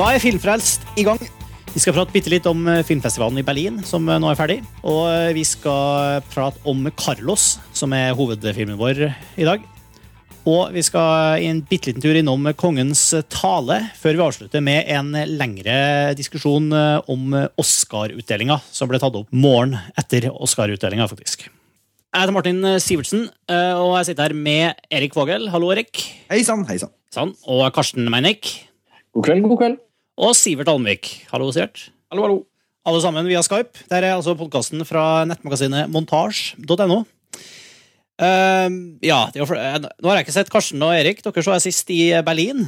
[0.00, 1.18] Da er Filmfrelst i gang.
[1.74, 4.54] Vi skal prate bitte litt om eh, filmfestivalen i Berlin, som eh, nå er ferdig.
[4.80, 9.02] Og eh, vi skal prate om Carlos, som er hovedfilmen vår
[9.36, 9.66] i dag.
[10.48, 14.88] Og vi skal i en bitte liten tur innom Kongens tale, før vi avslutter med
[14.88, 15.76] en lengre
[16.16, 21.44] diskusjon om Oscar-utdelinga, som ble tatt opp morgen etter Oscar-utdelinga, faktisk.
[21.44, 25.50] Jeg heter Martin Sivertsen, og jeg sitter her med Erik Vågel.
[25.52, 26.06] Hallo, Erik.
[26.32, 27.36] Hei sann, hei sann.
[27.44, 28.54] Og Karsten Meinick.
[29.12, 29.80] God kveld, god kveld.
[30.18, 31.12] Og Sivert Almvik.
[31.30, 31.90] Hallo, Sivert.
[32.10, 32.38] Hallo, hallo.
[32.88, 33.84] Alle sammen via Skype.
[33.90, 37.02] Der er altså podkasten fra nettmagasinet montasj.no.
[38.20, 38.68] Uh,
[39.04, 41.22] ja, nå har jeg ikke sett Karsten og Erik.
[41.24, 42.66] Dere så jeg sist i Berlin.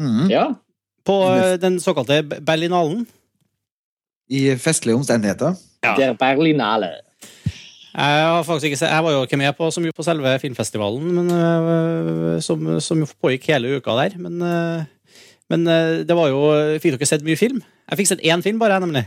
[0.00, 0.26] Mm.
[0.32, 0.48] Ja.
[1.08, 3.06] På uh, den såkalte Berlinalen.
[4.28, 5.56] I festlige omstendigheter.
[5.84, 5.94] Ja.
[5.96, 6.98] Der Berlinale.
[7.98, 10.34] Jeg, har faktisk ikke sett, jeg var jo ikke med på så mye på selve
[10.42, 14.20] filmfestivalen, men, uh, som, som pågikk hele uka der.
[14.20, 14.42] Men
[15.52, 16.42] men eh, det var jo
[16.82, 17.62] Fikk dere sett mye film?
[17.88, 19.06] Jeg fikk sett én film, bare, nemlig.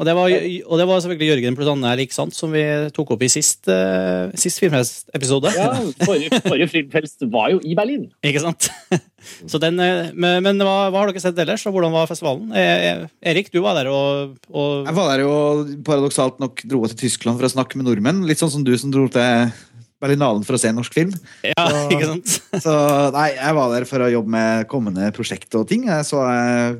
[0.00, 2.62] Og det, var, og det var selvfølgelig Jørgen pluss Anne Sant, som vi
[2.96, 5.52] tok opp i sist, uh, sist filmfest-episode.
[5.54, 5.68] Ja,
[6.00, 8.08] forrige, forrige filmfest var jo i Berlin.
[8.24, 8.70] Ikke sant?
[9.50, 12.50] Så den, eh, men, men hva, hva, har dere sett ellers, og hvordan var festivalen?
[12.56, 17.38] Erik, du var der og, og Jeg var der og paradoksalt nok dro til Tyskland
[17.38, 18.24] for å snakke med nordmenn.
[18.26, 19.52] Litt sånn som du som dro til
[20.02, 21.14] Berlinalen for å se norsk film.
[21.46, 22.36] Ja, så, ikke sant?
[22.66, 22.76] så
[23.14, 25.88] nei, jeg var der for å jobbe med kommende prosjekt og ting.
[25.90, 26.78] Jeg så, jeg,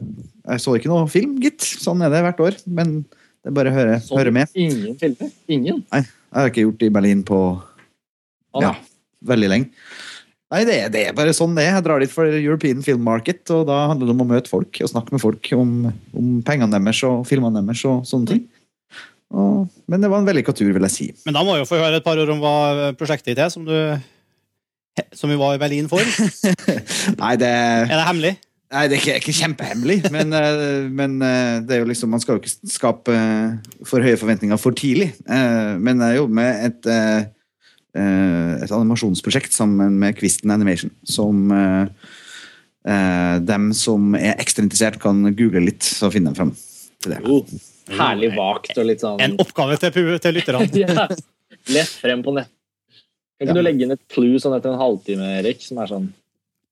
[0.50, 1.62] jeg så ikke noe film, gitt.
[1.62, 2.62] Sånn er det hvert år.
[2.66, 4.54] Men det er bare å høre, sånn, høre med.
[4.58, 5.34] Ingen filmer?
[5.50, 5.82] Ingen?
[5.94, 7.42] Nei, jeg har ikke gjort det i Berlin på
[8.62, 8.74] ja,
[9.26, 9.70] veldig lenge.
[10.52, 11.78] Nei, det, det, er bare sånn det er.
[11.78, 14.82] Jeg drar dit for European Film Market, og da handler det om å møte folk
[14.84, 15.70] og snakke med folk om,
[16.18, 18.42] om pengene deres og filmene deres og sånne ting.
[19.32, 21.10] Og, men det var en vellykka tur, vil jeg si.
[21.26, 23.52] Men da må vi jo få høre et par ord om hva prosjektet ditt er,
[23.52, 23.74] som du
[25.16, 26.04] som vi var i Berlin for.
[27.22, 28.34] Nei, det Er det hemmelig?
[28.72, 32.22] Nei, det er ikke, ikke kjempehemmelig, men, eh, men, eh, det er jo liksom, man
[32.22, 35.10] skal jo ikke skape eh, for høye forventninger for tidlig.
[35.28, 36.88] Men jeg jobber med et,
[37.92, 41.52] et animasjonsprosjekt sammen med Kvisten Animation, som
[42.82, 46.56] dem som er ekstra interessert, kan google litt, så finner de frem
[47.04, 47.20] til det.
[47.90, 50.66] Herlig vagt og litt sånn En oppgave til, til lytterne.
[50.82, 51.06] ja.
[51.72, 52.50] Lett frem på nett.
[53.42, 53.58] Kan ikke ja.
[53.58, 55.64] du legge inn et clue sånn etter en halvtime, Erik?
[55.64, 56.08] Som er sånn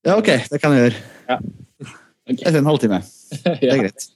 [0.07, 0.31] Ja, OK.
[0.53, 1.03] Det kan jeg gjøre.
[1.33, 1.39] Ja.
[2.31, 2.43] Okay.
[2.47, 3.03] Etter en halvtime.
[3.61, 4.09] Det er greit.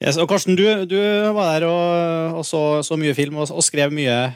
[0.00, 0.96] Yes, og Karsten, du, du,
[1.36, 4.30] var der og, og så, så, mye film og, og skrev mye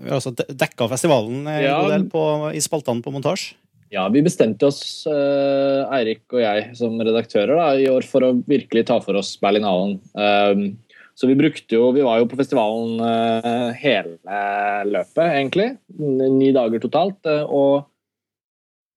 [0.00, 1.76] altså Dekka festivalen ja.
[2.08, 2.22] på,
[2.56, 3.52] i spaltene på montasje?
[3.90, 8.36] Ja, vi bestemte oss, uh, Eirik og jeg som redaktører, da, i år for å
[8.46, 9.96] virkelig ta for oss Berlinhallen.
[10.14, 10.62] Um,
[11.18, 14.14] så vi brukte jo Vi var jo på festivalen uh, hele
[14.86, 15.72] løpet, egentlig.
[15.98, 17.18] Ni dager totalt.
[17.26, 17.90] Uh, og,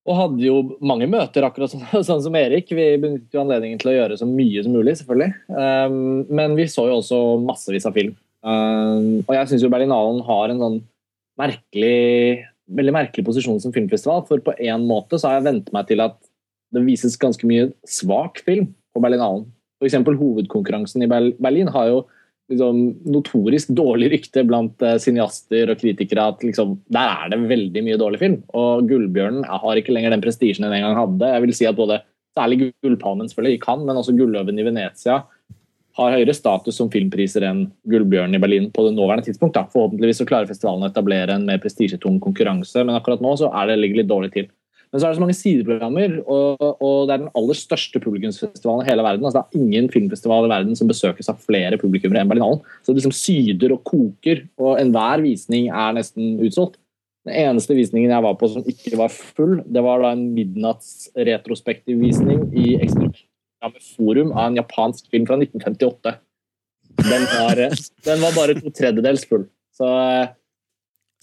[0.06, 2.70] og, hadde jo mange møter, akkurat sånn, sånn, som Erik.
[2.70, 5.34] Vi benyttet jo anledningen til å gjøre så mye som mulig, selvfølgelig.
[5.58, 6.00] Um,
[6.30, 8.14] men vi så jo også massevis av film.
[8.46, 10.82] Um, og jeg syns jo Berlinhallen har en sånn
[11.42, 12.44] merkelig
[12.78, 14.24] veldig merkelig posisjon som filmfestival.
[14.30, 16.18] For på en måte så har jeg vent meg til at
[16.74, 19.46] det vises ganske mye svak film på Berlinalen.
[19.82, 20.00] F.eks.
[20.08, 22.04] hovedkonkurransen i Berlin har jo
[22.52, 27.84] liksom notorisk dårlig rykte blant uh, cineaster og kritikere at liksom, der er det veldig
[27.86, 28.40] mye dårlig film.
[28.58, 31.32] Og Gullbjørnen har ikke lenger den prestisjen den en gang hadde.
[31.36, 32.02] Jeg vil si at både
[32.34, 35.20] Særlig Gullpalmen selvfølgelig i Cannes, men også Gulløven i Venezia
[35.98, 39.54] har høyere status som filmpriser enn Gullbjørnen i Berlin på det nåværende tidspunkt.
[39.58, 39.68] Da.
[39.74, 43.70] Forhåpentligvis så klarer festivalen å etablere en mer prestisjetung konkurranse, men akkurat nå så er
[43.70, 44.50] det, litt dårlig til.
[44.94, 48.86] Men så er det så mange sideprogrammer, og, og det er den aller største publikumsfestivalen
[48.86, 49.26] i hele verden.
[49.26, 52.62] Altså, det er ingen filmfestival i verden som besøkes av flere publikummere enn Berlinalen.
[52.82, 56.78] Så det liksom syder og koker, og enhver visning er nesten utsolgt.
[57.26, 62.02] Den eneste visningen jeg var på som ikke var full, det var da en midnattsretrospektiv
[62.02, 63.24] visning i Ekstrakt
[63.72, 66.16] med Forum av en japansk film fra 1958.
[67.04, 67.62] Den var,
[68.06, 69.48] den var bare to tredjedels full.
[69.74, 69.90] Så,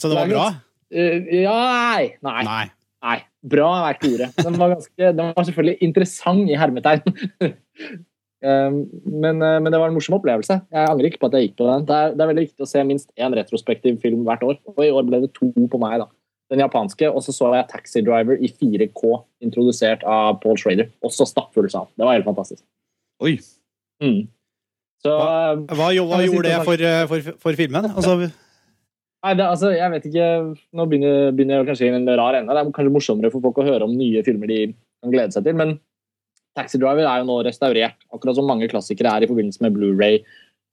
[0.01, 0.47] så det var bra?
[0.91, 1.57] Uh, ja
[1.95, 2.07] nei.
[2.27, 2.43] nei.
[2.49, 2.67] nei.
[3.01, 3.19] Nei.
[3.51, 4.31] Bra er ikke ordet.
[4.37, 7.15] Den var, ganske, den var selvfølgelig interessant i hermetegn.
[8.45, 10.59] um, men, men, det var en morsom opplevelse.
[10.69, 11.87] Jeg angrer ikke på at jeg gikk på den.
[11.89, 14.83] Det er, det er veldig viktig å se minst én retrospektiv film hvert år, og
[14.85, 16.03] i år ble det to på meg.
[16.03, 16.11] da
[16.51, 19.15] den japanske, og så så jeg Taxi Driver i 4K,
[19.47, 20.91] introdusert av Paul Schrader.
[21.07, 21.87] Også stappfull sal.
[21.95, 22.65] Det var helt fantastisk.
[23.23, 23.37] Oi.
[24.03, 24.25] Mm.
[25.01, 27.87] Så, hva, hva, hva gjorde det for, eh, for, for filmen?
[27.95, 28.17] Altså,
[29.21, 30.27] Nei, det, altså, jeg vet ikke
[30.77, 32.57] Nå begynner, begynner jeg kanskje i en rar ende.
[32.57, 35.47] Det er kanskje morsommere for folk å høre om nye filmer de kan glede seg
[35.47, 35.57] til.
[35.61, 35.77] Men
[36.59, 40.23] Taxi Driver er jo nå restaurert, akkurat som mange klassikere er i forbindelse med Blu-ray.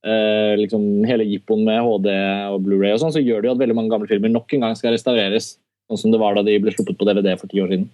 [0.08, 2.10] Eh, liksom hele jippoen med HD
[2.54, 4.68] og Blu-ray og sånn, så gjør det jo at veldig mange gamle filmer nok en
[4.68, 5.56] gang skal restaureres
[5.88, 7.86] Sånn som det var da de ble sluppet på DVD for ti år siden.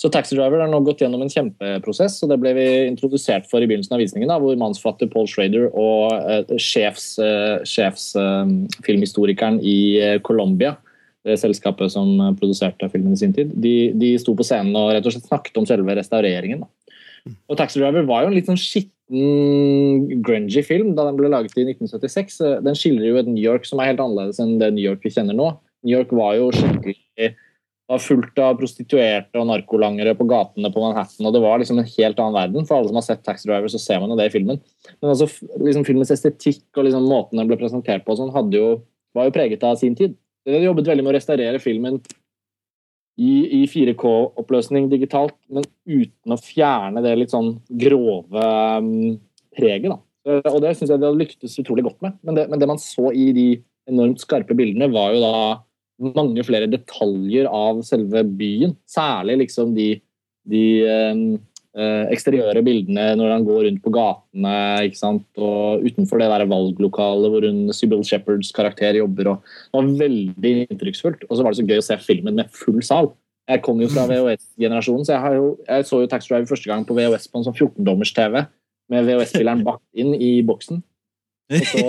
[0.00, 3.60] Så Taxi Driver har nå gått gjennom en kjempeprosess, og det ble vi introdusert for
[3.60, 9.78] i begynnelsen av visningen, da, hvor mannsfatter Paul Schrader og uh, sjefs, uh, sjefsfilmhistorikeren i
[10.00, 10.78] eh, Colombia,
[11.26, 14.92] det selskapet som eh, produserte filmen i sin tid, de, de sto på scenen og
[14.94, 16.64] rett og slett snakket om selve restaureringen.
[16.64, 17.32] Da.
[17.50, 18.92] Og Taxi Driver var jo en litt sånn skitten,
[20.26, 22.40] grungy film da den ble laget i 1976.
[22.42, 25.04] Eh, Den skildrer jo et New York som er helt annerledes enn det New York
[25.06, 25.52] vi kjenner nå.
[25.86, 27.34] New York var jo skikkelig
[27.86, 31.26] var fullt av prostituerte og narkolangere på gatene på Manhattan.
[31.28, 32.66] og Det var liksom en helt annen verden.
[32.66, 34.58] For alle som har sett Taxi Driver, så ser man jo det i filmen.
[34.98, 35.28] Men altså,
[35.62, 38.80] liksom Filmens estetikk og liksom måten den ble presentert på, sånn, jo,
[39.14, 40.16] var jo preget av sin tid.
[40.46, 42.00] De hadde jobbet veldig med å restaurere filmen
[43.16, 48.50] i, i 4K-oppløsning digitalt, men uten å fjerne det litt sånn grove
[48.82, 49.14] um,
[49.56, 49.94] preget.
[49.94, 50.42] da.
[50.50, 52.18] Og Det syns jeg de hadde lyktes utrolig godt med.
[52.26, 53.48] Men det, men det man så i de
[53.86, 55.36] enormt skarpe bildene, var jo da
[56.02, 58.74] mange flere detaljer av selve byen.
[58.88, 59.88] Særlig liksom de,
[60.48, 60.64] de
[61.76, 64.56] eh, eksteriøre bildene når han går rundt på gatene
[64.88, 65.26] ikke sant?
[65.36, 69.34] og utenfor det der valglokalet hvor hun, Sybil Shepherds karakter jobber.
[69.34, 71.28] Og, det var veldig inntrykksfullt.
[71.28, 73.12] Og så var det så gøy å se filmen med full sal.
[73.46, 76.82] Jeg kom jo fra VHS-generasjonen, så jeg, jo, jeg, så jo Tax Drive første gang
[76.82, 78.40] på VHS på en sånn 14-dommers-TV
[78.90, 80.80] med VHS-spilleren bakt inn i boksen.
[81.46, 81.82] Så,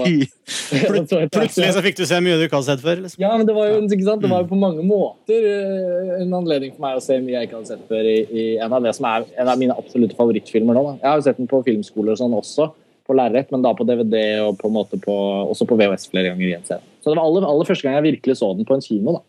[1.34, 3.00] Plutselig så fikk du se mye du ikke hadde sett før?
[3.02, 3.22] Liksom.
[3.24, 6.86] Ja, men det var, jo, det var jo på mange måter eh, en anledning for
[6.86, 9.50] meg å se mye jeg ikke hadde sett før i, i en av er en
[9.50, 10.84] av mine absolutte favorittfilmer nå.
[10.86, 10.94] Da.
[11.02, 12.70] Jeg har jo sett den på filmskoler og sånn også,
[13.08, 15.18] på lerret, men da på DVD og på en måte på,
[15.48, 16.68] også på VHS flere ganger igjen.
[16.68, 19.18] Så det var aller, aller første gang jeg virkelig så den på en kino.
[19.18, 19.26] da.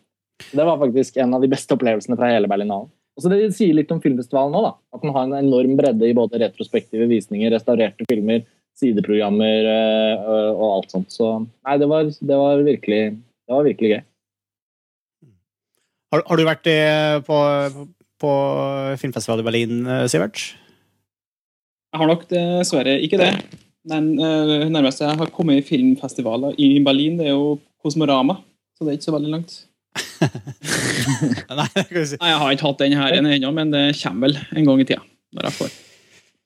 [0.53, 2.91] Det var faktisk en av de beste opplevelsene fra hele Berlinalen.
[3.17, 4.75] Og så Det sier litt om filmfestivalen nå, da.
[4.95, 8.45] At den har en enorm bredde i både retrospektive visninger, restaurerte filmer,
[8.79, 11.11] sideprogrammer øh, og alt sånt.
[11.13, 14.01] Så nei, det var, det var, virkelig, det var virkelig gøy.
[16.09, 16.69] Har, har, du vært
[17.27, 17.39] på,
[18.23, 18.33] på
[18.97, 20.41] filmfestival i Berlin, Sivert?
[21.89, 23.33] Jeg har nok dessverre ikke det.
[23.89, 28.39] Den uh, nærmeste jeg har kommet i filmfestivaler i Berlin, det er jo Kosmorama.
[28.77, 29.55] Så det er ikke så veldig langt.
[31.59, 34.87] Nei, jeg har ikke hatt den her ennå, men det kommer vel en gang i
[34.87, 35.01] tida.
[35.33, 35.77] når jeg får.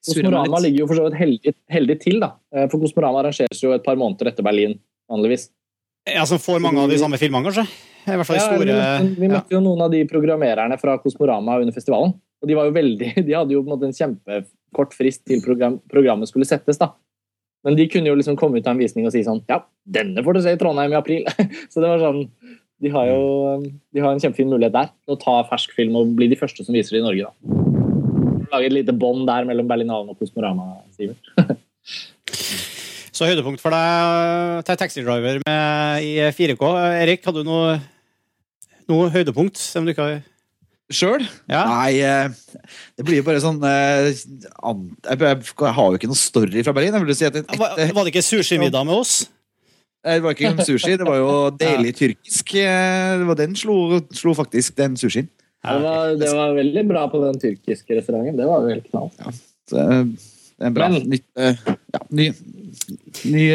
[0.04, 2.34] Kosmorama ligger jo for så vidt heldig, heldig, til, da.
[2.56, 4.76] Eh, for Kosmorama arrangeres jo et par måneder etter Berlin,
[5.12, 5.48] vanligvis.
[6.10, 7.64] Ja, Som får mange av de samme filmene, kanskje?
[8.04, 8.66] I hvert fall ja, store...
[8.68, 9.56] Vi, møtte, møtte ja.
[9.56, 12.18] jo noen av de programmererne fra Kosmorama under festivalen.
[12.44, 15.40] Og de var jo veldig, de hadde jo på en måte en kjempekort frist til
[15.46, 16.82] program, programmet skulle settes.
[16.82, 16.92] da.
[17.64, 20.20] Men de kunne jo liksom komme ut av en visning og si sånn Ja, denne
[20.26, 21.24] får du se i Trondheim i april!
[21.72, 22.26] Så det var sånn
[22.84, 23.22] De har jo
[23.64, 26.68] de har en kjempefin mulighet der til å ta fersk film og bli de første
[26.68, 27.63] som viser det i Norge, da
[28.54, 31.34] lage et lite bånd der mellom Berlinalen og Kosmorama, Sivert.
[33.14, 35.38] Så høydepunkt for deg til Taxi Driver
[36.02, 36.70] i 4K.
[37.04, 37.76] Erik, hadde du noe,
[38.90, 40.22] noe høydepunkt som du ikke har
[40.94, 41.24] Sjøl?
[41.50, 41.62] Ja.
[41.70, 42.66] Nei, eh,
[42.98, 46.98] det blir jo bare sånn eh, Jeg har jo ikke noe story fra Berlin.
[47.16, 49.14] Si et, var, var, det ikke sushimiddag med oss?
[50.04, 51.32] Det var ikke sushi, det var jo
[51.64, 52.56] deilig tyrkisk.
[52.60, 55.32] Eh, det var den slo, slo faktisk, den sushien.
[55.64, 58.36] Det var, det var, veldig bra på den tyrkiske restauranten.
[58.36, 59.10] Det var jo helt knall.
[59.20, 59.32] Ja,
[59.72, 59.86] det,
[60.68, 60.90] er bra.
[60.92, 61.62] Men, nytt, eh,
[61.96, 62.26] ja, ny,
[63.32, 63.46] ny,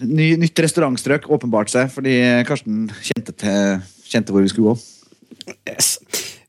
[0.00, 2.16] ny, nytt restaurantstrøk åpenbart seg, fordi
[2.48, 5.52] Karsten kjente, til, kjente hvor vi skulle gå.
[5.68, 5.98] Yes.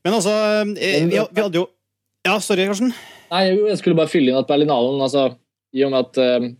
[0.06, 1.68] Men altså, eh, vi, vi, hadde jo
[2.24, 2.94] Ja, sorry, Karsten.
[3.32, 5.34] Nei, Jeg skulle bare fylle inn at Berlinalen altså,
[5.74, 6.50] I og med at eh,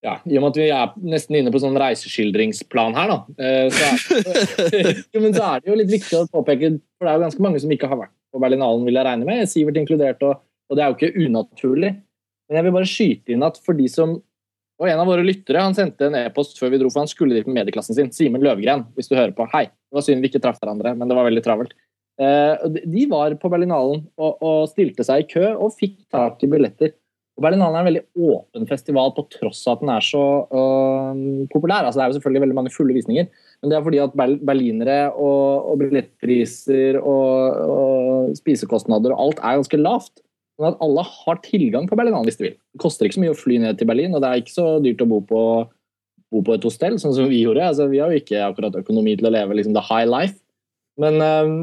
[0.00, 3.66] ja, I og med at vi er nesten inne på sånn reiseskildringsplan her, da, eh,
[3.74, 7.18] så er, jo, men så er det jo litt viktig å påpeke For det er
[7.18, 9.50] jo ganske mange som ikke har vært på Berlinalen, vil jeg regne med.
[9.50, 10.40] Sivert inkludert, og,
[10.70, 11.92] og det er jo ikke unaturlig.
[12.48, 14.18] Men jeg vil bare skyte inn at for de som
[14.80, 17.36] Og en av våre lyttere han sendte en e-post før vi dro, for han skulle
[17.36, 18.08] dit med medieklassen sin.
[18.16, 19.44] Simen Løvgren, hvis du hører på.
[19.52, 19.66] Hei.
[19.68, 21.74] Det var synd vi ikke traff hverandre, men det var veldig travelt.
[22.16, 26.48] Eh, de var på Berlinalen og, og stilte seg i kø og fikk tak i
[26.48, 26.94] billetter
[27.40, 31.20] og Berlinalen er en veldig åpen festival på tross av at den er så øh,
[31.48, 31.86] populær.
[31.86, 34.98] Altså, det er jo selvfølgelig veldig mange fulle visninger, men det er fordi at berlinere
[35.14, 40.20] og, og billettpriser og, og, spisekostnader og alt er ganske lavt.
[40.60, 42.58] Sånn at alle har tilgang på Berlinalen hvis de vil.
[42.76, 44.68] Det koster ikke så mye å fly ned til Berlin, og det er ikke så
[44.84, 45.42] dyrt å bo på,
[46.36, 47.72] bo på et hostell, sånn som vi gjorde.
[47.72, 50.36] Altså, vi har jo ikke akkurat økonomi til å leve liksom, the high life,
[51.00, 51.56] men, øh,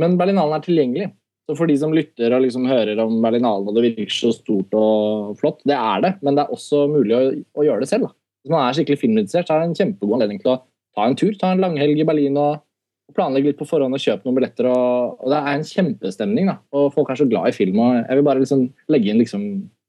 [0.00, 1.12] men Berlinalen er tilgjengelig.
[1.48, 4.74] Så for de som lytter og liksom hører om Berlinalen og det virker så stort
[4.76, 7.20] og flott, det er det, men det er også mulig å,
[7.56, 8.10] å gjøre det selv.
[8.10, 8.12] Da.
[8.44, 10.58] Hvis man er skikkelig filminteressert, så er det en kjempegod anledning til å
[10.96, 12.60] ta en tur, ta en langhelg i Berlin og,
[13.08, 14.68] og planlegge litt på forhånd og kjøpe noen billetter.
[14.68, 16.58] Og, og, det er en kjempestemning, da.
[16.76, 17.80] og folk er så glad i film.
[17.80, 19.46] og Jeg vil bare liksom legge inn liksom,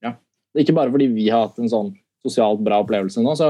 [0.08, 0.16] ja.
[0.64, 1.92] Ikke bare fordi vi har hatt en sånn
[2.24, 3.48] sosialt bra opplevelse nå, så,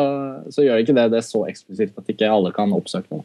[0.54, 3.24] så gjør ikke det det så eksplisitt at ikke alle kan oppsøke det.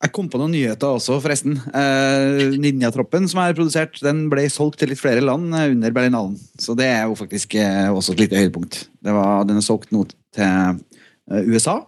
[0.00, 1.58] Jeg kom på noen nyheter også, forresten.
[1.76, 6.38] Eh, Ninjatroppen som er produsert, den ble solgt til litt flere land eh, under Berlinalen.
[6.56, 8.86] Så det er jo faktisk eh, også et lite høydepunkt.
[9.04, 11.82] Det var, den er solgt nå til eh, USA.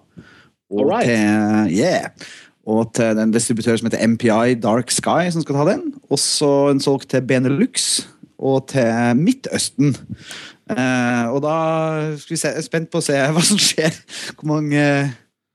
[0.72, 1.08] Og Alright.
[1.08, 2.12] til, yeah,
[2.68, 5.88] og til en distributør som heter MPI Dark Sky, som skal ta den.
[6.12, 8.04] Også en solgt til Benelux
[8.36, 9.96] og til Midtøsten.
[10.68, 11.56] Eh, og da
[12.20, 13.96] skal vi se, er spent på å se hva som skjer.
[14.36, 14.84] Hvor mange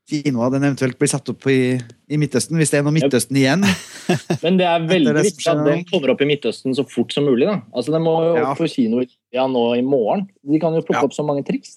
[0.08, 1.76] kinoer den eventuelt blir satt opp i,
[2.08, 3.64] i Midtøsten, hvis det er noe Midtøsten igjen.
[4.44, 7.28] Men det er veldig det viktig at den kommer opp i Midtøsten så fort som
[7.28, 7.46] mulig.
[7.50, 7.58] da.
[7.76, 8.46] Altså, Den må jo Ja.
[8.52, 10.26] opp på kino ja, nå i morgen.
[10.42, 11.04] De kan jo plukke Ja.
[11.10, 11.76] opp så mange triks.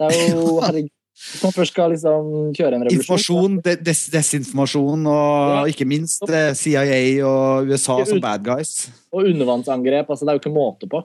[0.00, 3.98] Det er jo, herregud, Hvis man først skal liksom kjøre en revolusjon Informasjon, de, des,
[4.14, 5.64] desinformasjon og Ja.
[5.68, 8.88] ikke minst eh, CIA og USA som bad guys.
[9.12, 11.04] og undervannsangrep altså Det er jo ikke måte på.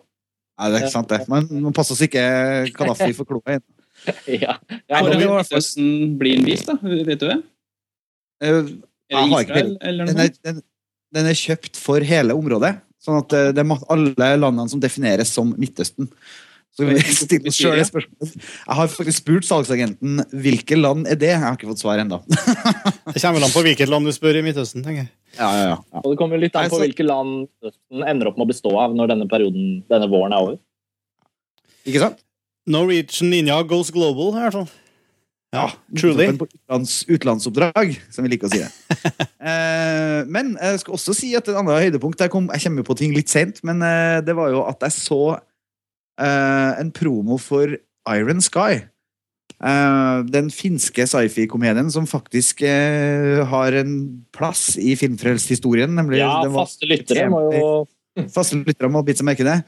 [0.58, 1.28] Nei, det er ikke sant det.
[1.30, 2.24] Man må passe oss ikke
[2.74, 3.66] Kadafi for kloa inn.
[4.44, 4.58] ja.
[4.90, 6.78] Ja, Hvor Midtøsten blir den vist, da?
[6.82, 7.38] Vet du det?
[8.44, 8.74] Eh,
[9.12, 10.60] Jeg har ikke Den den,
[11.16, 12.76] den er kjøpt for hele området.
[13.04, 16.10] Sånn at eh, det er alle landene som defineres som Midtøsten.
[16.78, 18.34] Så vi stiller oss selv det spørsmålet.
[18.38, 21.32] Jeg har faktisk spurt salgsagenten hvilke land er det.
[21.32, 22.20] Jeg har ikke fått svar ennå.
[23.16, 24.84] Det kommer vel an på hvilket land du spør i Midtøsten.
[24.86, 25.10] tenker jeg.
[25.40, 26.02] Ja, ja, ja.
[26.04, 28.76] Og det kommer litt an på så- hvilke land Midtøsten ender opp med å bestå
[28.78, 30.60] av når denne perioden, denne våren er over.
[31.88, 32.22] Ikke sant?
[32.68, 34.70] Norwegian Ninja goes global, i hvert fall.
[35.56, 36.28] Ja, truly.
[36.36, 38.98] Utlands, utlandsoppdrag, som vi liker å si det.
[39.50, 42.98] eh, men jeg skal også si at et annet høydepunkt Jeg, kom, jeg kommer på
[43.00, 47.78] ting litt sent, men eh, det var jo at jeg så eh, en promo for
[48.12, 48.84] Iron Sky.
[49.58, 53.94] Eh, den finske sci-fi-komedien som faktisk eh, har en
[54.36, 55.96] plass i filmfrelst-historien.
[55.96, 57.72] nemlig Ja, faste lyttere må jo
[58.34, 59.60] Faste lyttere må bite seg merke i det.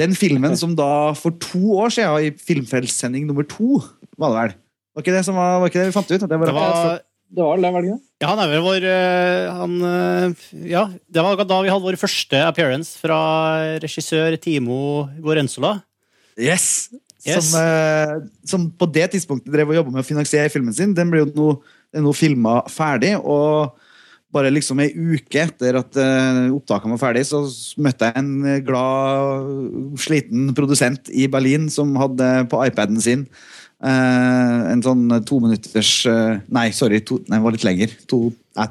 [0.00, 3.82] Den filmen som da for to år siden, i Filmfrelst-sending nummer to,
[4.18, 4.58] var det vel?
[4.96, 6.22] Var ikke det, som var, var ikke det vi fant ut?
[6.22, 8.62] At det var, Det var, Det var det, var det ikke ja, han er vel
[8.64, 13.18] vår eh, han, eh, Ja, det var da vi hadde vår første appearance fra
[13.78, 15.76] regissør Timo Gorenzola.
[16.34, 16.88] Yes!
[17.26, 17.50] Yes.
[17.50, 18.14] Som, eh,
[18.46, 20.96] som på det tidspunktet drev og jobba med å finansiere filmen sin.
[20.98, 21.48] Den ble jo nå,
[22.02, 23.76] nå filma ferdig, og
[24.34, 27.42] bare liksom ei uke etter at uh, opptakene var ferdig, så
[27.80, 29.48] møtte jeg en eh, glad,
[30.00, 33.24] sliten produsent i Berlin som hadde på iPaden sin
[33.84, 37.98] eh, en sånn to minutters eh, Nei, sorry, to, nei, det var litt lenger.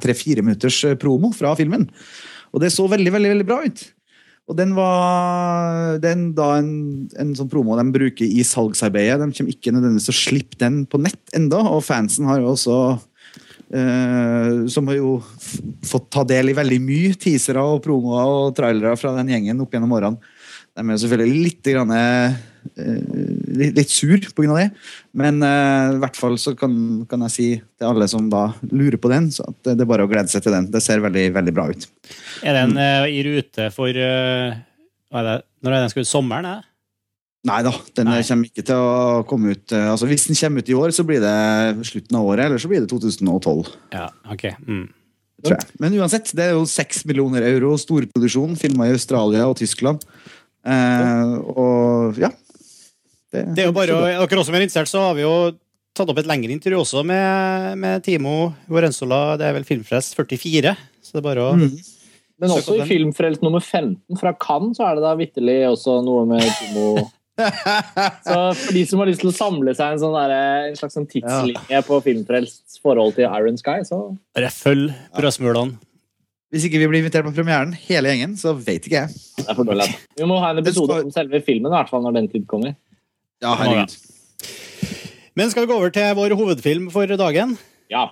[0.04, 1.88] Tre-fire minutters eh, promo fra filmen.
[2.54, 3.86] Og det så veldig, veldig, veldig bra ut.
[4.48, 6.72] Og den var den da en,
[7.20, 9.20] en sånn promo de bruker i salgsarbeidet.
[9.20, 12.54] De kommer ikke nødvendigvis til å slippe den på nett enda, og fansen har jo
[12.54, 12.78] også
[13.74, 15.18] eh, Som har jo
[15.88, 19.74] fått ta del i veldig mye teasere og promoer og trailere fra den gjengen opp
[19.74, 20.36] gjennom årene.
[20.78, 22.36] De er jo selvfølgelig litt, grann, uh,
[23.58, 24.58] litt, litt sur pga.
[24.60, 24.68] det,
[25.18, 26.76] men uh, i hvert fall så kan,
[27.10, 30.06] kan jeg si til alle som da lurer på den, så at det er bare
[30.06, 30.70] å glede seg til den.
[30.70, 31.90] Det ser veldig, veldig bra ut.
[32.46, 32.78] Er den
[33.10, 34.62] i rute for er
[35.26, 36.12] det, Når er den skal ut?
[36.14, 36.52] Sommeren?
[36.60, 36.68] Er?
[37.48, 38.22] Nei da, den Nei.
[38.28, 41.06] kommer ikke til å komme ut eh, altså Hvis den kommer ut i år, så
[41.08, 43.70] blir det slutten av året, eller så blir det 2012.
[43.96, 44.50] Ja, ok.
[44.68, 44.88] Mm.
[45.46, 45.70] Tror jeg.
[45.84, 50.04] Men uansett, det er jo seks millioner euro storproduksjon, filma i Australia og Tyskland.
[50.68, 52.34] Eh, og ja.
[53.32, 55.36] Det er jo bare, er dere også som er interessert, så har vi jo
[55.98, 59.38] tatt opp et lengre intervju også med, med Timo Gorenzola.
[59.40, 60.74] Det er vel Filmfrelst 44.
[61.02, 61.78] Så det er bare å Mm.
[62.38, 62.86] Men også i.
[62.86, 68.38] Filmfrelst nummer 15 fra Cannes så er det da vitterlig også noe med Timo Så
[68.58, 70.34] for de som har lyst til å samle seg en, sånn der,
[70.72, 74.00] en slags sånn tidslinje på Filmfrelsts forhold til Iron Sky, så
[74.38, 75.78] bare følg brødsmulene.
[76.54, 79.16] Hvis ikke vi blir invitert på premieren, hele gjengen, så vet ikke jeg.
[79.42, 79.84] det er for dårlig.
[79.90, 80.14] altså.
[80.22, 82.78] Vi må ha en episode om selve filmen, i hvert fall når den tid kommer.
[83.44, 83.98] Ja, herregud.
[85.38, 87.58] Men skal vi gå over til vår hovedfilm for dagen?
[87.92, 88.06] Ja.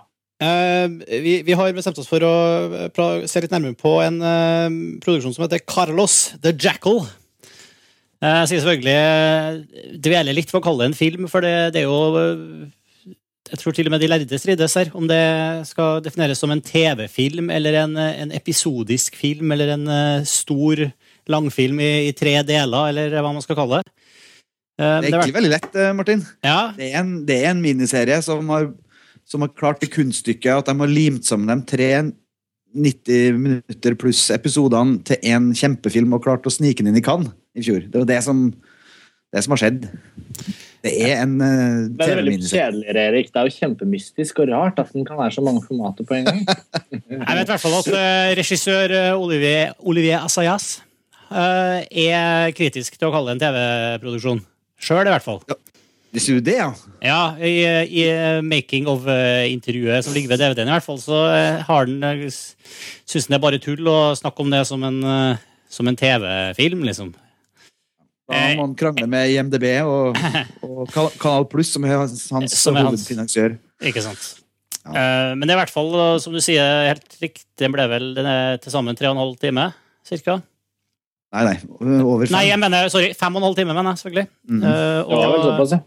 [0.44, 0.91] Eh,
[1.24, 2.34] vi, vi har bestemt oss for å
[2.67, 7.05] eh, pra- se litt nærmere på en eh, produksjon som heter Carlos the Jackal.
[8.24, 11.84] Eh, Jeg sier selvfølgelig dvele litt for å kalle det en film, for det, det
[11.84, 13.15] er jo eh,
[13.51, 15.22] Jeg tror til og med de lærde strides her, om det
[15.69, 19.91] skal defineres som en TV-film eller en, eh, en episodisk film eller en
[20.25, 20.88] stor
[21.29, 23.91] langfilm i, i tre deler, eller hva man skal kalle det.
[24.75, 26.25] Det er egentlig veldig lett, Martin.
[26.43, 28.65] ja, Det er en, det er en miniserie som har,
[29.24, 31.88] som har klart det kunststykket at de har limt sammen de tre
[32.75, 37.31] 90 minutter pluss episodene til én kjempefilm og klart å snike den inn i Cannes
[37.55, 37.83] i fjor.
[37.89, 38.45] Det var det som,
[39.33, 39.89] det som har skjedd.
[40.85, 42.62] Det er en uh, Det er veldig TV-miniserie.
[42.62, 43.29] kjedelig, Erik.
[43.33, 46.29] Det er jo kjempemystisk og rart at den kan være så mange formater på en
[46.29, 46.41] gang.
[46.93, 50.75] Jeg vet i hvert fall at uh, regissør eh, Olivier, Olivier Assayas
[51.31, 54.43] uh, er kritisk til å kalle det en TV-produksjon.
[54.85, 55.41] Sjøl, i hvert fall.
[56.15, 56.69] Hvis du det, ja.
[57.03, 58.05] Ja, i, i
[58.45, 62.29] making of-intervjuet som ligger ved DVD-en, i hvert fall, så eh, har den eh,
[63.03, 66.00] syns den det er bare tull å snakke om det som en, eh, som en
[66.00, 67.12] TV-film, liksom.
[68.25, 70.17] Da må han krangle med IMDb og,
[70.65, 70.89] og
[71.22, 73.58] Kanal Pluss, som er hans, hans Som er hovedfinansiør.
[73.86, 74.25] Ikke sant?
[74.86, 74.94] Ja.
[74.94, 77.86] Eh, men det er i hvert fall, eh, som du sier, helt riktig, den ble
[77.91, 78.29] vel den
[78.63, 79.67] til sammen tre og en halv time,
[80.05, 80.39] cirka?
[81.36, 81.55] Nei, nei.
[82.00, 82.36] Over fem.
[82.38, 84.27] Nei, jeg mener, sorry, fem og en halv time, mener jeg, selvfølgelig.
[84.50, 84.63] Mhm.
[84.63, 85.82] Eh, Det var vel såpass, ja.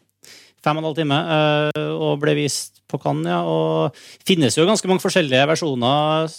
[0.67, 3.39] Fem og en halv time, eh, og ble vist på Cannes, ja.
[3.47, 3.95] Og
[4.27, 6.35] finnes jo ganske mange forskjellige versjoner.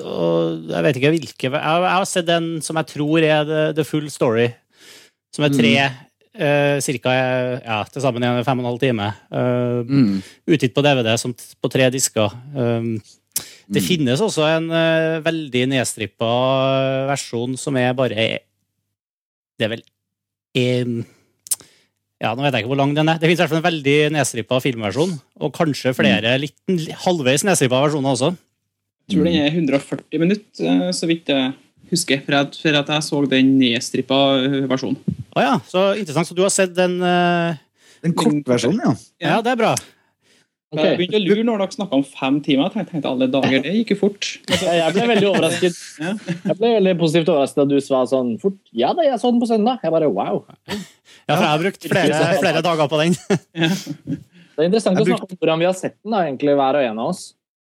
[0.00, 3.44] Og jeg vet ikke hvilke Jeg har jeg har sett den som jeg tror er
[3.44, 4.46] the, the full story.
[5.32, 5.72] Som er tre
[6.34, 7.12] eh, cirka
[7.64, 9.08] ja, til sammen en fem og en halv time.
[9.30, 10.22] eh, Mm.
[10.48, 12.30] utgitt på DVD som t- på tre disker.
[12.54, 13.00] Um,
[13.70, 13.86] det Mm.
[13.86, 18.40] finnes også en eh, veldig nedstrippa versjon som er bare
[19.58, 19.82] Det er vel
[20.56, 21.06] en
[22.20, 23.16] Ja, nå vet jeg ikke hvor lang den er.
[23.16, 25.14] Det finnes i hvert fall en veldig nedstrippa filmversjon.
[25.40, 26.52] Og kanskje flere litt,
[27.06, 28.36] halvveis nedstrippa versjoner også.
[29.08, 31.54] Jeg tror den er 140 minutter, eh, så vidt jeg
[31.92, 32.20] husker.
[32.26, 35.18] For at, for at jeg så den nedstrippa eh, versjonen.
[35.36, 36.30] Å ja, så interessant.
[36.30, 37.56] Så du har sett den uh...
[38.00, 38.92] Den kortversjonen, ja.
[39.20, 39.74] Ja, det er bra.
[40.70, 40.86] Okay.
[40.86, 42.68] Jeg begynte å lure når dere snakka om fem timer.
[42.68, 44.28] Jeg tenkte, tenkte alle dager, det gikk jo fort.
[44.46, 45.80] Jeg ble veldig overrasket.
[45.98, 49.42] Jeg ble veldig positivt overrasket da du sa sånn fort Ja da, jeg så den
[49.42, 49.82] på søndag.
[49.82, 50.44] Jeg bare wow.
[50.70, 53.18] Ja, for jeg har brukt flere, flere dager på den.
[53.18, 56.78] Det er interessant Jeg å snakke om hvordan vi har sett den, da, egentlig, hver
[56.78, 57.26] og en av oss.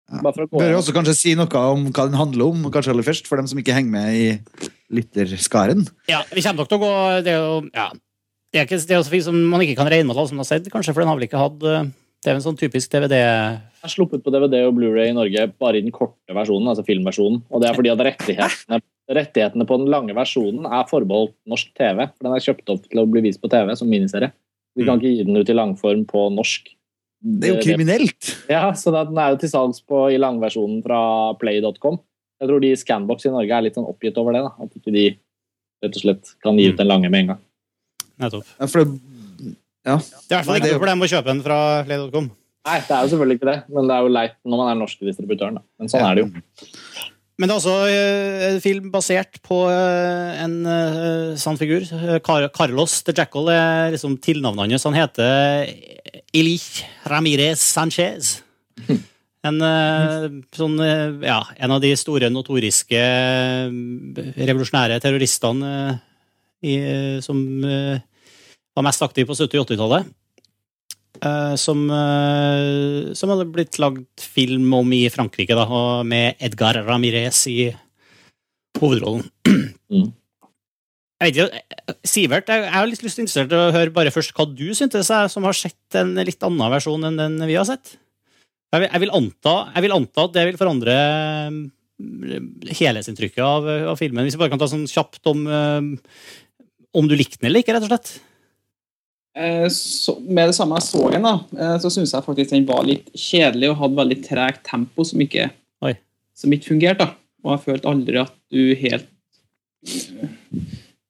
[0.09, 0.23] Ja.
[0.25, 3.05] Bare for å Bør også kanskje si noe om hva den handler om, kanskje aller
[3.05, 4.29] først, for dem som ikke henger med i
[4.99, 5.87] lytterskaren.
[6.09, 6.93] Ja, vi kommer nok til å gå
[7.27, 7.89] Det er jo ja,
[8.53, 10.31] det er, ikke, det er jo så fint som man ikke kan regne med alle
[10.31, 11.91] som har sett, kanskje, for den har vel ikke hatt eh,
[12.25, 15.45] Det er en sånn typisk DVD Jeg har sluppet på DVD og Blu-ray i Norge
[15.61, 17.43] bare i den korte versjonen, altså filmversjonen.
[17.53, 18.81] Og det er fordi at rettighetene,
[19.21, 22.09] rettighetene på den lange versjonen er forbeholdt norsk TV.
[22.17, 24.33] For den er kjøpt opp til å bli vist på TV som miniserie.
[24.75, 25.03] Vi kan Mm.
[25.05, 26.73] ikke gi den ut i langform på norsk.
[27.19, 28.29] Det er jo kriminelt!
[28.51, 31.01] Ja, så den er jo til salgs på, i langversjonen fra
[31.41, 31.99] play.com.
[32.39, 34.45] Jeg tror de i Scanbox i Norge er litt sånn oppgitt over det.
[34.47, 35.07] da, At ikke de
[35.83, 37.41] rett og slett kan gi ut den lange med en gang.
[38.23, 38.53] Nettopp.
[38.59, 39.55] Ja, for det,
[39.89, 39.97] ja.
[39.99, 42.31] Det er i hvert fall ikke noe problem å kjøpe den fra play.com.
[42.69, 44.79] Nei, det er jo selvfølgelig ikke det, men det er jo leit når man er
[44.79, 45.59] norske distributøren.
[45.59, 45.65] da.
[45.81, 46.69] Men sånn er det jo.
[47.39, 51.87] Men det er også eh, en film basert på eh, en eh, sann figur.
[52.25, 54.87] Carlos the Jackal er liksom tilnavnet hans.
[54.89, 55.71] Han heter
[56.35, 58.41] Ilich Ramirez Sanchez.
[59.49, 59.63] En,
[60.53, 60.75] sånn,
[61.23, 62.99] ja, en av de store notoriske
[64.35, 65.71] revolusjonære terroristene
[66.67, 66.75] i,
[67.25, 70.11] som var mest aktiv på 70- og 80-tallet.
[71.19, 75.67] Eh, som, eh, som hadde blitt lagd film om i Frankrike, da,
[76.07, 77.73] med Edgar Ramirez i
[78.81, 79.27] hovedrollen.
[79.89, 80.11] Mm.
[81.17, 84.45] Jeg vet ikke, eh, Sivert, jeg har litt lyst til å høre bare først hva
[84.45, 87.95] du syntes, jeg, som har sett en litt annen versjon enn den vi har sett.
[88.77, 91.57] Jeg vil, jeg vil, anta, jeg vil anta at det vil forandre eh,
[92.83, 94.29] helhetsinntrykket av, av filmen.
[94.29, 97.89] Hvis vi bare kan ta sånn kjapt om om du likte den eller ikke, rett
[97.89, 98.13] og slett.
[99.39, 102.67] Eh, Så, med det samme jeg så den, da, eh, så syns jeg faktisk den
[102.67, 105.51] var litt kjedelig og hadde veldig tregt tempo som ikke,
[105.87, 105.95] Oi.
[106.35, 107.07] som ikke fungerte.
[107.07, 107.15] da.
[107.47, 109.07] Og jeg følte aldri at du helt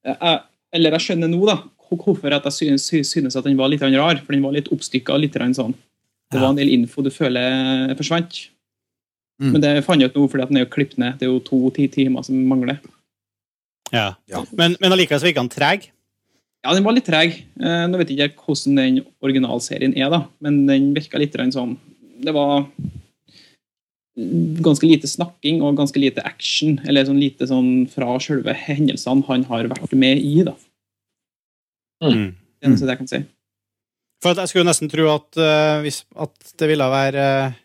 [0.09, 0.41] Eh, jeg,
[0.73, 1.57] Eller jeg skjønner nå da,
[1.89, 4.21] hvorfor at jeg synes, synes at den var litt rar.
[4.25, 5.17] For den var litt oppstykka.
[5.19, 5.75] Litt sånn.
[6.31, 8.51] Det var en del info du føler forsvant.
[9.41, 9.53] Mm.
[9.53, 11.19] Men det fant jeg ut nå fordi at den er jo klippet ned.
[11.19, 12.81] Det er jo to ti timer som mangler.
[13.93, 14.15] Ja.
[14.29, 14.45] Ja.
[14.53, 15.89] Men, men allikevel så virka han treg.
[16.67, 17.37] Ja, den var litt treg.
[17.61, 21.77] Eh, Nå vet jeg ikke hvordan den originalserien er, da, men den virka litt sånn
[22.19, 22.67] Det var
[24.67, 29.47] ganske lite snakking og ganske lite action, eller sånn lite sånn fra selve hendelsene han
[29.47, 30.43] har vært med i.
[30.43, 30.57] da.
[32.03, 32.35] Mm.
[32.59, 33.21] Det er det jeg kan si.
[34.19, 37.59] For at jeg skulle nesten tro at, uh, hvis, at det ville være uh,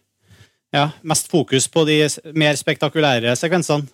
[0.74, 2.04] ja, mest fokus på de
[2.38, 3.90] mer spektakulære sekvensene.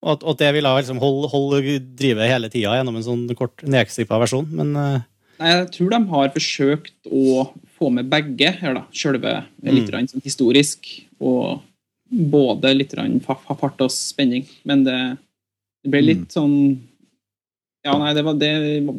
[0.00, 4.20] Og og det ville liksom holde, holde drive hele tida gjennom en sånn kort nedstrippa
[4.22, 4.46] versjon.
[4.48, 5.00] Men uh...
[5.40, 7.46] Nei, Jeg tror de har forsøkt å
[7.78, 8.84] få med begge her, da.
[8.92, 10.08] Sjølve litt Mm.
[10.08, 10.88] sånn historisk
[11.20, 11.60] og
[12.10, 14.46] både litt fart og spenning.
[14.64, 14.98] Men det,
[15.84, 16.80] det ble litt sånn
[17.84, 18.50] Ja, nei, det, var, det,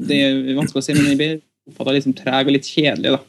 [0.10, 1.32] det er vanskelig å si, men jeg ble
[1.70, 3.22] oppfatta litt sånn treg og litt kjedelig, da.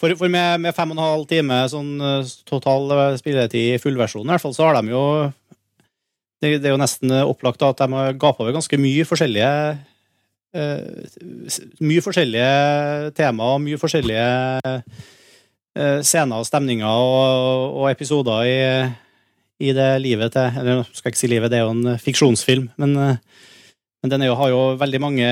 [0.00, 2.88] for, for med, med fem og en halv time sånn eh, total
[3.20, 5.02] spilletid i fullversjonen, i hvert fall, så har de jo
[6.40, 9.50] det, det er jo nesten opplagt at de har gapa over ganske mye forskjellige
[10.56, 10.80] eh,
[11.84, 14.30] Mye forskjellige temaer mye forskjellige
[14.70, 18.58] eh, scener og stemninger og, og episoder i,
[19.68, 22.70] i det livet til Eller skal jeg ikke si livet, det er jo en fiksjonsfilm,
[22.80, 23.16] men eh,
[24.00, 25.26] Men den jo, har jo veldig mange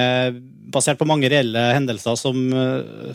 [0.68, 2.37] Basert på mange reelle hendelser som,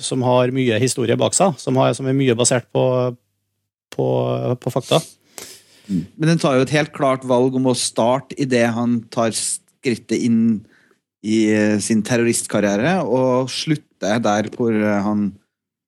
[0.01, 1.53] som har mye historie bak seg.
[1.61, 3.13] Som, har, som er mye basert på,
[3.93, 4.07] på,
[4.57, 4.97] på fakta.
[5.87, 10.15] Men den tar jo et helt klart valg om å starte idet han tar skrittet
[10.23, 10.61] inn
[11.23, 15.29] i eh, sin terroristkarriere, og slutte der hvor eh, han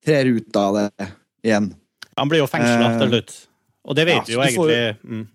[0.06, 1.08] trer ut av det
[1.46, 1.72] igjen.
[2.16, 3.34] Han blir jo fengsla Eh, til slutt.
[3.86, 4.78] Og det vet ja, vi jo egentlig.
[4.78, 5.10] får-.
[5.12, 5.26] Mm.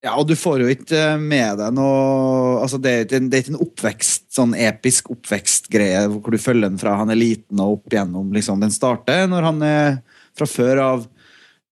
[0.00, 3.40] Ja, og du får jo ikke med deg noe altså det, er ikke en- det
[3.42, 7.74] ikke en oppvekst, sånn episk oppvekstgreie hvor du følger den fra han er liten og
[7.78, 8.30] opp igjennom.
[8.32, 8.62] Liksom.
[8.64, 9.98] Den starter når han er
[10.36, 11.04] fra før av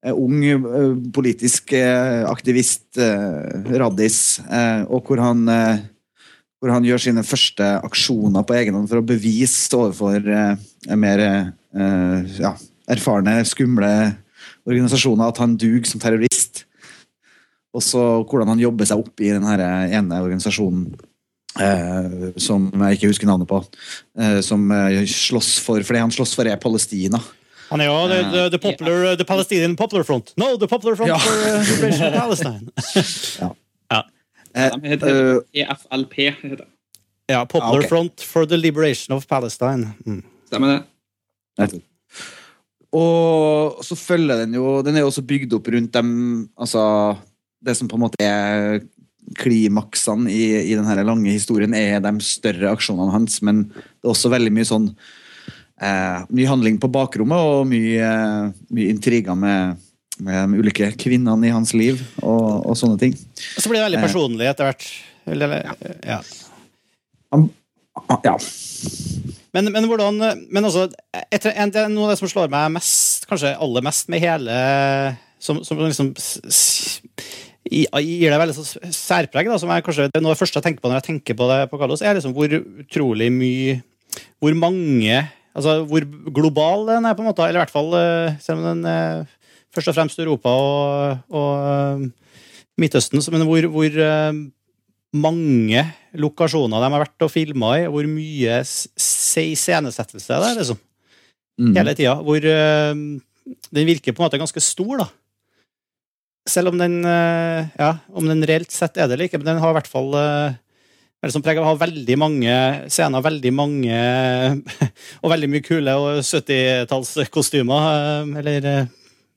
[0.07, 5.81] ung eh, politisk eh, aktivist, eh, raddis, eh, og hvor han, eh,
[6.59, 11.25] hvor han gjør sine første aksjoner på egen hånd for å bevise overfor eh, mer
[11.27, 12.55] eh, ja,
[12.89, 13.93] erfarne, skumle
[14.69, 16.65] organisasjoner at han duger som terrorist.
[17.75, 20.87] Og så hvordan han jobber seg opp i den ene organisasjonen
[21.61, 23.61] eh, som jeg ikke husker navnet på.
[24.19, 27.21] Eh, som eh, slåss for For det han slåss for, er Palestina.
[27.71, 30.33] Han er jo the, the, the, popular, the Palestinian Popular Front.
[30.41, 31.19] No, the Popular Front Ja.
[31.19, 32.69] for uh, Liberation of Palestine.
[34.57, 36.15] Eh, De heter eh, EFLP.
[36.17, 36.67] heter det.
[37.29, 37.89] Ja, Popular Ah, okay.
[37.89, 39.91] Front for the Liberation of Palestine.
[40.07, 40.23] Mm.
[40.49, 40.69] Stemmer
[41.59, 41.81] det?
[42.93, 46.11] og så følger den jo Den er jo også bygd opp rundt dem
[46.57, 47.17] Altså
[47.61, 48.79] Det som på en måte er
[49.37, 54.31] klimaksene i, i den lange historien, er de større aksjonene hans, men det er også
[54.33, 54.87] veldig mye sånn
[55.81, 59.79] eh, Mye handling på bakrommet og mye, eh, mye intriger med,
[60.21, 63.15] med de ulike kvinnene i hans liv og, og sånne ting.
[63.17, 64.07] Og så blir det veldig Eh.
[64.09, 64.89] personlig etter hvert.
[65.29, 65.75] Eller, ja.
[66.17, 66.21] ja.
[68.25, 68.37] Ja.
[69.53, 70.21] Men, men hvordan
[70.53, 70.85] Men altså,
[71.33, 74.55] etter, en, noe av det som slår meg mest, kanskje aller mest med hele
[75.43, 76.13] Som, som liksom
[77.69, 80.65] gir deg veldig sånn særpreg, da, som er kanskje det noe av det første jeg
[80.65, 83.75] tenker på når jeg tenker på det på Carlos, er liksom hvor utrolig mye
[84.41, 85.19] Hvor mange
[85.59, 87.45] Altså hvor global den er, på en måte.
[87.47, 89.27] Eller i hvert fall eh, selv om den er
[89.75, 92.09] først og fremst Europa og, og eh,
[92.79, 94.43] Midtøsten, men hvor, hvor eh,
[95.19, 95.85] mange
[96.19, 100.79] lokasjoner de har vært og filma i, og hvor mye iscenesettelse det er, liksom.
[101.59, 101.73] Mm.
[101.75, 102.15] Hele tida.
[102.23, 102.93] Hvor eh,
[103.75, 105.09] den virker på en måte ganske stor, da.
[106.49, 109.63] Selv om den eh, Ja, om den reelt sett er det eller ikke, men den
[109.63, 110.15] har i hvert fall
[111.19, 112.57] uh, liksom preg av å ha veldig mange
[112.93, 114.03] scener, veldig mange
[115.23, 118.93] Og veldig mye kule og 70-tallskostymer, uh, eller eh,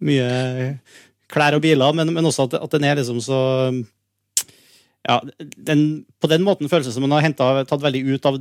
[0.06, 0.30] mye
[1.32, 3.40] klær og biler, men, men også at, at den er liksom så
[5.02, 5.22] ja,
[5.58, 8.38] den, På den måten føles det som den har hentet, tatt veldig ut av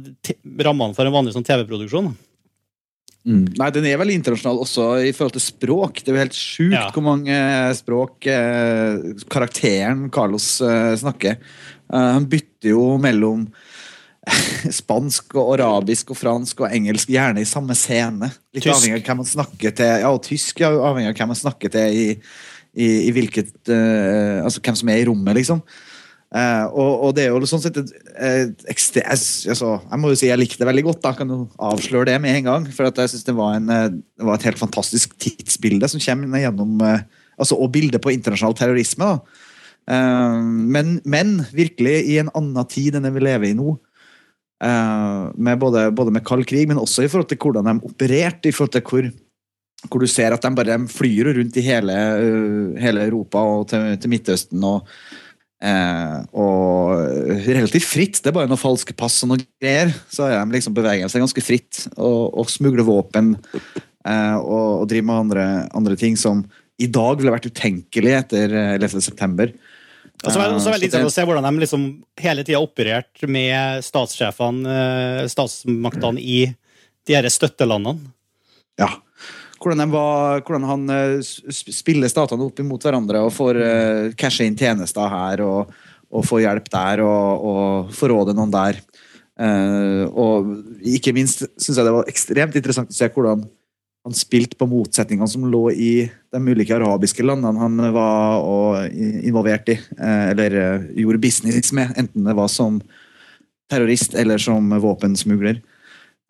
[0.67, 2.11] rammene for en vanlig sånn TV-produksjon.
[3.29, 3.43] Mm.
[3.59, 6.01] Nei, den er veldig internasjonal også i forhold til språk.
[6.01, 6.87] Det er jo helt sjukt Ja.
[6.95, 7.37] hvor mange
[7.77, 11.37] språk eh, karakteren Carlos eh, snakker.
[11.93, 13.47] Eh, han bytter jo mellom
[14.81, 18.29] spansk og arabisk og fransk og engelsk, gjerne i samme scene.
[18.55, 18.75] Litt Tysk.
[18.77, 19.93] avhengig av hvem man snakker til.
[20.05, 22.09] Ja, og tysk ja, avhengig av hvem man snakker til i,
[22.77, 25.63] i, i hvilket uh, Altså hvem som er i rommet, liksom.
[26.31, 27.89] Uh, og, og det er jo sånn sett et,
[28.23, 31.01] et ekstre, jeg- altså, jeg må jo si jeg likte det veldig godt.
[31.03, 32.69] da, kan jo avsløre det med en gang.
[32.77, 36.77] For at jeg synes det var, det var et helt fantastisk tidsbilde som kommer gjennom
[36.87, 37.01] uh,
[37.41, 39.09] altså, Og bildet på internasjonal terrorisme.
[39.17, 39.49] da.
[39.89, 40.41] Eh,
[40.77, 43.77] men, men virkelig i en annen tid enn den vi lever i nå.
[44.65, 48.51] Eh, med både, både med kald krig, men også i forhold til hvordan de opererte.
[48.51, 49.11] i forhold til hvor
[49.89, 53.95] hvor du ser at de bare flyr rundt i hele, øh, hele Europa og til,
[53.97, 54.65] til Midtøsten.
[54.65, 54.85] og
[55.61, 56.97] Eh, og
[57.45, 58.21] relativt fritt.
[58.23, 59.93] Det er bare noen falske pass og noen greier.
[60.09, 65.09] Så er de liksom beveger ganske fritt og, og smugler våpen eh, og, og driver
[65.11, 66.47] med andre, andre ting som
[66.81, 69.05] i dag ville vært utenkelig etter eh, 11.
[69.05, 69.53] september.
[70.21, 71.85] Og så er det også Eh, veldig interessant å se hvordan de liksom
[72.21, 76.41] hele tida operert med statssjefene, eh, statsmaktene i
[77.09, 78.13] de her støttelandene.
[78.81, 78.91] Ja.
[79.61, 84.57] Hvordan, var, hvordan han eh, spiller statene opp imot hverandre og får uh, cashe inn
[84.57, 85.73] tjenester her og,
[86.09, 88.81] og får hjelp der og, og forråde noen der.
[89.41, 90.49] Og
[90.85, 93.47] ikke minst syns jeg det var ekstremt interessant å se hvordan
[94.11, 95.93] han spilte på motsetningene som lå i
[96.35, 102.27] de ulike arabiske landene han var involvert i, eh, eller eh, gjorde business med, enten
[102.27, 102.81] det var som
[103.71, 105.61] terrorist eller som våpensmugler.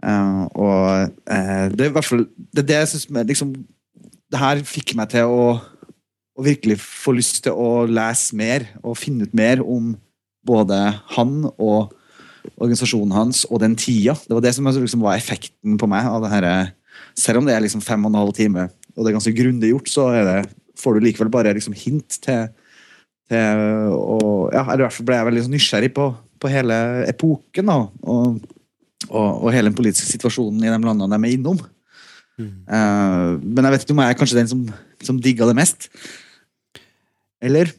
[0.05, 3.55] Eh, og det er i hvert fall det, det jeg syns liksom,
[4.31, 5.47] det her fikk meg til å,
[6.37, 9.95] å virkelig få lyst til å lese mer og finne ut mer om
[10.45, 10.77] både
[11.17, 11.97] han og
[12.61, 14.19] organisasjonen hans og den tida.
[14.21, 16.05] Det var det som liksom var effekten på meg.
[16.05, 16.49] av det her,
[17.21, 19.71] Selv om det er liksom fem og en halv time og det er ganske grundig
[19.71, 20.39] gjort, så er det,
[20.81, 22.49] får du likevel bare liksom hint til,
[23.31, 23.61] til
[23.95, 26.09] og, ja, eller i hvert fall ble jeg veldig sånn nysgjerrig på,
[26.41, 26.79] på hele
[27.09, 28.41] epoken da, og,
[29.09, 31.61] og, og hele den politiske situasjonen i de landene de er innom.
[32.41, 34.65] Eh, men jeg vet ikke om jeg er kanskje den som,
[35.05, 35.89] som digga det mest.
[37.41, 37.73] Eller?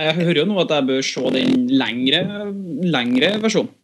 [0.00, 2.22] Jeg hører jo nå at jeg bør se den lengre,
[2.90, 3.74] lengre versjonen.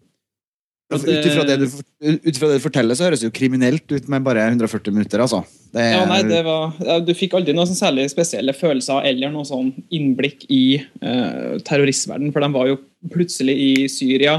[0.94, 4.22] Ut ifra det, eh, du, det du forteller, så høres det jo kriminelt ut med
[4.22, 5.18] bare 140 minutter.
[5.24, 5.40] altså.
[5.74, 9.32] Det er, Ja, nei, det var, Du fikk aldri noen sånn særlig spesielle følelser eller
[9.34, 12.78] noe sånn innblikk i uh, terroristverden, for de var jo
[13.10, 14.38] plutselig i Syria.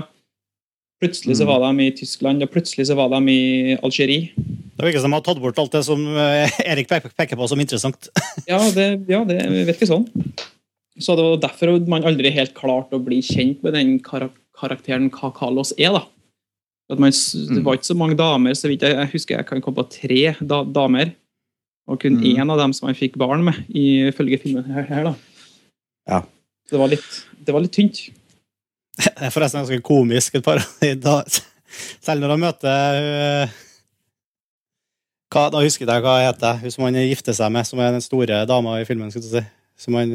[1.04, 1.52] Plutselig så Mm.
[1.52, 4.32] var de i Tyskland, og plutselig så var de i Algerie.
[4.78, 7.48] Det virker som de har tatt bort alt det som eh, Erik pe- peker på
[7.50, 8.08] som interessant.
[8.48, 10.08] Ja, det, ja, det virker sånn.
[10.98, 15.30] Så det var derfor man aldri helt klarte å bli kjent med den karakteren hva
[15.36, 15.92] Carlos er.
[15.92, 16.06] da.
[16.90, 19.62] At man, det var ikke så mange damer, så vidt jeg, jeg husker jeg kan
[19.62, 21.12] komme på tre da, damer.
[21.88, 22.24] Og kun Mm.
[22.36, 24.84] én av dem som han fikk barn med, ifølge filmen her.
[24.90, 25.14] her da.
[26.08, 26.22] Ja.
[26.72, 27.06] Det var litt,
[27.46, 28.02] det var litt tynt.
[28.98, 30.36] Det er forresten ganske komisk.
[30.36, 30.60] Et par,
[31.00, 31.22] da,
[32.02, 33.00] selv når han møter
[33.48, 33.56] uh,
[35.32, 36.60] hva, Da husker jeg hva hun heter.
[36.64, 39.12] Hun som han gifter seg med, som er den store dama i filmen.
[39.12, 39.44] Skal du si.
[39.78, 40.12] Som han,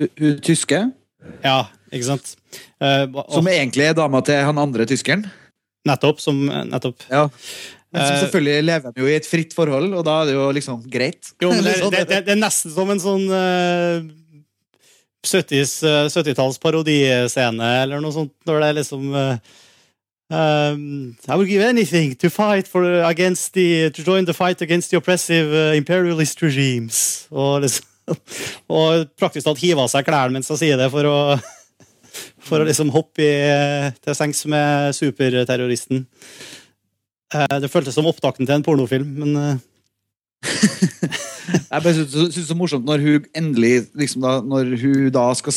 [0.00, 0.78] Hun- hun tyske,
[1.44, 1.58] ja,
[1.92, 2.34] ikke sant?
[2.80, 5.26] Uh, og, som egentlig er dama til han andre tyskeren.
[5.88, 6.20] Nettopp.
[6.20, 7.06] Som, nettopp.
[7.08, 7.28] Ja.
[7.90, 10.36] Men som Eh, selvfølgelig lever de jo i et fritt forhold, og da er det
[10.36, 11.32] jo liksom greit.
[11.42, 11.94] Jo, men det, Sånn.
[11.94, 13.98] det, det, det er nesten som en sånn uh,
[15.26, 19.34] 70-talls parodiscene eller noe sånt, når det er liksom uh,
[20.30, 20.84] um,
[21.26, 24.96] I would give anything to fight for against the to join the fight against the
[24.96, 27.26] oppressive uh, imperialist regimes.
[27.34, 27.90] Og, liksom,
[28.70, 31.18] og praktisk talt hive av seg klærne mens han sier det, for å
[32.44, 33.32] for å liksom hoppe i,
[34.02, 36.06] til sengs med superterroristen.
[37.34, 39.66] Eh, det føltes som opptakten til en pornofilm, men eh,
[41.50, 45.26] Jeg bare syns det er så morsomt når hun endelig liksom da, Når hun da
[45.36, 45.52] skal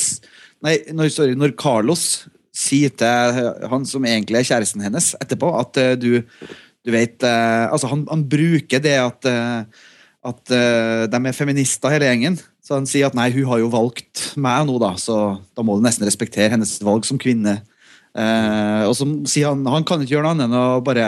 [0.65, 3.39] Nei, når, sorry, når Carlos sier til
[3.71, 6.19] han som egentlig er kjæresten hennes etterpå, at eh, du,
[6.83, 9.81] du vet eh, Altså, han, han bruker det at eh,
[10.23, 12.37] at uh, de er feminister, hele gjengen.
[12.63, 15.75] Så han sier at nei, hun har jo valgt meg nå, da, så da må
[15.75, 17.57] du nesten respektere hennes valg som kvinne.
[18.15, 21.07] Eh, og så sier han han kan ikke gjøre noe annet enn å bare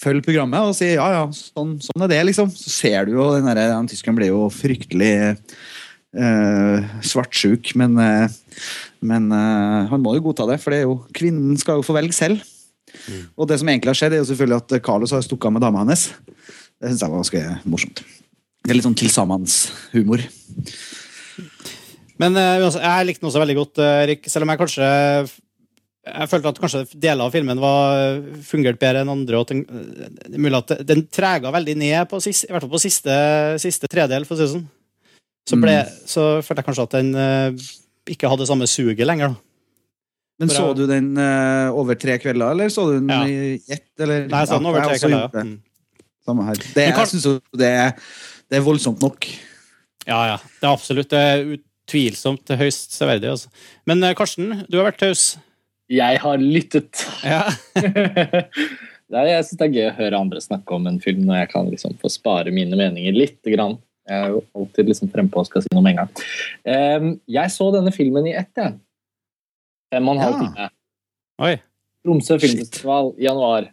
[0.00, 2.50] følge programmet og si ja, ja, sånn, sånn er det, liksom.
[2.52, 8.26] Så ser du jo den der, den tyskeren blir jo fryktelig eh, svartsjuk, men, eh,
[9.06, 11.96] men eh, han må jo godta det, for det er jo, kvinnen skal jo få
[11.96, 12.44] velge selv.
[13.34, 15.64] Og det som egentlig har skjedd, er jo selvfølgelig at Carlos har stukket av med
[15.64, 16.10] dama hennes.
[16.78, 17.42] Det syns jeg var ganske
[17.72, 18.04] morsomt.
[18.64, 20.22] Det er litt sånn tilsammenshumor.
[22.22, 24.28] Men eh, jeg likte den også veldig godt, eh, Erik.
[24.30, 24.86] Selv om jeg kanskje
[26.04, 29.40] Jeg følte at kanskje deler av filmen var fungerte bedre enn andre.
[29.40, 33.14] Og er mulig at den trega veldig ned, på i hvert fall på siste,
[33.60, 34.66] siste tredel, for å si det sånn.
[35.48, 37.64] Så, ble, så følte jeg kanskje at den eh,
[38.16, 39.32] ikke hadde samme suget lenger.
[39.32, 39.40] da.
[40.40, 43.20] Men så du den uh, over tre kvelder, eller så du den Ja.
[43.24, 43.86] i ett?
[43.98, 44.26] Eller?
[44.26, 45.28] Nei, jeg så den over tre kvelder.
[45.30, 45.44] Ja.
[45.44, 45.58] Mm.
[46.26, 46.62] Samme her.
[46.74, 47.92] Det, jeg synes jo det er,
[48.54, 49.26] det er voldsomt nok.
[50.06, 50.38] ja, ja.
[50.38, 53.32] Det er absolutt det er utvilsomt høyst severdig.
[53.34, 53.50] Altså.
[53.90, 55.24] Men eh, Karsten, du har vært taus.
[55.90, 57.02] Jeg har lyttet.
[57.26, 57.48] Ja.
[59.12, 61.50] Nei, jeg syns det er gøy å høre andre snakke om en film når jeg
[61.50, 63.40] kan liksom få spare mine meninger litt.
[63.42, 63.76] Grann.
[64.06, 66.24] Jeg er jo alltid liksom frempå og skal si noe med en gang.
[66.64, 68.78] Um, jeg så denne filmen i ett, jeg.
[69.92, 70.70] Fem og en halv time.
[71.44, 71.54] Oi.
[72.04, 73.68] Tromsø filmfestival i januar.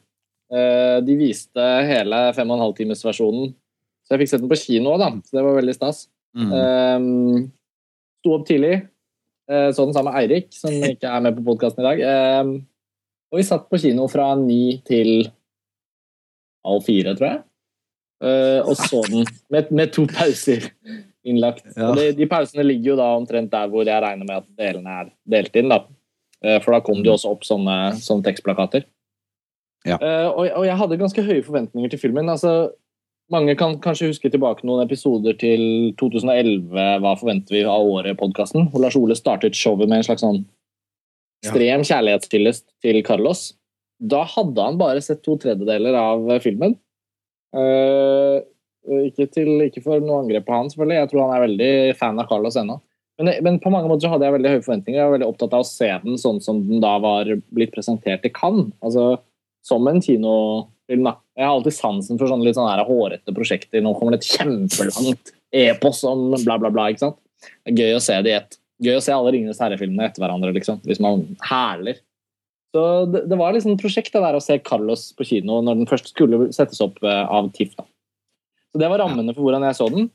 [0.52, 3.54] Uh, de viste hele fem og en halv times versjonen.
[4.12, 5.06] Så jeg fikk sett den på kino, da.
[5.24, 6.02] Så det var veldig stas.
[6.36, 6.50] Mm.
[6.52, 7.44] Um,
[8.20, 8.74] Sto opp tidlig,
[9.48, 12.02] uh, så den sammen med Eirik, som ikke er med på podkasten i dag.
[12.44, 12.52] Um,
[13.32, 15.30] og vi satt på kino fra ni til
[16.68, 17.40] halv fire, tror jeg.
[18.20, 20.68] Uh, og så den med, med to pauser
[21.24, 21.64] innlagt.
[21.72, 21.88] Ja.
[21.88, 25.00] Og de, de pausene ligger jo da omtrent der hvor jeg regner med at delene
[25.06, 25.72] er delt inn.
[25.72, 25.86] da.
[26.44, 28.84] Uh, for da kom det jo også opp sånne, sånne tekstplakater.
[29.88, 29.96] Ja.
[30.04, 32.30] Uh, og, og jeg hadde ganske høye forventninger til filmen.
[32.30, 32.76] altså
[33.32, 36.76] mange kan kanskje huske tilbake noen episoder til 2011.
[37.04, 38.70] Hva forventer vi av året-podkasten?
[38.72, 40.44] Hvor Lars Ole startet showet med en slags sånn
[41.42, 43.52] ekstrem kjærlighetstillit til Carlos.
[44.02, 46.76] Da hadde han bare sett to tredjedeler av filmen.
[47.56, 48.42] Uh,
[49.08, 51.00] ikke, til, ikke for noe angrep på han, selvfølgelig.
[51.00, 52.80] Jeg tror han er veldig fan av Carlos ennå.
[53.22, 54.98] Men, men på mange måter så hadde jeg veldig høye forventninger.
[54.98, 58.26] Jeg var veldig opptatt av å se den sånn som den da var blitt presentert
[58.26, 58.72] i Cannes.
[58.82, 59.20] Altså,
[59.66, 61.06] som en kinofilm.
[61.06, 61.20] da.
[61.38, 63.84] Jeg har alltid sansen for sånne litt sånne hårete prosjekter.
[63.84, 66.90] Nå kommer det et kjempelangt epos om bla, bla, bla.
[66.92, 67.20] ikke sant?
[67.64, 68.58] Det er gøy å se det i ett.
[68.82, 70.52] Gøy å se alle Ringenes herre-filmene etter hverandre.
[70.56, 72.02] liksom, Hvis man hæler.
[72.76, 75.82] Så det, det var liksom et prosjekt det der å se Carlos på kino når
[75.82, 77.76] den først skulle settes opp eh, av TIFF.
[77.80, 77.88] da.
[78.72, 80.08] Så det var rammene for hvordan jeg så den.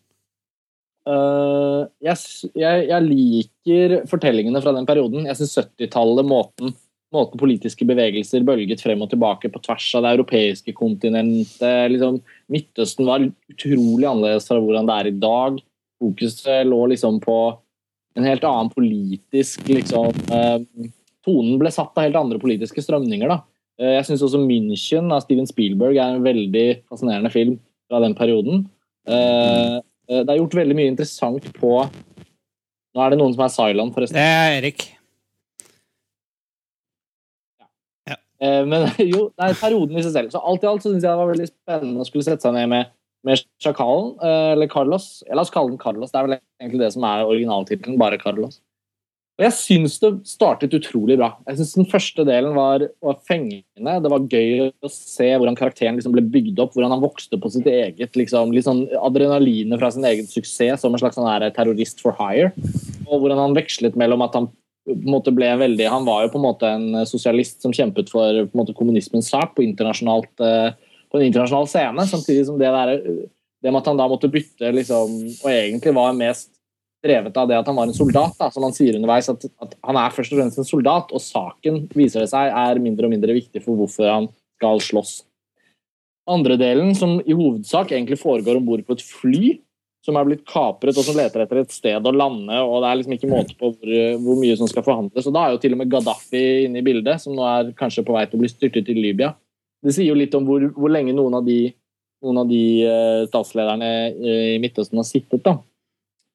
[1.07, 2.19] Uh, jeg,
[2.59, 5.29] jeg, jeg liker fortellingene fra den perioden.
[5.29, 6.73] Jeg syns 70-tallet, måten
[7.15, 11.93] måten politiske bevegelser bølget frem og tilbake på tvers av det europeiske kontinentet.
[11.93, 12.19] Liksom,
[12.53, 15.61] Midtøsten var utrolig annerledes fra hvordan det er i dag.
[16.03, 17.39] Fokuset lå liksom på
[18.17, 20.91] en helt annen politisk liksom, eh,
[21.27, 23.29] Tonen ble satt av helt andre politiske strømninger.
[23.29, 23.41] da.
[23.81, 27.59] Eh, jeg syns også München av Steven Spielberg er en veldig fascinerende film
[27.91, 28.67] fra den perioden.
[29.07, 29.77] Eh,
[30.09, 31.79] eh, det er gjort veldig mye interessant på
[32.97, 34.17] Nå er det noen som er silent, forresten.
[34.17, 34.85] Det er Erik.
[38.09, 40.35] Eh, Men jo, er perioden i seg selv.
[40.35, 42.57] Så alt i alt så syns jeg det var veldig spennende å skulle sette seg
[42.57, 42.93] ned med,
[43.27, 45.11] med Chacalen, eh, eller Carlos.
[45.33, 46.13] La oss kalle den Carlos.
[46.13, 48.61] Det er vel egentlig det som er originaltittelen, bare Carlos.
[49.37, 51.35] Og jeg syns det startet utrolig bra.
[51.45, 53.97] Jeg synes Den første delen var, var fengende.
[54.01, 57.51] Det var gøy å se hvordan karakteren liksom ble bygd opp, hvordan han vokste på
[57.53, 62.01] sitt eget liksom, litt sånn adrenalinet fra sin egen suksess som en slags sånn terrorist
[62.01, 62.55] for hire.
[63.11, 64.49] Og hvordan han vekslet mellom at han
[64.87, 68.61] ble veldig Han var jo på en måte en sosialist som kjempet for på en
[68.61, 70.73] måte kommunismens sak på, eh,
[71.11, 72.97] på en internasjonal scene, samtidig som det der,
[73.63, 76.53] det med at han da måtte bytte liksom, og egentlig var mest
[77.07, 79.77] drevet av det at han var en soldat, da, som han sier underveis, at, at
[79.87, 83.15] han er først og fremst en soldat, og saken viser det seg er mindre og
[83.15, 85.21] mindre viktig for hvorfor han skal slåss.
[86.27, 89.53] Andre delen, som i hovedsak egentlig foregår om bord på et fly,
[90.07, 92.99] som er blitt kapret og som leter etter et sted å lande, og det er
[93.01, 95.27] liksom ikke måte på hvor, hvor mye som skal forhandles.
[95.27, 98.07] Og da er jo til og med Gaddafi inne i bildet, som nå er kanskje
[98.07, 99.33] på vei til å bli styrtet i Libya.
[99.83, 101.73] Det sier jo litt om hvor, hvor lenge noen av de,
[102.25, 105.43] noen av de eh, statslederne eh, i Midtøsten har sittet.
[105.45, 105.59] da.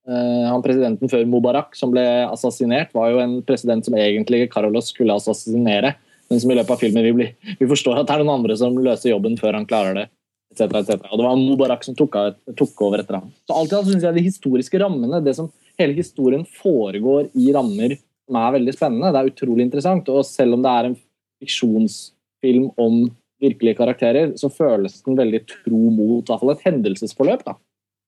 [0.09, 4.91] Eh, han Presidenten før Mubarak, som ble assassinert, var jo en president som egentlig Karolos
[4.91, 5.95] skulle assassinere,
[6.31, 8.57] men som i løpet av filmen vi, blir, vi forstår at det er noen andre
[8.59, 10.09] som løser jobben før han klarer det.
[10.51, 11.09] Et cetera, et cetera.
[11.11, 13.29] Og det var Mubarak som tok, av, tok over etter ham.
[13.47, 15.47] Så alt synes jeg De historiske rammene, det som
[15.79, 17.95] hele historien foregår i rammer
[18.27, 19.13] som er veldig spennende.
[19.13, 20.11] Det er utrolig interessant.
[20.11, 20.99] Og selv om det er en
[21.41, 23.01] fiksjonsfilm om
[23.41, 27.55] virkelige karakterer, så føles den veldig tro mot i hvert fall et hendelsesforløp da,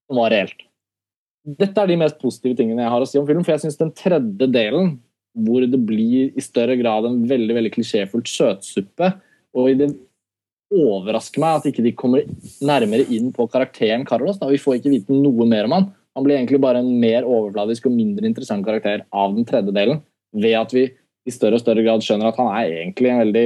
[0.05, 0.67] som var reelt.
[1.43, 3.79] Dette er de mest positive tingene jeg har å si om filmen, for jeg syns
[3.79, 4.93] den tredje delen,
[5.33, 9.09] hvor det blir i større grad en veldig veldig klisjéfullt søtsuppe,
[9.57, 9.89] og i det
[10.73, 12.25] overrasker meg at ikke de kommer
[12.65, 14.39] nærmere inn på karakteren Carlos.
[14.41, 14.49] Da.
[14.51, 15.89] Vi får ikke vite noe mer om han.
[16.17, 20.03] Han blir egentlig bare en mer overfladisk og mindre interessant karakter av den tredje delen,
[20.35, 20.87] ved at vi
[21.23, 23.45] i større og større grad skjønner at han er egentlig en veldig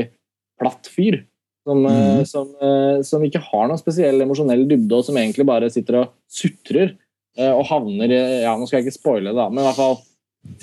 [0.59, 1.21] platt fyr.
[1.67, 2.21] Som, mm.
[2.23, 6.13] som, eh, som ikke har noen spesiell emosjonell dybde, og som egentlig bare sitter og
[6.31, 6.93] sutrer.
[7.35, 9.79] Eh, og havner i ja, Nå skal jeg ikke spoile det, da, men i hvert
[9.81, 9.97] fall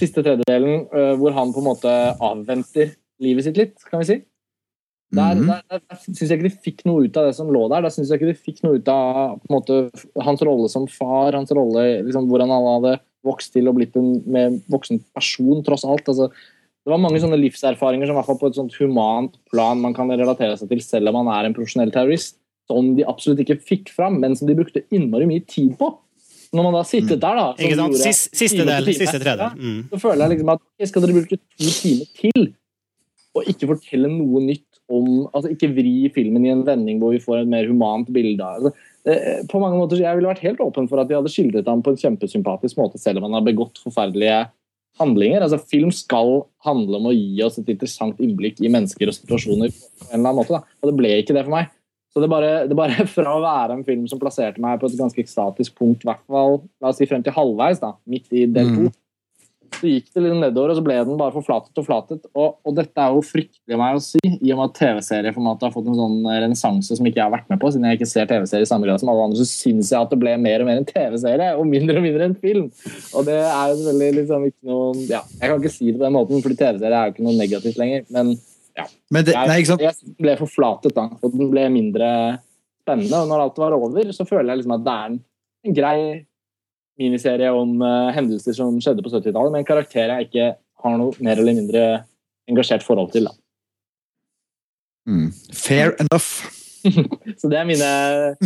[0.01, 0.87] siste tredjedelen,
[1.21, 1.93] hvor han på en måte
[2.25, 4.17] avventer livet sitt litt, kan vi si.
[5.15, 5.51] Der, mm.
[5.51, 7.85] der, der, syns jeg ikke de fikk noe ut av det som lå der.
[7.87, 9.81] Der syns jeg ikke de fikk noe ut av måte,
[10.27, 14.19] hans rolle som far, hans rolle, liksom, hvordan han hadde vokst til og blitt en
[14.31, 16.09] mer voksen person, tross alt.
[16.11, 16.29] Altså,
[16.85, 19.95] det var mange sånne livserfaringer som i hvert fall på et sånt humant plan man
[19.97, 22.37] kan relatere seg til selv om man er en profesjonell terrorist,
[22.69, 25.91] som de absolutt ikke fikk fram, men som de brukte innmari mye tid på.
[26.55, 27.97] Når man da sittet der, da Ikke sant?
[27.99, 29.49] Siste, siste del, siste tredje.
[29.59, 29.81] Mm.
[29.91, 32.45] Så føler jeg liksom at skal dere bruke to timer til
[33.35, 37.23] og ikke fortelle noe nytt om altså Ikke vri filmen i en vending hvor vi
[37.23, 38.45] får et mer humant bilde.
[38.45, 38.73] Altså,
[39.51, 41.95] på mange måter, Jeg ville vært helt åpen for at de hadde skildret ham på
[41.95, 44.45] en kjempesympatisk måte, selv om han har begått forferdelige
[45.01, 45.45] handlinger.
[45.45, 49.73] Altså, Film skal handle om å gi oss et interessant innblikk i mennesker og situasjoner.
[49.73, 50.77] på en eller annen måte, da.
[50.83, 51.73] Og det ble ikke det for meg.
[52.15, 55.01] Så det bare, det bare Fra å være en film som plasserte meg på et
[55.01, 58.71] ganske ekstatisk punkt, hvert fall, la oss si frem til halvveis, da, midt i del
[58.71, 58.93] to, mm
[59.75, 62.29] så gikk det litt nedover, og så ble den bare forflatet og flatet.
[62.33, 65.75] Og, og dette er jo fryktelig meg å si, i og med at TV-serieformatet har
[65.75, 68.31] fått en sånn renessanse som ikke jeg har vært med på, siden jeg ikke ser
[68.31, 70.71] TV-serier i samme grad som alle andre, så syns jeg at det ble mer og
[70.71, 72.71] mer en TV-serie, og mindre og mindre en film.
[73.15, 76.07] Og det er jo selvfølgelig liksom ikke noe Ja, jeg kan ikke si det på
[76.07, 78.35] den måten, fordi TV-serie er jo ikke noe negativt lenger, men
[78.75, 78.89] ja.
[79.15, 82.09] Men det, nei, jeg, jeg ble forflatet da, og den ble mindre
[82.83, 83.21] spennende.
[83.21, 85.21] Og når alt var over, så føler jeg liksom at det er en,
[85.65, 85.99] en grei
[87.01, 90.51] miniserie om uh, hendelser som skjedde på 70-tallet, med en karakter jeg ikke
[90.85, 91.85] har noe mer eller mindre
[92.51, 93.29] engasjert forhold til.
[95.09, 95.31] Mm.
[95.53, 96.45] Fair enough.
[97.41, 97.91] Så det er mine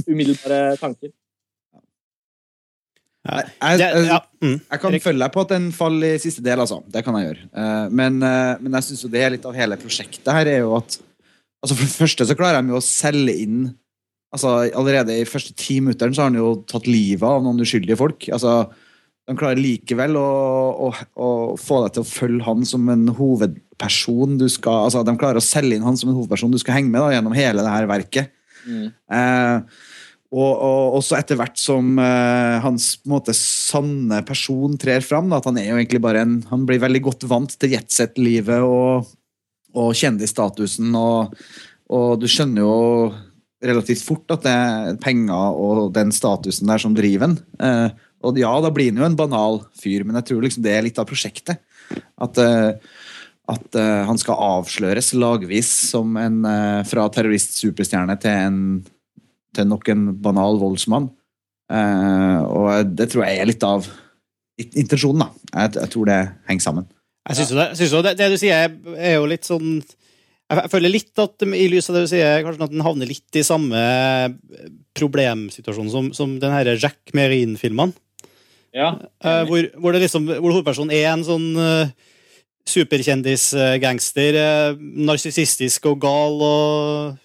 [0.07, 1.11] umiddelbare tanker.
[3.29, 4.55] Jeg, jeg, jeg, mm.
[4.71, 6.79] jeg, kan følge deg på at den faller i siste del, altså.
[6.89, 7.49] Det kan jeg gjøre.
[7.61, 10.63] Eh, men, eh, men jeg syns jo det er litt av hele prosjektet her er
[10.63, 10.97] jo at
[11.59, 13.61] altså For det første så klarer de jo å selge inn
[14.35, 17.99] altså, Allerede i første ti minutter så har han jo tatt livet av noen uskyldige
[18.01, 18.29] folk.
[18.35, 18.61] altså
[19.29, 20.29] de klarer likevel å,
[20.87, 21.27] å, å,
[21.61, 24.39] få deg til å følge han som en hovedperson.
[24.41, 26.89] Du skal, altså, de klarer å selge inn han som en hovedperson du skal henge
[26.89, 28.31] med da, gjennom hele det her verket.
[28.65, 28.87] Mm.
[28.89, 29.83] Eh,
[30.33, 35.29] og, og, også etter hvert som eh, hans måte, sanne person trer fram.
[35.29, 38.65] Da, at han er jo egentlig bare en, han blir veldig godt vant til jetset-livet
[38.65, 39.13] og
[39.77, 41.35] og kjendisstatusen, og,
[41.93, 42.77] og du skjønner jo
[43.65, 47.39] relativt fort at det er penger og den statusen der som driver den.
[47.63, 47.89] Eh,
[48.27, 50.87] og ja, da blir han jo en banal fyr, men jeg tror liksom det er
[50.87, 51.61] litt av prosjektet.
[52.19, 52.75] At, eh,
[53.51, 56.43] at eh, han skal avsløres lagvis som en
[56.89, 58.61] fra terrorist-superstjerne til, en,
[59.57, 61.11] til nok en banal voldsmann.
[61.69, 63.85] Og det tror jeg er litt av
[64.57, 65.51] intensjonen, da.
[65.53, 66.87] Jeg, jeg tror det henger sammen.
[67.29, 67.45] Jeg
[67.77, 69.83] syns jo det, det du sier, er jo litt sånn
[70.49, 73.37] Jeg føler litt at i lys av det du sier, kanskje at den havner litt
[73.37, 73.81] i samme
[74.97, 77.93] problemsituasjon som, som den her Jack Merin-filmene.
[78.77, 78.95] Ja.
[79.25, 81.91] Eh, hvor, hvor, det liksom, hvor hovedpersonen er en sånn uh,
[82.69, 84.39] superkjendis-gangster.
[84.39, 87.19] Uh, narsissistisk og gal og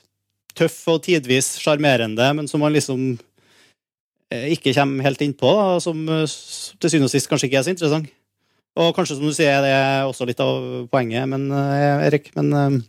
[0.58, 5.56] tøff og tidvis sjarmerende, men som man liksom uh, ikke kommer helt innpå.
[5.60, 8.12] da, Som uh, til syvende og sist kanskje ikke er så interessant.
[8.74, 12.32] Og kanskje, som du sier, det er også litt av poenget, men, eh, Erik.
[12.36, 12.82] Men, eh,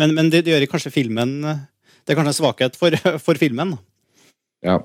[0.00, 1.64] men, men det, det gjør kanskje filmen eh,
[2.04, 2.96] Det er kanskje en svakhet for,
[3.26, 3.76] for filmen.
[4.64, 4.80] Ja.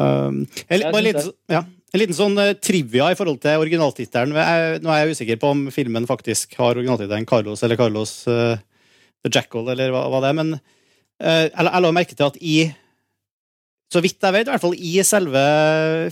[0.00, 1.62] Um, Jeg bare liten, ja,
[1.94, 4.34] en liten sånn eh, trivia i forhold til originaltittelen.
[4.82, 8.56] Nå er jeg usikker på om filmen faktisk har originaltittelen Carlos eller Carlos uh,
[9.22, 12.40] The Jackal, eller hva, hva det er, men uh, jeg, jeg la merke til at
[12.42, 12.56] i
[13.94, 15.44] Så vidt jeg vet, i hvert fall i selve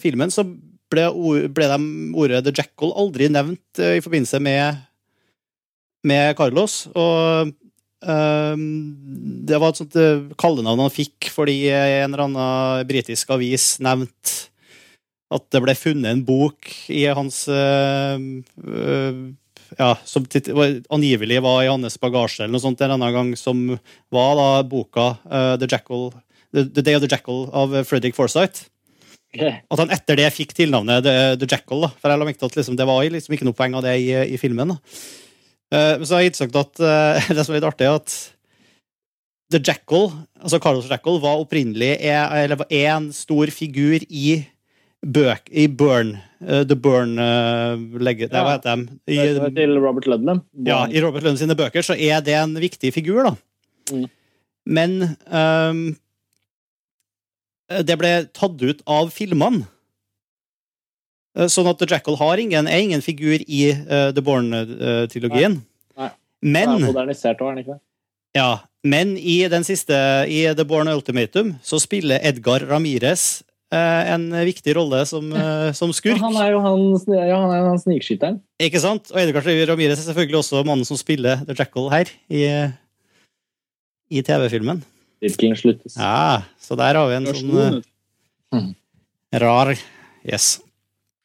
[0.02, 0.46] filmen, så
[0.92, 1.08] ble,
[1.50, 1.80] ble de
[2.20, 4.78] ordet The Jackal aldri nevnt uh, i forbindelse med,
[6.06, 6.86] med Carlos.
[6.92, 7.52] Og
[8.06, 8.64] ehm,
[9.46, 14.50] det var et sånt eh, kallenavn han fikk fordi en eller annen britisk avis nevnte
[15.32, 19.22] at det ble funnet en bok i hans eh, eh,
[19.78, 20.26] ja, som
[20.92, 23.62] angivelig var i hans bagasje eller noe sånt en annen gang, som
[24.12, 26.10] var da boka eh, The Jackal
[26.52, 28.66] The, Day of the Jackal av Fredrik Forsyth.
[29.72, 31.86] At han etter det fikk tilnavnet The, Jackal.
[31.86, 33.86] da For jeg la merke til at liksom, det var liksom ikke noe poeng av
[33.86, 34.74] det i, i filmen.
[34.74, 35.21] da Eh,
[35.72, 38.16] Men så har jeg innsagt at eh, det som er litt artig, er at
[39.52, 40.10] The Jackal,
[40.40, 44.42] altså Carlos Jackal, var opprinnelig er, eller var en stor figur i
[45.02, 46.14] bøk, i Burn.
[46.46, 48.56] eh, The Burn uh, legge, det, Hva Ja.
[48.56, 49.00] heter de?
[49.10, 50.42] Det var I, til Robert Ludlum.
[50.64, 53.34] ja, I Robert Lund sine bøker så er det en viktig figur, da.
[53.92, 54.06] Mm.
[54.78, 54.94] Men
[55.26, 55.82] um,
[57.82, 59.66] det ble tatt ut av filmene.
[61.38, 65.60] Eh, Sånn at The Jackal har ingen, er ingen figur i uh, The Born-trilogien.
[65.96, 66.10] Nei.
[66.42, 67.82] Men er modernisert også, er den ikke det?
[68.36, 68.50] ja,
[68.82, 69.94] men i den siste,
[70.26, 75.28] i The Born Ultimatum, så spiller Edgar Ramirez eh, en viktig rolle som,
[75.76, 76.18] som Ja, skurk.
[76.18, 76.80] han er jo han,
[77.12, 78.40] ja, han, er han snikskytteren.
[78.58, 79.12] Ikke sant?
[79.12, 82.42] Og Edgar Ramirez er selvfølgelig også mannen som spiller The Jackal her, i,
[84.12, 84.82] i TV-filmen.
[85.22, 85.94] Sirkelen sluttes.
[86.00, 88.74] Ja, så der har vi en sånn
[89.44, 89.76] rar
[90.26, 90.56] Yes.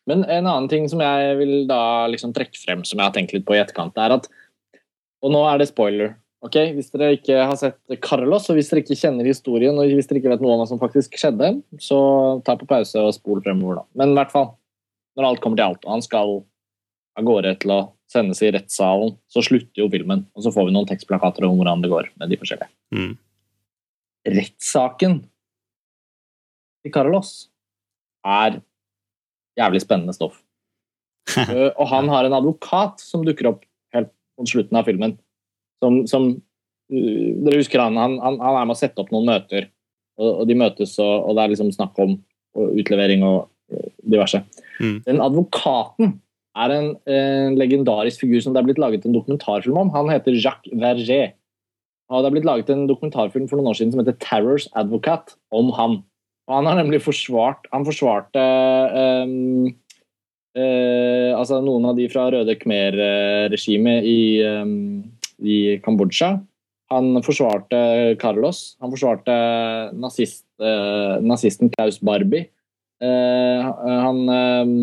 [0.07, 3.35] Men en annen ting som jeg vil da liksom trekke frem, som jeg har tenkt
[3.35, 4.29] litt på i etterkant, er at
[5.25, 6.15] Og nå er det spoiler.
[6.45, 6.55] ok?
[6.77, 10.21] Hvis dere ikke har sett Carlos, og hvis dere ikke kjenner historien, og hvis dere
[10.21, 11.97] ikke vet noe om hva som faktisk skjedde, så
[12.45, 13.83] ta på pause og spol fremover, da.
[13.97, 14.51] Men i hvert fall,
[15.17, 16.35] når alt kommer til alt, og han skal
[17.17, 17.79] av gårde til å
[18.11, 21.83] sendes i rettssalen, så slutter jo filmen, og så får vi noen tekstplakater om hvordan
[21.83, 22.71] det går med de forskjellige.
[22.95, 23.17] Mm.
[24.37, 25.17] Rettssaken
[26.83, 27.33] til Carlos
[28.27, 28.61] er
[29.57, 30.41] jævlig spennende stoff.
[31.35, 35.17] Uh, og han har en advokat som dukker opp helt mot slutten av filmen.
[35.83, 39.69] Som, som uh, Dere husker han, han, han, er med å sette opp noen møter,
[40.17, 42.17] og, og de møtes, og, og det er liksom snakk om
[42.57, 44.41] og utlevering og uh, diverse.
[44.81, 44.95] Mm.
[45.05, 46.15] Den advokaten
[46.57, 49.91] er en, en legendarisk figur som det er blitt laget en dokumentarfilm om.
[49.93, 51.35] Han heter Jacques Verger.
[52.07, 55.35] Og det er blitt laget en dokumentarfilm for noen år siden som heter 'Terrors Advocate'
[55.51, 55.99] om han.
[56.47, 58.43] Og han har nemlig forsvart Han forsvarte
[59.27, 59.67] um,
[60.57, 65.03] uh, altså noen av de fra Røde Khmer-regimet i, um,
[65.43, 66.37] i Kambodsja.
[66.93, 67.79] Han forsvarte
[68.21, 68.77] Carlos.
[68.79, 69.35] Han forsvarte
[69.99, 72.47] nazist, uh, nazisten Klaus Barbie.
[73.03, 73.67] Uh,
[74.07, 74.77] han um,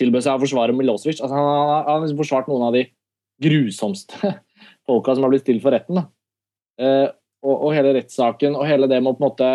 [0.00, 1.20] tilbød seg å forsvare Milosevic.
[1.20, 2.86] Altså, han, har liksom forsvart noen av de
[3.42, 4.34] grusomste
[4.88, 6.00] folka som har blitt stilt for retten.
[6.80, 7.08] Eh,
[7.42, 9.50] og, og hele rettssaken og hele det med å på en måte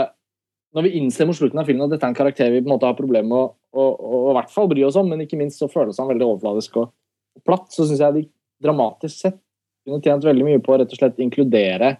[0.78, 2.76] Når vi innser mot slutten av filmen at dette er en karakter vi på en
[2.76, 5.24] måte har problemer med å, å, å, å i hvert fall bry oss om, men
[5.24, 6.92] ikke minst så føles han veldig overfladisk og,
[7.38, 8.28] og platt, så syns jeg de
[8.64, 9.40] dramatisk sett
[9.88, 11.96] kunne tjent veldig mye på å rett og slett inkludere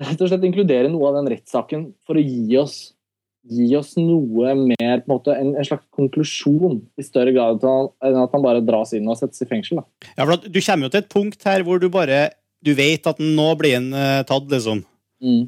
[0.00, 2.80] rett og slett inkludere noe av den rettssaken for å gi oss
[3.48, 8.18] gi oss noe mer, på en måte, en, en slags konklusjon i større grad enn
[8.20, 9.80] at han bare dras inn og settes i fengsel.
[9.80, 10.10] Da.
[10.18, 13.20] Ja, for Du kommer jo til et punkt her hvor du bare Du vet at
[13.22, 14.82] nå blir han uh, tatt, liksom.
[15.24, 15.46] Eh,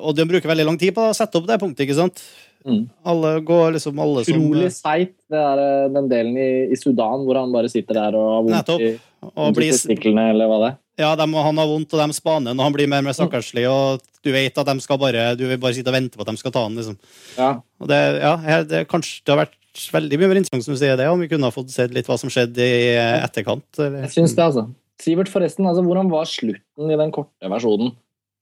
[0.00, 2.22] og de bruker veldig lang tid på å sette opp det punktet, ikke sant?
[2.66, 2.88] Mm.
[3.06, 7.22] Alle går liksom alle som Utrolig seigt, det der, eh, den delen i, i Sudan
[7.24, 8.82] hvor han bare sitter der og har vondt Nettopp.
[8.82, 10.76] i Testiklene, eller hva det er.
[11.04, 13.64] ja, de, han har vondt, og de spaner når han blir mer og mer stakkarslig,
[13.70, 16.32] og du vet at de skal bare Du vil bare sitte og vente på at
[16.32, 16.98] de skal ta han, liksom.
[17.38, 17.52] Ja.
[17.78, 18.34] Og det, ja,
[18.66, 19.56] det, kanskje det har vært
[19.94, 22.10] veldig mye mer interessant, som du sier, det, om vi kunne ha fått sett litt
[22.10, 23.68] hva som skjedde i etterkant.
[23.78, 24.08] Eller?
[24.08, 24.66] Jeg syns det, altså.
[24.98, 27.94] Sivert, forresten, altså, hvordan var slutten i den korte versjonen?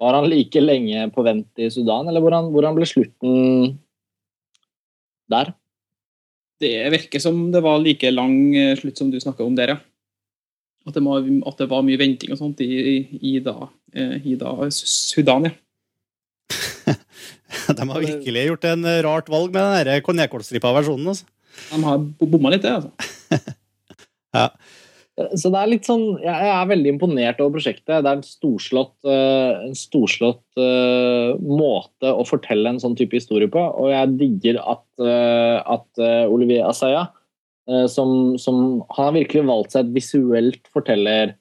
[0.03, 3.78] Var han like lenge på vent i Sudan, eller hvordan, hvordan ble slutten
[5.32, 5.47] der?
[6.61, 9.78] Det virker som det var like lang eh, slutt som du snakka om der, ja.
[10.86, 11.18] At det, var,
[11.51, 13.57] at det var mye venting og sånt i, i, i da,
[13.97, 15.53] eh, i da Sudan, ja.
[17.76, 21.09] De har virkelig gjort en rart valg med den der konjakkålstripa versjonen.
[21.11, 21.24] Altså.
[21.72, 22.90] De har bo- bomma litt, det, altså.
[25.17, 28.03] Så det er litt sånn, Jeg er veldig imponert over prosjektet.
[28.05, 33.49] Det er en storslått, eh, en storslått eh, måte å fortelle en sånn type historie
[33.49, 33.62] på.
[33.81, 37.07] Og jeg digger at, eh, at Olivier Assaya,
[37.69, 41.37] eh, som, som Han har virkelig valgt seg et visuelt forteller,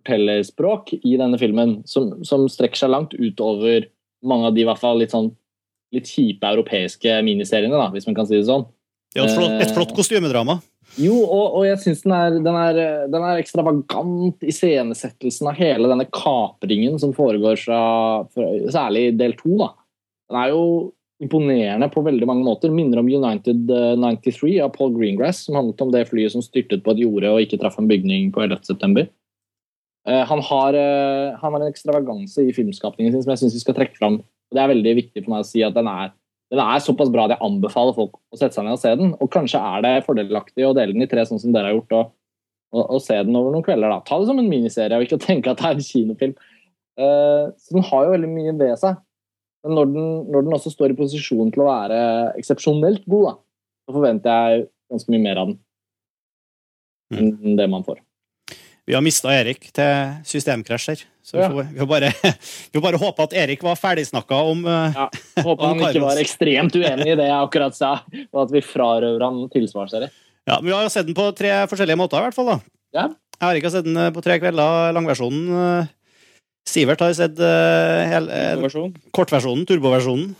[0.00, 3.90] fortellerspråk i denne filmen, som, som strekker seg langt utover
[4.22, 5.32] mange av de i hvert fall litt sånn
[5.90, 8.68] litt kjipe europeiske miniseriene, da, hvis man kan si det sånn.
[9.16, 10.60] Er et flott, et flott kostymedrama.
[10.98, 12.56] Jo, og, og jeg syns den, den,
[13.12, 17.82] den er ekstravagant i scenesettelsen av hele denne kapringen som foregår fra,
[18.34, 19.70] fra Særlig del to, da.
[20.30, 20.64] Den er jo
[21.20, 22.72] imponerende på veldig mange måter.
[22.72, 26.84] Minner om United eh, 93 av Paul Greengrass, som handlet om det flyet som styrtet
[26.84, 28.62] på et jorde og ikke traff en bygning på 11.
[28.72, 29.08] september.
[30.08, 33.64] Eh, han, har, eh, han har en ekstravaganse i filmskapningen sin som jeg syns vi
[33.66, 34.20] skal trekke fram.
[34.50, 36.14] Det er veldig viktig for meg å si at den er
[36.50, 39.12] den er såpass bra at jeg anbefaler folk å sette seg ned og se den.
[39.22, 41.94] Og kanskje er det fordelaktig å dele den i tre, sånn som dere har gjort,
[41.94, 42.10] og,
[42.74, 43.92] og, og se den over noen kvelder.
[43.92, 44.00] da.
[44.06, 46.34] Ta det som en miniserie, og ikke tenke at det er en kinofilm.
[47.00, 48.98] Uh, så den har jo veldig mye ved seg.
[49.64, 52.02] Men når den, når den også står i posisjon til å være
[52.40, 53.34] eksepsjonelt god, da,
[53.86, 55.60] så forventer jeg ganske mye mer av den
[57.10, 57.98] enn det man får.
[58.90, 61.02] Vi har mista Erik til systemkrasj her.
[61.22, 61.48] Så vi Ja.
[61.52, 62.08] får, vi får bare,
[62.74, 65.04] vi bare håpe at Erik var ferdigsnakka om eh, Ja,
[65.46, 67.90] Håper han ikke var ekstremt uenig i det jeg akkurat sa,
[68.32, 70.10] og at vi frarøver han tilsvarsserie.
[70.48, 72.50] Ja, men Vi har sett den på tre forskjellige måter, i hvert fall.
[72.50, 72.58] da.
[72.98, 73.06] Ja.
[73.40, 75.46] Jeg har ikke sett den eh, på tre kvelder, langversjonen.
[75.54, 75.96] eh.
[76.70, 78.60] Sivert har sett uh, eh,
[79.16, 80.34] kortversjonen, turboversjonen,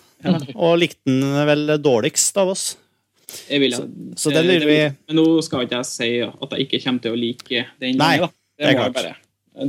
[0.54, 2.64] og likte den vel dårligst av oss.
[3.48, 3.86] Jeg vil, Så-
[4.16, 4.76] Så den vil vi
[5.08, 7.96] Men nå skal ikke jeg si at jeg ikke kommer til å like den.
[7.96, 8.28] Nei, da.
[8.60, 9.16] Det er må jeg bare-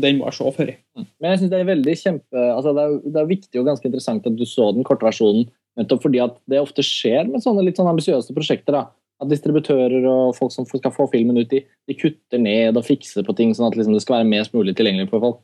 [0.01, 0.71] Den må jeg se før.
[0.95, 3.87] Men jeg synes det er veldig kjempe altså det, er, det er viktig og ganske
[3.89, 5.47] interessant at du så den korte versjonen,
[5.79, 8.75] nettopp fordi at det ofte skjer med sånne litt sånn ambisiøse prosjekter.
[8.75, 8.83] da,
[9.21, 13.25] At distributører og folk som skal få filmen ut, de, de kutter ned og fikser
[13.25, 15.41] på ting sånn at liksom det skal være mest mulig tilgjengelig for folk.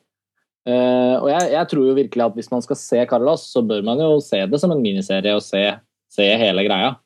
[0.67, 3.85] Uh, og jeg, jeg tror jo virkelig at hvis man skal se Carlos, så bør
[3.87, 5.61] man jo se det som en miniserie og se,
[6.11, 6.97] se hele greia.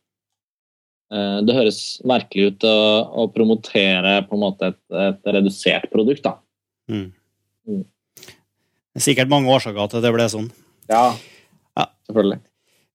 [1.11, 2.75] Eh, det høres merkelig ut å,
[3.23, 6.37] å promotere på en måte et, et redusert produkt, da.
[6.91, 7.09] mm.
[7.67, 7.81] Mm.
[8.91, 10.47] Det er sikkert mange årsaker til det ble sånn.
[10.91, 11.11] Ja,
[11.77, 11.85] Ja.
[12.09, 12.39] selvfølgelig.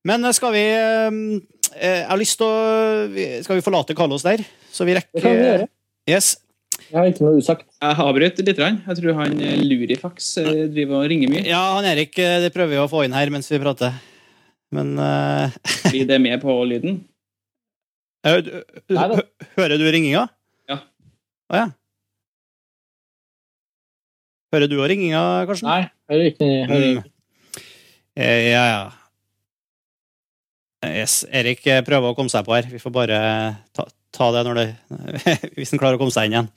[0.07, 1.21] Men eh, skal vi eh,
[1.81, 4.43] Jeg har lyst til å Skal vi forlate Carlos der?
[4.73, 5.69] Så vi rekker Det kan vi gjøre.
[6.11, 6.29] Yes.
[6.91, 7.65] Jeg har ikke noe usagt.
[7.83, 8.61] Jeg avbrøt litt.
[8.61, 9.33] Jeg tror han
[9.65, 10.29] Lurifax
[10.75, 11.47] driver og ringer mye.
[11.49, 13.97] Ja, han Erik, det prøver vi å få inn her mens vi prater.
[14.77, 14.93] Men
[15.91, 17.01] Blir det med på lyden?
[17.01, 17.03] eh, du- Nei da.
[17.03, 20.27] hø- Hører du ringinga?
[20.71, 20.79] Ja.
[21.53, 21.67] Å ja.
[24.55, 25.69] Hører du òg ringinga, Karsten?
[25.69, 26.49] Nei, hører ikke.
[26.71, 27.05] Hører ikke.
[27.07, 27.13] Mm.
[28.17, 28.85] Ja, ja.
[30.87, 32.69] Yes, Erik eh, prøver å komme seg på her.
[32.71, 33.19] Vi får bare
[33.77, 34.67] ta, ta det når det
[35.59, 36.51] Hvis han klarer å komme seg inn igjen.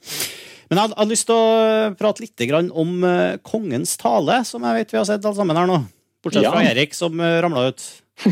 [0.70, 2.43] Men jeg hadde- lyst til å prate litt
[2.78, 5.80] om eh, Kongens tale, som jeg vet vi har sett alle sammen her nå.
[6.24, 6.51] Bortsett Ja.
[6.53, 7.82] fra Erik, som ramla ut.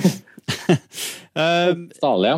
[2.03, 2.37] tale, ja.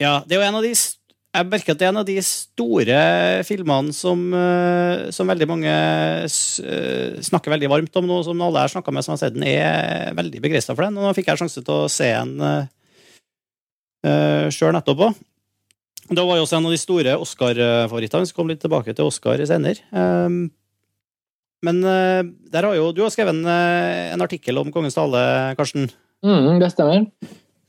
[0.00, 2.16] Ja, det er jo en av de Jeg merker at det er en av de
[2.26, 3.00] store
[3.46, 8.70] filmene som, eh, som veldig mange eh, snakker veldig varmt om nå, som alle jeg
[8.70, 10.98] har snakka med som har sett den, er veldig begeistra for den.
[10.98, 15.20] Og nå fikk jeg sjanse til å se den uh, sjøl nettopp òg.
[16.10, 18.26] Det var jo også en av de store Oscar-favorittene.
[18.26, 19.78] Vi komme litt tilbake til Oscar senere.
[19.94, 20.48] Um,
[21.62, 25.20] men uh, der har jo, du har skrevet en, eh, en artikkel om Kongens tale,
[25.58, 25.90] Karsten.
[26.24, 27.04] Mm, det stemmer.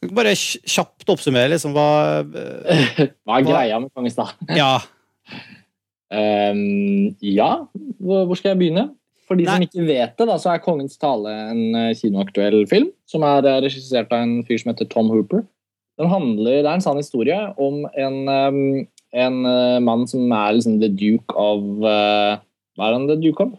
[0.01, 1.89] Kan Bare kjapt oppsummere liksom hva
[3.25, 4.33] Hva er greia med Kongens tale?
[4.57, 4.79] Ja.
[6.11, 7.51] Um, ja,
[8.01, 8.89] hvor skal jeg begynne?
[9.31, 12.89] For de som ikke vet det, da, så er Kongens tale en eh, kinoaktuell film
[13.07, 15.45] som er eh, regissert av en fyr som heter Tom Hooper.
[16.01, 18.59] Den handler, Det er en sann historie om en, um,
[19.15, 22.41] en uh, mann som er liksom the duke of uh,
[22.75, 23.53] Hva er han the duke of?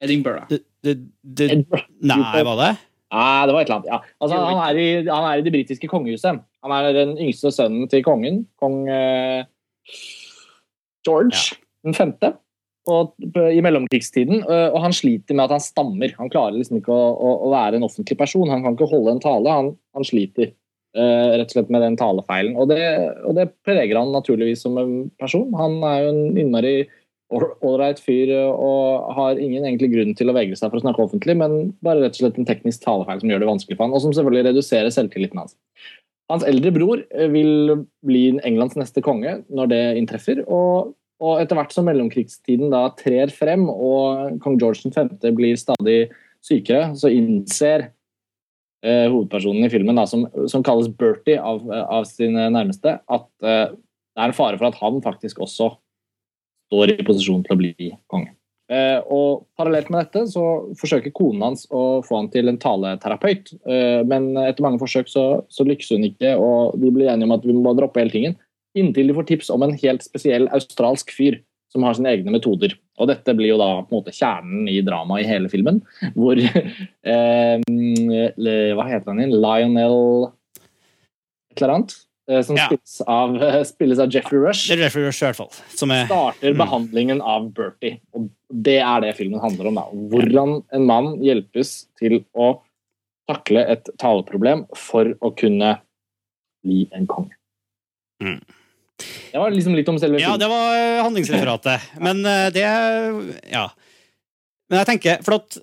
[0.00, 0.46] Edinburgh.
[0.48, 1.84] The, the, the, Edinburgh.
[2.00, 2.70] nei, var det?
[3.10, 3.90] Nei, det var et eller annet.
[3.90, 3.98] Ja.
[4.22, 6.44] Altså, han, er i, han er i det britiske kongehuset.
[6.62, 9.42] Han er den yngste sønnen til kongen, kong uh,
[11.06, 12.34] George den femte.
[12.86, 16.14] på, i mellomkrigstiden, øh, og han sliter med at han stammer.
[16.18, 18.48] Han klarer liksom ikke å, å, å være en offentlig person.
[18.50, 19.52] Han kan ikke holde en tale.
[19.52, 20.50] Han, han sliter
[20.96, 22.56] uh, rett og slett med den talefeilen.
[22.58, 22.80] Og det,
[23.28, 25.48] og det preger han naturligvis som en person.
[25.60, 26.74] Han er jo en innmari
[27.30, 31.04] ålreit fyr øh, og har ingen egentlig grunn til å vegre seg for å snakke
[31.04, 33.96] offentlig, men bare rett og slett en teknisk talefeil som gjør det vanskelig for han,
[33.96, 35.56] og som selvfølgelig reduserer selvtilliten hans.
[36.30, 37.76] Hans eldre bror øh, vil
[38.06, 40.42] bli Englands neste konge når det inntreffer.
[40.46, 45.18] og og etter hvert som mellomkrigstiden da trer frem og kong George 5.
[45.36, 45.98] blir stadig
[46.40, 47.90] sykere, så innser
[48.80, 53.66] eh, hovedpersonen i filmen, da, som, som kalles Bertie av, av, sine nærmeste, at eh,
[53.76, 55.74] det er en fare for at han faktisk også
[56.70, 58.32] står i posisjon til å bli konge.
[58.70, 60.44] Eh, og Parallelt med dette så
[60.78, 65.24] forsøker konen hans å få han til en taleterapeut, eh, men etter mange forsøk så,
[65.50, 68.14] så lykkes hun ikke, og de blir enige om at vi må bare droppe hele
[68.14, 68.38] tingen.
[68.78, 71.40] Inntil de får tips om en helt spesiell australsk fyr
[71.70, 72.76] som har sine egne metoder.
[73.00, 75.80] Og dette blir jo da på en måte kjernen i dramaet i hele filmen.
[76.14, 76.38] Hvor
[77.14, 79.36] eh, Hva heter han igjen?
[79.42, 80.30] Lionel
[81.50, 81.96] et eller annet?
[82.30, 82.68] Eh, som Ja.
[82.68, 84.68] spilles, av, spilles av Jeffrey Rush.
[84.70, 85.50] Det er Jeffrey Rush, i hvert fall.
[85.74, 86.58] Som er Starter Mm.
[86.62, 87.98] behandlingen av Bertie.
[88.14, 89.74] Og det er det filmen handler om.
[89.74, 89.82] da.
[89.90, 92.60] Hvordan en mann hjelpes til å
[93.28, 95.80] takle et taleproblem for å kunne
[96.64, 97.30] bli en konge.
[98.22, 98.40] Mm.
[99.32, 100.30] Det var liksom litt om selve filmen.
[100.30, 101.80] Ja, det var eh, handlingsreferatet.
[102.00, 102.64] Men eh, det
[103.50, 103.68] Ja.
[104.68, 105.58] Men jeg tenker For at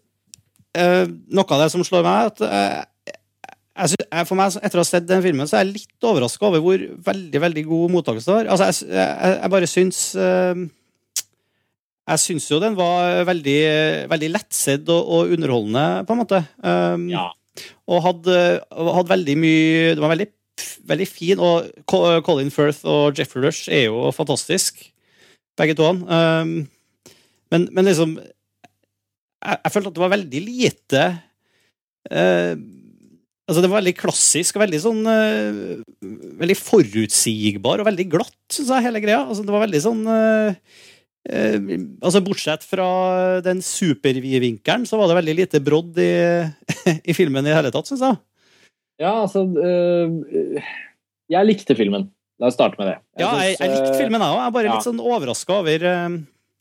[0.75, 2.87] eh, noe av det som slår meg, er at
[3.77, 6.07] eh, jeg, sy- for meg, etter å ha sett den filmen, så er jeg litt
[6.09, 8.49] overraska over hvor veldig veldig god mottakelse det var.
[8.55, 10.63] Altså, jeg, jeg, jeg bare syns uh,
[12.07, 13.57] Jeg syns jo den var veldig,
[14.11, 16.43] veldig lettsedd og, og underholdende, på en måte.
[16.63, 17.27] Um, Ja.
[17.89, 18.33] Og hadde,
[18.69, 20.27] hadde veldig mye Det var veldig,
[20.91, 21.39] veldig fin.
[21.41, 24.83] Og Colin Firth og Jeffrey Rush er jo fantastisk,
[25.57, 25.87] begge to.
[26.05, 26.51] Um,
[27.49, 31.01] men, men liksom jeg, jeg følte at det var veldig lite
[32.11, 32.53] eh,
[33.47, 35.79] Altså, det var veldig klassisk og veldig sånn uh,
[36.41, 39.21] Veldig forutsigbar og veldig glatt, syns jeg, hele greia.
[39.23, 40.57] Altså, det var veldig sånn uh,
[41.31, 41.69] uh,
[42.03, 42.89] altså Bortsett fra
[43.45, 46.11] den supervidvinkelen, så var det veldig lite brodd i,
[47.09, 48.19] i filmen i det hele tatt, syns jeg.
[48.97, 49.43] Ja, altså
[51.29, 52.07] Jeg likte filmen.
[52.41, 52.97] La oss starte med det.
[53.21, 54.39] Ja, jeg, synes, jeg likte øh, filmen, jeg òg.
[54.39, 54.75] Jeg er bare ja.
[54.75, 55.85] litt sånn overraska over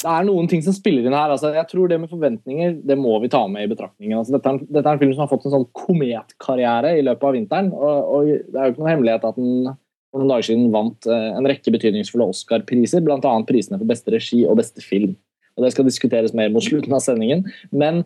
[0.03, 1.33] Det er noen ting som spiller inn her.
[1.33, 4.19] Altså, jeg tror det med forventninger det må vi ta med i betraktningen.
[4.19, 7.05] Altså, dette, er, en- dette er en film som har fått en sånn kometkarriere i
[7.07, 7.73] løpet av vinteren.
[7.73, 9.73] Og, og Det er jo ikke noen hemmelighet at den
[10.13, 13.33] for noen dager siden vant eh, en rekke betydningsfulle Oscar-priser, bl.a.
[13.49, 15.17] prisene for beste regi og beste film.
[15.57, 17.47] Og Det skal diskuteres mer mot slutten av sendingen.
[17.73, 18.05] Men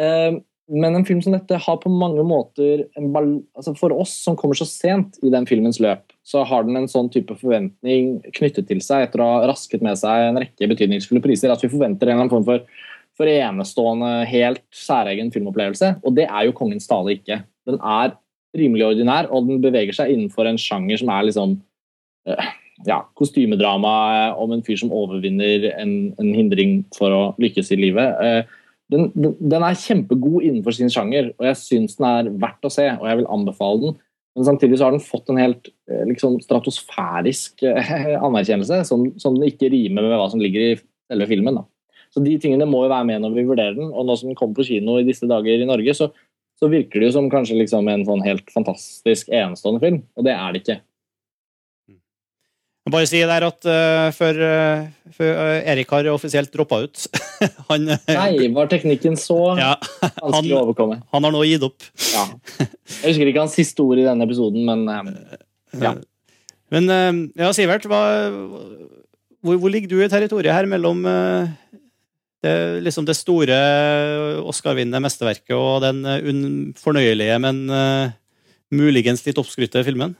[0.00, 0.38] eh,
[0.72, 4.64] men en film som dette har på mange måter altså For oss som kommer så
[4.64, 9.06] sent i den filmens løp, så har den en sånn type forventning knyttet til seg
[9.06, 12.24] etter å ha rasket med seg en rekke betydningsfulle priser, at vi forventer en eller
[12.24, 12.64] annen form for,
[13.18, 15.98] for enestående, helt særegen filmopplevelse.
[16.02, 17.42] Og det er jo Kongens tale ikke.
[17.68, 18.16] Den er
[18.56, 21.56] rimelig ordinær, og den beveger seg innenfor en sjanger som er liksom
[22.30, 22.52] eh,
[22.88, 23.94] ja, kostymedrama
[24.40, 28.24] om en fyr som overvinner en, en hindring for å lykkes i livet.
[28.24, 28.60] Eh,
[28.92, 32.88] den, den er kjempegod innenfor sin sjanger, og jeg syns den er verdt å se,
[32.96, 33.96] og jeg vil anbefale den.
[34.34, 39.38] Men samtidig så har den fått en helt eh, liksom, stratosfærisk eh, anerkjennelse, som, som
[39.46, 40.76] ikke rimer med hva som ligger i
[41.10, 41.60] selve filmen.
[41.60, 41.64] Da.
[42.14, 44.38] Så de tingene må jo være med når vi vurderer den, og nå som den
[44.38, 46.10] kommer på kino i disse dager i Norge, så,
[46.58, 50.34] så virker det jo som kanskje liksom en sånn helt fantastisk enestående film, og det
[50.34, 50.78] er det ikke.
[52.84, 57.06] Jeg bare si der at uh, før, uh, før eh, Erik har offisielt droppa ut
[57.70, 59.70] han, Nei, var teknikken så ja,
[60.18, 60.98] vanskelig å overkomme?
[61.14, 61.86] han har nå gitt opp.
[62.12, 62.26] Ja.
[62.58, 65.38] Jeg husker ikke hans siste ord i denne episoden, men uh,
[65.80, 65.94] Ja.
[66.74, 66.88] Men
[67.38, 68.00] ja, Sivert, hva,
[69.44, 73.58] hvor, hvor ligger du i territoriet her mellom det, liksom det store
[74.42, 77.60] Oscar-vinnende mesterverket og den fornøyelige, men
[78.74, 80.16] muligens litt oppskrytte filmen?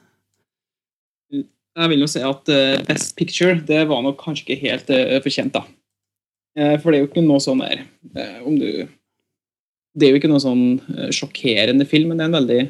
[1.74, 5.18] Jeg vil jo si at eh, Best Picture det var nok kanskje ikke helt eh,
[5.24, 5.64] fortjent, da.
[6.54, 7.82] Eh, for det er jo ikke noe sånn der
[8.46, 8.86] om du
[9.94, 12.62] Det er jo ikke noe sånn sjokkerende film, men det er en veldig,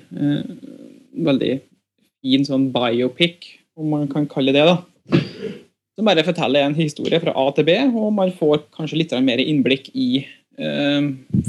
[1.24, 1.52] veldig
[2.20, 3.46] fin sånn biopic,
[3.80, 4.74] om man kan kalle det da.
[5.96, 9.40] Som bare forteller en historie fra A til B, og man får kanskje litt mer
[9.40, 10.26] innblikk i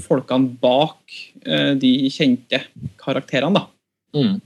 [0.05, 1.19] folkene bak
[1.83, 2.63] de kjente
[3.03, 3.67] karakterene, da.
[4.15, 4.39] mm.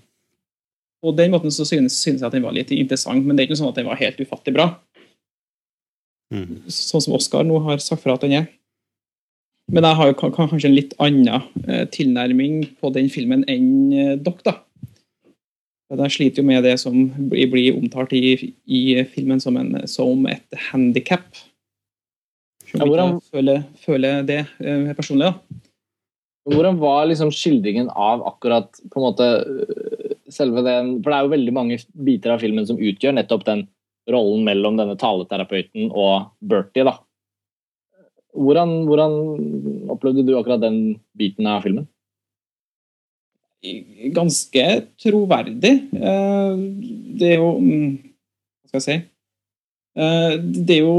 [1.02, 3.47] På den måten så synes, synes jeg at den var litt interessant, men det er
[3.50, 4.66] ikke sånn at den var helt ufattelig bra.
[6.34, 6.58] Mm.
[6.70, 8.47] Sånn som Oskar nå har sagt fra at den er.
[9.72, 13.45] Men jeg har jo ka- ka- kanskje en litt annen eh, tilnærming på den filmen
[13.47, 14.56] enn eh, dere, da.
[15.89, 16.93] Jeg sliter jo med det som
[17.32, 18.36] blir, blir omtalt i,
[18.70, 21.26] i filmen som, en, som et handikap.
[22.70, 25.32] Selv Ja, om hvordan- jeg føler, føler det eh, personlig.
[25.32, 25.60] da.
[26.50, 29.26] Hvordan var liksom skildringen av akkurat på en måte
[30.34, 31.78] selve den For det er jo veldig mange
[32.08, 33.68] biter av filmen som utgjør nettopp den
[34.10, 36.86] rollen mellom denne taleterapeuten og Bertie.
[36.88, 36.96] da.
[38.34, 39.16] Hvordan, hvordan
[39.94, 41.88] opplevde du akkurat den biten av filmen?
[44.16, 44.66] Ganske
[45.02, 45.74] troverdig.
[45.94, 46.56] Eh,
[47.20, 47.98] Det er jo mm,
[48.70, 48.98] Hva skal jeg si?
[50.00, 50.96] Eh, Det er jo,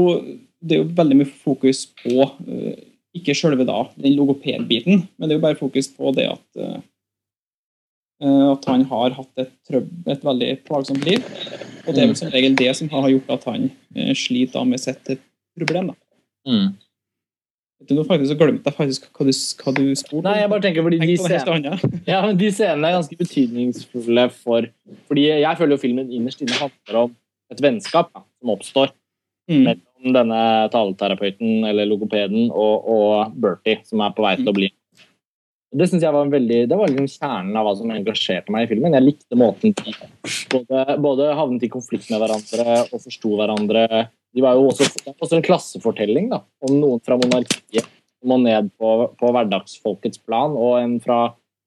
[0.61, 5.33] det er jo veldig mye fokus på eh, ikke selve da, den logopedbiten, men det
[5.33, 6.59] er jo bare fokus på det at
[8.21, 11.25] at han har hatt et, trøb et veldig plagsomt liv.
[11.87, 14.81] Og det er vel som regel det som har gjort at han eh, sliter med
[14.83, 15.13] sitt
[15.57, 15.91] problem.
[15.91, 15.97] da.
[16.47, 16.69] Mm.
[17.87, 20.23] du, Nå faktisk så glemte jeg faktisk hva du, hva du spurte.
[20.29, 21.75] Nei, jeg bare tenker fordi de scenene,
[22.11, 24.69] ja, men de scenene er ganske betydningsfulle for
[25.09, 27.15] Fordi jeg føler jo filmen innerst inne handler om
[27.51, 28.93] et vennskap ja, som oppstår
[29.51, 29.63] Mm.
[29.65, 30.41] mellom denne
[30.71, 34.69] taleterapeuten eller logopeden og, og Bertie, som er på vei til å bli.
[35.71, 38.69] Det synes jeg var veldig, det var liksom kjernen av hva som engasjerte meg i
[38.73, 38.95] filmen.
[38.97, 39.93] Jeg likte måten de
[40.51, 43.85] både, både havnet i konflikt med hverandre og forsto hverandre.
[44.35, 48.67] De var jo også, også en klassefortelling da, om noen fra monarkiet som må ned
[48.79, 51.21] på, på hverdagsfolkets plan, og en fra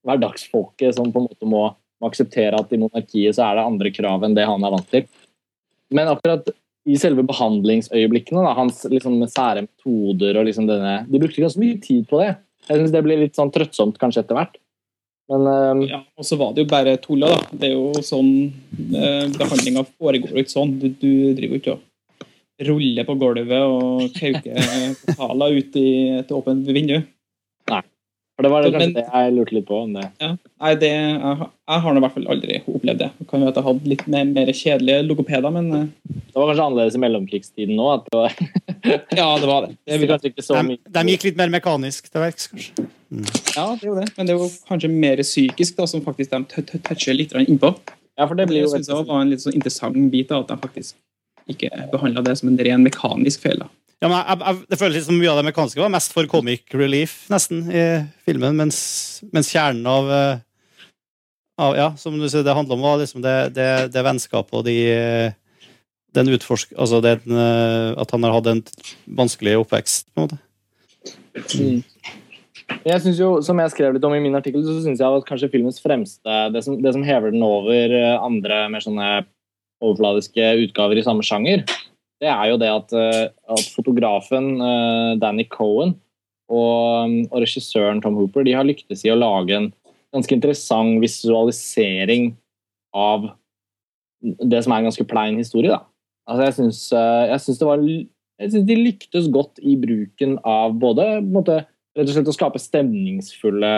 [0.05, 3.93] hverdagsfolket som på en måte må, må akseptere at i monarkiet så er det andre
[3.95, 5.09] krav enn det han er vant til.
[5.93, 6.53] Men akkurat
[6.85, 11.79] i selve behandlingsøyeblikkene, da, hans liksom, sære metoder og liksom denne De brukte ganske mye
[11.81, 12.35] tid på det.
[12.65, 14.55] Jeg synes det blir litt sånn trøttsomt kanskje etter hvert.
[15.31, 17.57] Men øhm, Ja, og så var det jo bare tulla, da.
[17.57, 18.31] Det er jo sånn
[18.93, 20.75] eh, Behandlinga foregår jo ikke sånn.
[20.81, 21.83] Du, du driver jo ikke og
[22.65, 24.59] ruller på gulvet og kauker
[25.01, 25.87] portaler ut i
[26.21, 26.99] et åpent vindu.
[28.35, 29.77] For det var det kanskje Men- det jeg lurte litt på.
[29.83, 30.05] om det.
[30.61, 33.09] Nei, det, jeg, har- jeg har nå i hvert fall aldri opplevd det.
[33.19, 36.49] Det kan jo at jeg hadde litt mer, mer kjedelige logopeder, men eh, Det var
[36.51, 37.87] kanskje annerledes i mellomkrigstiden nå.
[37.93, 38.35] at det var
[39.21, 39.77] ja, det var det.
[39.87, 42.87] det det jeg, De, de gikk litt mer mekanisk til verks, kanskje.
[43.55, 44.09] ja, det er jo det.
[44.17, 47.71] Men det er jo kanskje mer psykisk, da, som faktisk de toucher litt innpå.
[48.17, 50.39] Ja, for det blir Det jo synes jeg var en litt sånn interessant bit, da,
[50.43, 50.95] at de faktisk
[51.51, 53.59] ikke behandla det som en ren mekanisk feil.
[53.59, 53.67] da.
[54.03, 56.67] Ja, men jeg, jeg, det føles som mye av det mekaniske var mest for comic
[56.75, 57.85] relief, nesten, i
[58.27, 58.77] filmen, mens,
[59.33, 60.43] mens kjernen av, eh,
[61.63, 64.67] av Ja, som du sier, det handler om, var liksom det, det, det vennskapet og
[64.67, 64.77] de
[66.15, 66.73] den utforsk...
[66.79, 68.63] Altså den, eh, at han har hatt en
[69.19, 70.41] vanskelig oppvekst, på en måte.
[71.59, 71.81] Mm.
[72.85, 75.27] Jeg synes jo, Som jeg skrev litt om i min artikkel, så syns jeg at
[75.27, 79.09] kanskje filmens fremste det som, det som hever den over eh, andre mer sånne
[79.83, 81.65] overfladiske utgaver i samme sjanger,
[82.23, 83.23] det er jo det at, eh,
[83.55, 85.95] at fotografen eh, Danny Cohen
[86.51, 89.71] og, og regissøren Tom Hooper de har lyktes i å lage en
[90.15, 92.31] ganske interessant visualisering
[92.95, 93.31] av
[94.21, 95.73] det som er en ganske plein historie.
[95.73, 95.83] da.
[96.25, 96.55] Altså, jeg
[97.43, 97.61] syns,
[98.55, 101.63] eh, de lyktes godt i bruken av både måte,
[101.95, 103.73] rett og slett å skape stemningsfulle,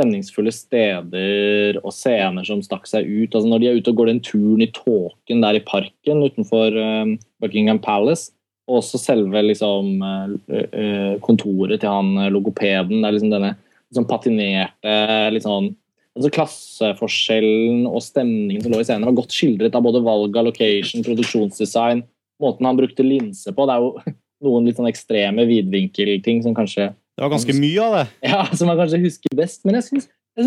[0.00, 3.34] stemningsfulle steder og scener som stakk seg ut.
[3.34, 6.76] Altså når de er ute og går den turen i tåken der i parken utenfor
[6.80, 8.32] eh, Buckingham Palace,
[8.70, 13.00] og også selve liksom, eh, eh, kontoret til han logopeden.
[13.00, 13.54] Det er liksom denne
[13.90, 15.72] liksom patinerte sånn
[16.18, 20.48] altså Klasseforskjellen og stemningen som lå i scenen, var godt skildret av både valg av
[20.48, 22.02] location, produksjonsdesign,
[22.42, 23.66] måten han brukte linse på.
[23.66, 26.90] Det er jo noen litt sånn ekstreme vidvinkelting som kanskje
[27.20, 28.04] Det var ganske mye av det.
[28.32, 29.60] ja, som jeg kanskje husker best.
[29.68, 30.06] Men jeg syns,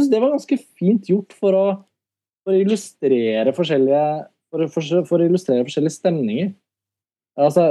[0.09, 1.65] det var ganske fint gjort for å,
[2.41, 4.01] for å illustrere forskjellige
[4.49, 6.49] for, for, for å illustrere forskjellige stemninger.
[7.37, 7.67] Altså,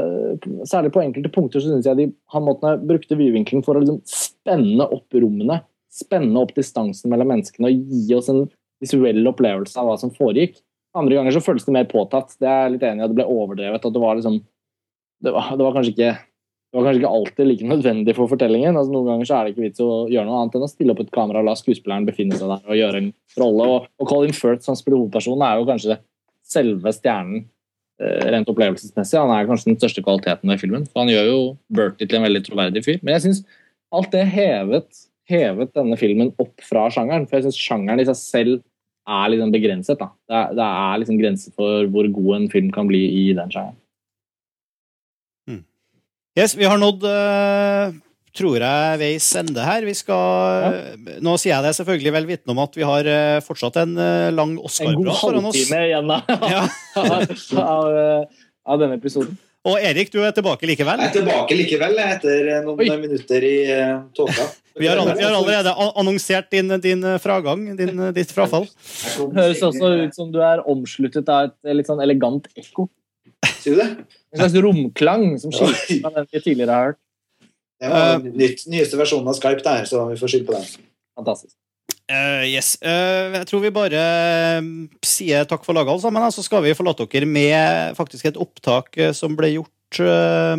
[0.70, 3.98] særlig på enkelte punkter så syns jeg de, han måten brukte vidvinkelen for å liksom
[4.06, 5.60] spenne opp rommene.
[5.90, 8.44] Spenne opp distansen mellom menneskene og gi oss en
[8.82, 10.62] visuell opplevelse av hva som foregikk.
[10.94, 12.38] Andre ganger så føles det mer påtatt.
[12.38, 13.82] Det er jeg litt enig i det ble overdrevet.
[13.82, 14.44] at Det var liksom
[15.22, 16.14] det var, det var kanskje ikke
[16.72, 18.76] det var kanskje ikke alltid like nødvendig for fortellingen.
[18.80, 20.94] altså Noen ganger så er det ikke vits å gjøre noe annet enn å stille
[20.94, 23.10] opp et kamera og la skuespilleren befinne seg der og gjøre en
[23.42, 23.66] rolle.
[23.74, 25.98] Og, og Colin Firth som spiller hovedpersonen, er jo kanskje
[26.48, 27.42] selve stjernen
[28.00, 29.18] eh, rent opplevelsesmessig.
[29.20, 30.88] Han er kanskje den største kvaliteten ved filmen.
[30.88, 31.42] For han gjør jo
[31.76, 33.02] Bertie til en veldig troverdig fyr.
[33.02, 33.44] Men jeg syns
[33.92, 37.28] alt det hevet, hevet denne filmen opp fra sjangeren.
[37.28, 38.58] For jeg syns sjangeren i seg selv
[39.12, 40.00] er liksom begrenset.
[40.00, 40.08] da.
[40.24, 43.52] Det er, det er liksom grenser for hvor god en film kan bli i den
[43.52, 43.76] sjangeren.
[46.32, 47.92] Yes, vi har nådd, eh,
[48.32, 49.84] tror jeg, veis ende her.
[49.84, 50.78] Vi skal
[51.20, 54.30] Nå sier jeg det selvfølgelig vel vitende om at vi har eh, fortsatt en eh,
[54.32, 55.58] lang Oscar-prat foran oss.
[55.60, 56.14] En god halvtime igjen
[56.54, 56.62] Ja.
[57.74, 57.90] av,
[58.64, 59.36] av denne episoden.
[59.68, 61.04] Og Erik, du er tilbake likevel.
[61.04, 62.88] Jeg er tilbake likevel etter noen Oi.
[63.04, 64.48] minutter i uh, tåka.
[64.80, 68.64] Vi har, vi har allerede annonsert din, din fragang, din, ditt frafall.
[68.64, 72.88] Det Høres også ut som du er omsluttet av et litt sånn elegant ekko.
[73.62, 73.88] Sier du det?
[74.32, 77.00] En slags romklang som skiller fra den vi tidligere har hørt.
[77.82, 80.68] Det var den nytt, nyeste versjonen av Skype der, så vi får skylde på den.
[81.18, 81.56] Fantastisk.
[82.12, 82.76] Uh, yes.
[82.84, 84.70] Uh, jeg tror vi bare eh,
[85.06, 86.30] sier takk for laget, alle sammen.
[86.34, 90.56] Så skal vi forlate dere med faktisk et opptak eh, som ble gjort uh,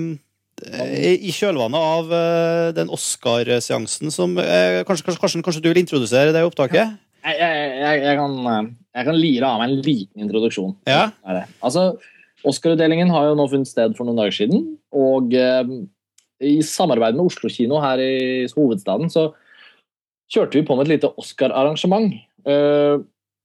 [0.64, 5.82] i i kjølvannet av eh, den Oscar-seansen som eh, kanskje, kanskje, kanskje, kanskje du vil
[5.82, 6.94] introdusere det opptaket?
[7.24, 8.70] Jeg, jeg, jeg, jeg, kan, eh,
[9.00, 10.76] jeg kan lire av meg en liten introduksjon.
[10.90, 11.08] Ja.
[11.64, 11.94] Altså,
[12.48, 14.66] Oscar-utdelingen har jo nå funnet sted for noen dager siden.
[14.96, 15.74] Og eh,
[16.44, 19.30] i samarbeid med Oslo kino her i hovedstaden så
[20.34, 22.16] kjørte vi på med et lite Oscar-arrangement.
[22.50, 22.98] Eh,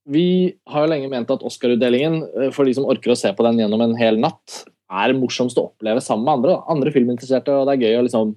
[0.09, 0.27] vi
[0.71, 3.61] har jo lenge ment at Oscar-utdelingen, eh, for de som orker å se på den
[3.61, 7.75] gjennom en hel natt, er morsomst å oppleve sammen med andre, andre filminteresserte, og det
[7.75, 8.33] er gøy å liksom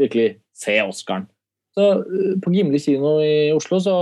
[0.00, 1.28] virkelig se Oscaren.
[1.76, 3.96] Så eh, På Gimli kino i Oslo så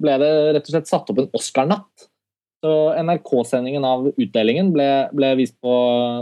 [0.00, 2.08] ble det rett og slett satt opp en Oscar-natt.
[2.64, 5.74] NRK-sendingen av utdelingen ble, ble vist på,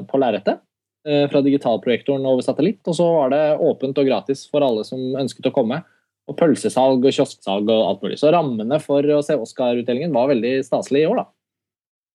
[0.09, 0.61] på lerretet
[1.09, 2.82] eh, fra digitalprojektoren over satellitt.
[2.90, 5.82] Og så var det åpent og gratis for alle som ønsket å komme.
[6.30, 8.18] Og pølsesalg og kiosksalg og alt mulig.
[8.20, 11.28] Så rammene for å se Oscar-utdelingen var veldig staselig i år, da.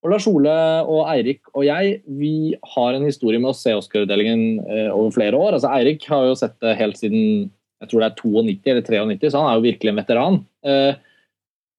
[0.06, 0.54] Og Lars Ole
[0.86, 5.40] og Eirik og jeg vi har en historie med å se Oscar-utdelingen eh, over flere
[5.40, 5.58] år.
[5.58, 9.30] Altså Eirik har jo sett det helt siden jeg tror det er 92 eller 93,
[9.30, 10.38] så han er jo virkelig en veteran.
[10.66, 10.96] Eh,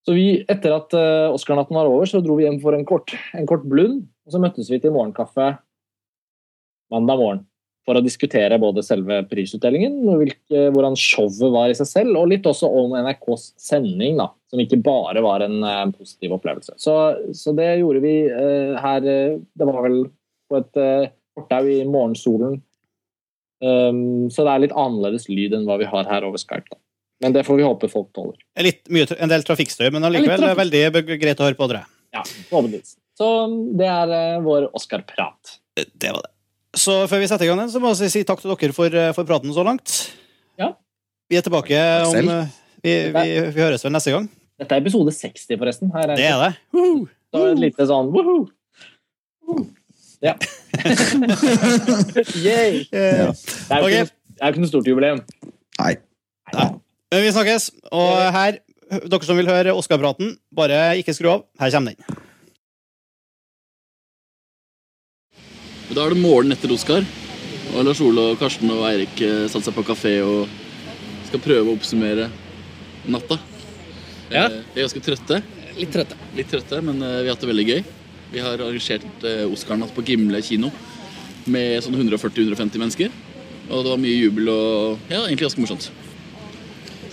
[0.09, 3.13] så vi, etter at uh, Oscar-natten var over, så dro vi hjem for en kort,
[3.37, 4.07] en kort blund.
[4.25, 5.51] Og så møttes vi til morgenkaffe
[6.89, 7.43] mandag morgen
[7.85, 12.49] for å diskutere både selve prisutdelingen, hvilke, hvordan showet var i seg selv, og litt
[12.49, 16.77] også om NRKs sending, da, som ikke bare var en eh, positiv opplevelse.
[16.81, 16.97] Så,
[17.37, 20.03] så det gjorde vi uh, her Det var vel
[20.49, 22.59] på et uh, fortau i morgensolen.
[23.61, 26.69] Um, så det er litt annerledes lyd enn hva vi har her over Skype.
[26.73, 26.81] Da.
[27.21, 28.39] Men det får vi håpe folk tåler.
[28.63, 30.83] Litt, mye, en del trafikkstøy, men allikevel er veldig
[31.19, 31.85] greit å høre på dere.
[32.15, 32.95] Ja, forhåpentligvis.
[33.19, 33.27] Så
[33.79, 35.57] det er eh, vår Oscar-prat.
[35.75, 36.31] Det var det.
[36.79, 38.95] Så før vi setter i gang den, så må vi si takk til dere for,
[38.95, 39.97] eh, for praten så langt.
[40.61, 40.73] Ja.
[41.29, 42.55] Vi er tilbake om eh,
[42.85, 44.29] vi, vi, vi høres vel neste gang.
[44.59, 45.91] Dette er episode 60, forresten.
[45.95, 46.53] Her Det er det.
[46.75, 47.07] Woohoo!
[47.35, 48.47] Så et lite sånn woohoo!
[50.23, 50.35] Ja.
[52.39, 52.79] yeah.
[52.91, 53.93] Eh, Det er jo Ok.
[53.93, 54.07] ikke,
[54.39, 55.21] noe- er stort jubileum.
[55.79, 55.95] Nei.
[57.13, 57.71] Men vi snakkes.
[57.95, 58.59] Og her,
[59.09, 61.45] dere som vil høre Oscar-praten, bare ikke skru av.
[61.61, 62.19] Her kommer den.
[65.89, 67.07] Da er det morgen etter Oscar.
[67.73, 70.49] Og Lars Ole og Karsten og Eirik eh, satte seg på kafé og
[71.29, 72.29] skal prøve å oppsummere
[73.13, 73.39] natta.
[74.33, 74.47] Ja.
[74.49, 75.41] Eh, Vi er ganske trøtte.
[75.79, 76.17] Litt trøtte.
[76.37, 77.81] Litt trøtte, men eh, vi har hatt det veldig gøy.
[78.33, 80.69] Vi har arrangert Oscar-natt på Gimle kino
[81.49, 83.13] med sånn 140-150 mennesker.
[83.69, 85.89] Og det var mye jubel og ja, egentlig ganske morsomt.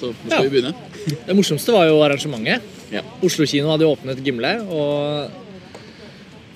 [0.05, 0.49] Så hvor skal Ja.
[0.49, 0.73] vi begynne?
[1.25, 2.61] Det morsomste var jo arrangementet.
[2.93, 3.01] Ja.
[3.25, 5.31] Oslo kino hadde jo åpnet Gimle, og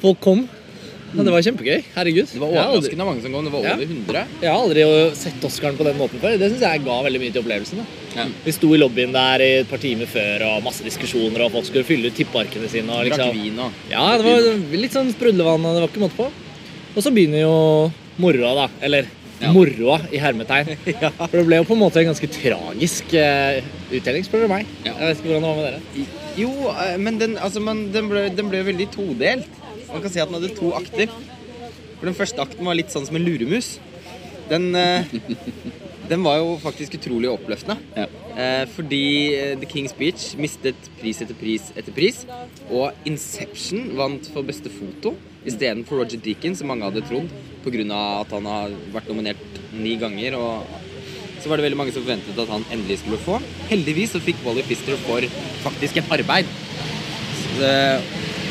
[0.01, 0.47] folk kom.
[1.09, 1.79] Ja, det var kjempegøy.
[1.95, 2.27] Herregud.
[2.29, 3.47] Det var overraskende mange som kom.
[3.47, 4.25] Det var over 100.
[4.43, 4.83] Jeg har aldri
[5.17, 6.35] sett Oscaren på den måten før.
[6.37, 7.81] Det syns jeg ga veldig mye til opplevelsen.
[8.15, 8.25] Ja.
[8.45, 11.65] Vi sto i lobbyen der i et par timer før, og masse diskusjoner, og folk
[11.65, 12.93] skulle fylle ut tippearkene sine.
[12.93, 13.33] Og liksom.
[13.33, 16.29] vin og Ja, det var litt sånn sprudlevann, og det var ikke måte på.
[16.95, 17.91] Og så begynner jo
[18.21, 18.67] moroa, da.
[18.85, 19.09] Eller
[19.39, 19.53] Ja.
[19.55, 20.73] moroa, i hermetegn.
[21.29, 23.59] For det ble jo på en måte en ganske tragisk uh,
[23.95, 24.67] uttelling, spør du meg.
[24.83, 24.93] Ja.
[24.93, 26.07] Jeg vet ikke hvordan det var med dere.
[26.39, 29.61] Jo, eh, men den, altså, man, den, ble, den ble veldig todelt.
[29.89, 31.11] Man kan si at den hadde to akter.
[31.99, 33.77] For Den første akten var litt sånn som en luremus.
[34.49, 35.07] Den, eh,
[36.11, 37.79] den var jo faktisk utrolig oppløftende.
[37.97, 38.07] Ja.
[38.35, 39.03] Eh, fordi
[39.35, 42.23] eh, The King's Speech mistet pris etter pris etter pris.
[42.69, 45.15] Og Inception vant for beste foto
[45.45, 47.29] istedenfor Roger Deakin, som mange hadde trodd.
[47.63, 48.21] Pga.
[48.21, 50.35] at han har vært nominert ni ganger.
[50.35, 50.65] og
[51.39, 53.39] så var det veldig mange som forventet at han endelig skulle få.
[53.69, 55.21] Heldigvis så fikk Wally Pfister for
[55.63, 56.45] faktisk et arbeid.
[57.39, 58.01] Så, eh,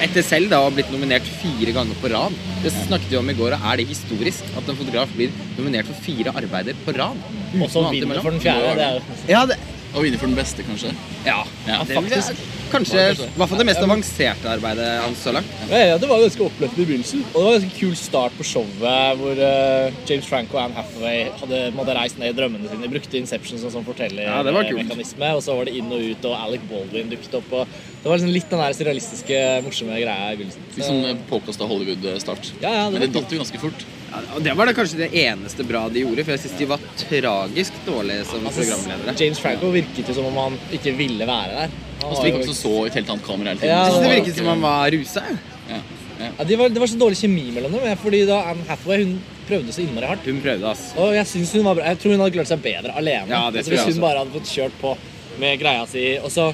[0.04, 2.32] etter selv da å ha blitt nominert fire ganger på rad.
[2.62, 5.86] Det snakket vi om i går, og er det historisk at en fotograf blir nominert
[5.90, 7.16] for fire arbeider på rad?
[7.60, 8.76] Og så vinner for den fjerde.
[8.76, 9.58] Det er Ja, det,
[9.94, 10.94] Og vinner for den beste, kanskje.
[11.24, 11.44] ja.
[11.66, 12.36] Ja, jeg-
[12.72, 15.52] Kanskje, hva i hvert fall det mest avanserte arbeidet hans så langt.
[15.70, 17.22] Ja, ja, det var ganske oppløftende i begynnelsen.
[17.32, 20.78] Og det var en ganske kul start på showet hvor eh, James Franco og Anne
[20.78, 22.90] Hathaway hadde måtte reist ned i drømmene sine.
[22.92, 24.74] Brukte Inception som sånn Ja, det var kult.
[24.74, 25.30] fortellermekanisme.
[25.36, 27.52] Og så var det inn og ut, og Alec Baldwin dukket opp.
[27.52, 30.68] Og det var liksom litt den der surrealistiske, morsomme greia i begynnelsen.
[30.76, 32.52] Litt sånn påkosta Hollywood-start.
[32.62, 33.86] Ja, ja, Men det datt jo ganske fort.
[34.08, 36.68] Ja, og det var det kanskje det eneste bra de gjorde, for jeg syns de
[36.70, 39.16] var tragisk dårlige som Altså, programledere.
[39.20, 41.76] James Franco virket jo som om han ikke ville være der.
[42.04, 43.72] Og så så det som så et helt annet kamera hele tiden.
[43.74, 45.22] Ja, Så det virket som han var rusa.
[45.68, 45.80] Ja.
[46.18, 47.98] Ja, de var, det var så dårlig kjemi mellom dem.
[48.02, 49.18] Fordi da Anne Hathaway hun
[49.48, 50.24] prøvde så innmari hardt.
[50.26, 50.88] Hun prøvde, ass.
[50.98, 51.84] Og jeg synes hun var bra.
[51.92, 53.28] Jeg tror hun hadde klart seg bedre alene.
[53.30, 54.00] Ja, det altså, hvis hun også.
[54.06, 54.96] bare hadde fått kjørt på
[55.38, 56.06] med greia si.
[56.22, 56.48] Og så,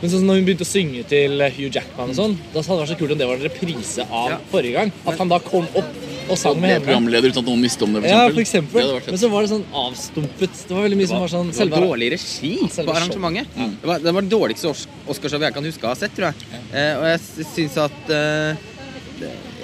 [0.00, 2.82] men sånn når hun begynte å synge til Hugh Jackman og sånn, da hadde det
[2.84, 4.38] vært så kult om det var en reprise av Ja.
[4.50, 4.92] forrige gang.
[5.06, 5.94] At han da kom opp
[6.28, 6.84] og sang med henne.
[6.86, 8.86] programleder uten at noen visste om det, for Ja, for eksempel.
[9.00, 10.62] Det Men så var det sånn avstumpet.
[10.68, 13.46] Det var veldig mye som var sånn selve dårlig regi på arrangementet.
[13.82, 16.34] Det var det var dårligste Os- Oscarshowet jeg kan huske å ha sett, tror jeg.
[16.72, 18.56] Eh, og jeg sy- syns at eh,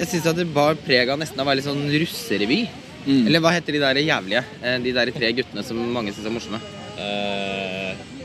[0.01, 2.69] Jeg syns at det bar preg av nesten å være litt sånn russerevy.
[3.07, 3.27] Mm.
[3.27, 4.45] Eller hva heter de der jævlige?
[4.63, 6.61] Eh, de der tre guttene som mange syns er morsomme.
[7.01, 7.70] eh,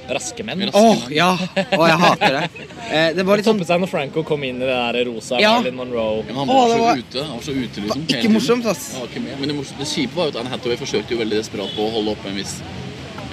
[0.09, 0.69] raske menn.
[0.73, 1.37] Åh, ja!
[1.55, 2.49] Åh, jeg hater det.
[2.91, 5.39] Eh, det var litt sånn toppet seg når Franco kom inn i det der rosa
[5.41, 5.55] Ja.
[5.57, 6.23] Marilyn Monroe.
[6.27, 7.23] Ja, han var det så var- ute.
[7.25, 8.83] Han var så ute liksom, Var Ikke morsomt, ass.
[9.03, 9.21] Ikke.
[9.39, 11.81] Men det, morsomt- det kjipe var jo at Anne Hathaway forsøkte jo veldig desperat på
[11.87, 12.61] å holde oppe en viss,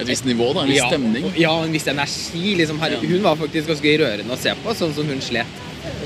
[0.00, 0.52] et visst nivå.
[0.54, 1.32] da, En viss Ja, stemning.
[1.36, 2.56] ja, en viss energi.
[2.56, 2.98] Liksom, Her, Ja.
[3.00, 5.46] Hun var faktisk ganske rørende å se på, sånn som hun slet.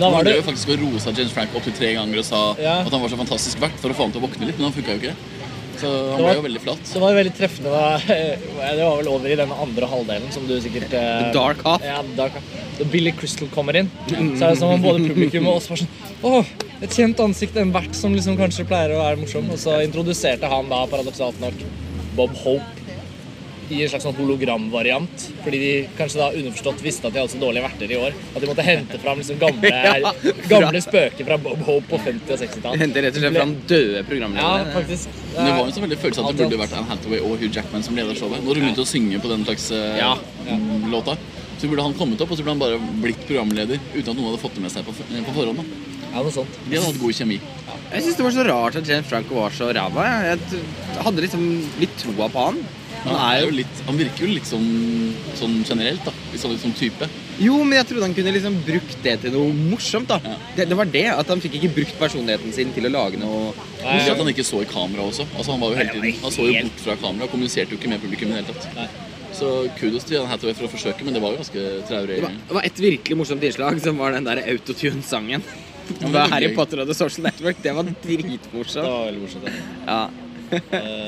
[0.01, 2.81] Da var det jo faktisk å rosa James Frank opptil tre ganger og sa Ja.
[2.81, 4.73] at han var så fantastisk verdt for å få ham til å våkne litt, men
[4.73, 5.15] han funka jo ikke.
[5.81, 6.85] Så han var- ble jo veldig flat.
[6.89, 7.73] Så var det veldig treffende
[8.77, 11.85] Det var vel over i den andre halvdelen som du sikkert The Dark half.
[11.85, 12.55] Ja, the Dark Half.
[12.79, 13.91] Da Billy Crystal kommer inn,
[14.37, 15.93] så er det som om både publikum og oss var sånn
[16.27, 16.49] Åh,
[16.83, 19.47] et kjent ansikt, en vert som liksom kanskje pleier å være morsom.
[19.53, 21.61] Og så introduserte han da paradoksalt nok
[22.17, 22.76] Bob Hope
[23.71, 25.25] i en slags sånn hologramvariant.
[25.45, 28.15] Fordi de kanskje da underforstått visste at de hadde så dårlige verter i år.
[28.35, 29.73] At de måtte hente fram liksom gamle,
[30.07, 30.13] Ja,
[30.51, 32.83] gamle spøker fra Bob Hope på 50- og 60-tallet.
[32.85, 34.53] Hente rett og slett fram døde programledere.
[34.63, 35.09] Ja, faktisk.
[35.37, 37.51] Men det var en så veldig følelse at det burde vært Anne Hathaway og Hugh
[37.59, 38.45] Jackman som leder showet.
[38.47, 40.13] Når hun begynte å synge på den slags ja,
[40.47, 40.57] Ja.
[40.57, 41.17] mm, låta,
[41.59, 44.31] så burde han kommet opp og så burde han bare blitt programleder uten at noen
[44.31, 45.63] hadde fått det med seg på, eh, på forhånd.
[45.63, 45.95] Da.
[46.15, 46.59] Ja, noe sånt.
[46.69, 47.39] De hadde hatt god kjemi.
[47.93, 50.05] Jeg syns det var så rart at Jane Franco var så ræva.
[50.07, 50.39] jeg.
[50.97, 51.43] Jeg hadde liksom
[51.81, 52.61] litt troa på han.
[53.07, 54.67] Han, er jo litt, han virker jo litt sånn,
[55.39, 56.13] sånn generelt, da.
[56.33, 57.09] Litt sånn, litt sånn type.
[57.39, 60.09] Jo, men jeg trodde han kunne liksom brukt det til noe morsomt.
[60.11, 60.37] da Ja.
[60.57, 63.53] det, det var det, at han fikk ikke brukt personligheten sin til å lage noe
[63.85, 65.27] Nei, at han ikke så i kamera også.
[65.37, 67.79] Altså, han var jo hele tiden Han så jo bort fra kamera og kommuniserte jo
[67.79, 68.69] ikke med publikum i det hele tatt.
[68.81, 68.89] Nei.
[69.37, 69.49] Så
[69.79, 72.17] kudos til Hathaway for å forsøke, men det var jo ganske traurig.
[72.17, 75.43] Det var, det var et virkelig morsomt innslag, som var den der autotune-sangen.
[76.01, 76.49] det var Harry.
[76.57, 77.61] Potter og The Social Network.
[77.63, 78.87] Det var Det dritmorsomt.
[78.89, 79.45] var veldig morsomt.
[79.51, 79.99] ja.
[80.57, 80.63] Ja.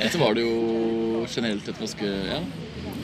[0.05, 2.41] Etter var det jo generelt et ganske Ja.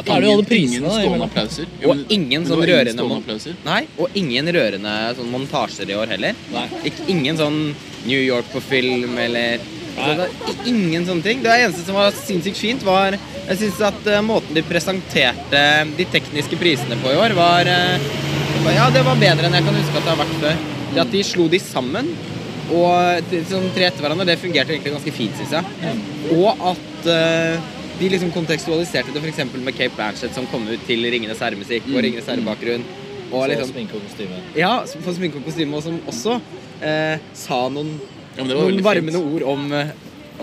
[0.04, 1.68] Er det alle prisene, ingen da, stående applauser.
[1.86, 3.54] Og ingen sånn rørende applauser.
[3.64, 6.34] Nei, og ingen rørende sånn montasjer i år heller.
[6.52, 6.64] Nei.
[6.90, 7.60] Ikke, ingen sånn
[8.04, 9.62] New York på film eller
[9.94, 10.30] så er
[10.66, 11.42] Ingen sånne ting.
[11.44, 15.64] Det eneste som var sinnssykt fint, var Jeg syns at uh, måten de presenterte
[15.98, 18.12] de tekniske prisene på i år, var uh,
[18.74, 20.62] Ja, det var bedre enn jeg kan huske at det har vært før.
[20.94, 22.10] Det at de slo de sammen
[22.72, 25.98] og sånn tre etter hverandre, det fungerte egentlig ganske fint, syns jeg.
[26.32, 27.66] Og at eh,
[27.99, 29.45] de liksom kontekstualiserte det f.eks.
[29.55, 32.82] med Cape Blanchett som kom ut til Ringenes herremusikk og Ringenes herre-bakgrunn.
[33.34, 34.40] Og liksom sminke og kostyme.
[34.59, 34.72] ja,
[35.03, 36.36] for sminke og kostyme, og som også
[36.84, 37.95] eh, sa noen,
[38.36, 39.34] Ja, var noen varmende fint.
[39.38, 39.90] ord om, eh,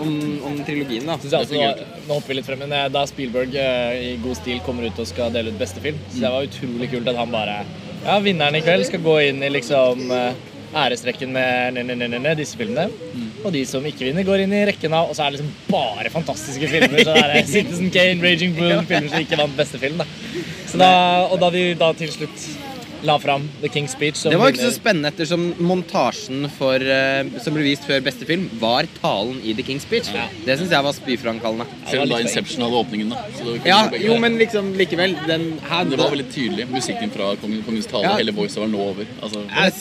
[0.00, 0.12] om,
[0.48, 1.06] om trilogien.
[1.06, 1.16] da.
[1.22, 1.60] Jeg altså,
[2.08, 4.98] nå hopper vi litt frem, men eh, Da Spielberg eh, i god stil kommer ut
[4.98, 7.60] og skal dele ut beste film, så det var utrolig kult at han bare
[8.02, 10.32] Ja, vinneren i kveld skal gå inn i liksom eh,
[10.74, 12.88] æresrekken med ne, ne, ne, disse filmene.
[13.44, 15.52] Og de som ikke vinner, går inn i rekken av Og så er det liksom
[15.70, 17.02] bare fantastiske filmer.
[17.04, 19.98] Så det er Citizen Kane, Raging Bull, filmer som ikke vant beste film.
[20.02, 20.06] da.
[20.70, 20.92] Så da
[21.30, 22.46] og da vi da til slutt
[23.02, 27.24] la fram The King's Speech som Det var ikke så spennende ettersom montasjen for, eh,
[27.42, 30.12] som ble vist før beste film, var talen i The King's Speech.
[30.14, 30.28] Ja.
[30.46, 31.66] Det syns jeg var spyframkallende.
[31.90, 33.24] Selv om da Inception hadde åpningen, da.
[33.40, 36.68] Så det, Ja, jo, men liksom likevel den her, det var veldig tydelig.
[36.70, 38.14] Musikken fra Kongens tale, Ja.
[38.22, 39.04] hele voiceoveren lå over.
[39.20, 39.72] Altså, Jeg-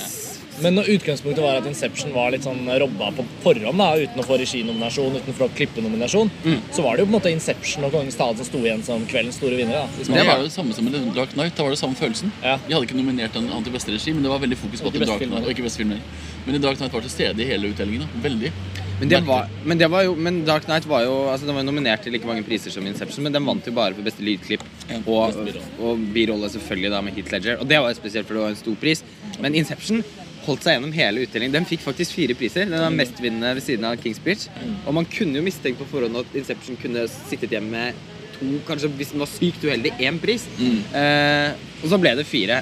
[0.62, 4.26] Men når utgangspunktet var at Inception var litt sånn robba på forhånd, da, uten å
[4.28, 6.32] få reginominasjon, uten å få klippenominasjon,
[6.74, 9.06] så var det jo på en måte Inception og Kongens tale som sto igjen som
[9.10, 9.88] kveldens store vinnere.
[9.88, 10.06] da.
[10.06, 11.56] Det var jo det samme som med Dark Knight.
[11.58, 12.34] Da var det samme følelsen.
[12.44, 12.58] Ja.
[12.68, 14.94] Vi hadde ikke nominert en annen til beste regi, men det var veldig fokus på
[14.94, 16.00] at Dark Knight, og ikke beste filmer.
[16.46, 18.06] Men i Dark Knight var til stede i hele utdelingen.
[18.06, 18.24] da.
[18.30, 18.54] Veldig.
[19.02, 21.64] Men, det var, men, det var jo, men Dark Knight var jo altså Den var
[21.66, 24.62] nominert til like mange priser som Inception, men den vant jo bare for beste lydklipp.
[25.10, 25.40] Og,
[25.82, 27.58] og birolle, selvfølgelig, da med Heat Ledger.
[27.58, 29.02] Og det var jo spesielt, for det var en stor pris.
[29.42, 30.04] Men Inception
[30.46, 31.54] holdt seg gjennom hele utdelingen.
[31.54, 32.66] Den fikk faktisk fire priser.
[32.70, 34.48] Den var mestvinnende ved siden av King's Beach.
[34.86, 38.90] Og man kunne jo mistenke på forhånd at Inception kunne sittet hjemme med to, kanskje
[38.98, 40.48] hvis den var sykt uheldig, én pris.
[40.58, 41.52] Eh,
[41.84, 42.62] og så ble det fire.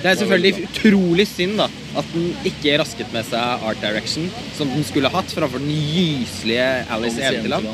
[0.00, 1.66] Det er selvfølgelig utrolig synd da
[2.00, 6.68] at den ikke rasket med seg Art Direction, som den skulle hatt, framfor den gyselige
[6.94, 7.68] Alice i Eventyland.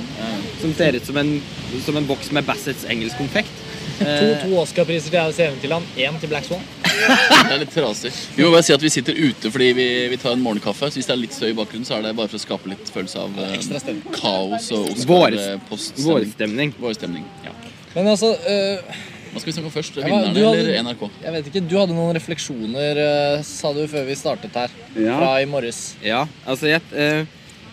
[0.59, 1.37] Som ser ut som en,
[1.85, 3.55] som en boks med Bassets engelsk konfekt.
[3.97, 6.61] To, Eh, to Oscar-priser til Alice i Eventyrland, én til Black Swan.
[6.97, 8.11] Det er litt trasig.
[8.37, 10.89] Vi må bare si at vi sitter ute fordi vi, vi tar en morgenkaffe.
[10.91, 12.71] Så hvis det er litt støy i bakgrunnen, så er det bare for å skape
[12.73, 16.17] litt følelse av eh, kaos og Vår- Oscar-poststemning.
[16.25, 16.75] Vårstemning.
[16.81, 17.27] Vår stemning.
[17.47, 17.55] Ja.
[17.97, 18.97] Men altså øh,
[19.33, 19.99] Hva skal vi snakke om først?
[20.01, 21.05] Vinnerne ja, hadde- eller NRK?
[21.25, 24.73] Jeg vet ikke, Du hadde noen refleksjoner, øh, sa du før vi startet her.
[24.97, 25.19] Ja.
[25.21, 25.83] Fra i morges.
[26.05, 27.25] Ja, altså jeg, eh,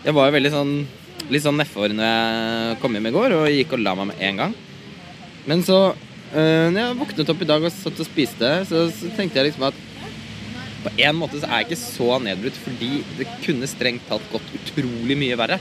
[0.04, 0.74] jeg var jo veldig sånn
[1.32, 4.24] litt sånn nedfor når jeg kom hjem i går og gikk og la meg med
[4.28, 4.56] en gang.
[5.48, 5.78] Men så,
[6.34, 9.68] når jeg våknet opp i dag og satt og spiste, så, så tenkte jeg liksom
[9.68, 9.82] at
[10.84, 14.52] på en måte så er jeg ikke så nedbrutt, fordi det kunne strengt tatt gått
[14.58, 15.58] utrolig mye verre.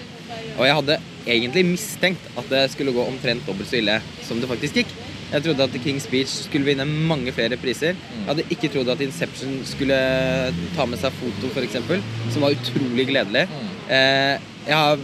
[0.58, 4.50] Og jeg hadde egentlig mistenkt at det skulle gå omtrent dobbelt så ille som det
[4.52, 4.94] faktisk gikk.
[5.34, 7.96] Jeg trodde at King's Beach skulle vinne mange flere priser.
[7.96, 9.98] Jeg hadde ikke trodd at Inception skulle
[10.76, 11.80] ta med seg foto, f.eks.,
[12.36, 13.48] som var utrolig gledelig.
[13.90, 14.36] Eh,
[14.68, 15.00] jeg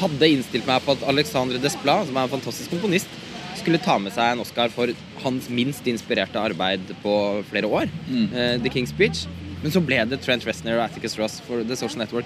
[0.00, 3.20] hadde innstilt meg på at Alexandre Desplat, som er en fantastisk komponist,
[3.60, 4.92] skulle ta med seg en Oscar for
[5.24, 7.14] hans minst inspirerte arbeid på
[7.50, 9.26] flere år, eh, The King's Speech.
[9.62, 12.24] Men så ble det Trent Reznor og Atticus Ross for The Social Network.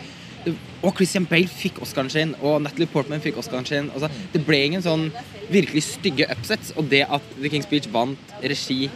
[0.85, 3.89] Og Christian Bale fikk Oscaren sin, og Natalie Portman fikk Oscaren sin.
[3.97, 5.09] Altså, det ble ingen sånn
[5.51, 6.75] virkelig stygge upsets.
[6.77, 8.91] Og det at The King's Speech vant regi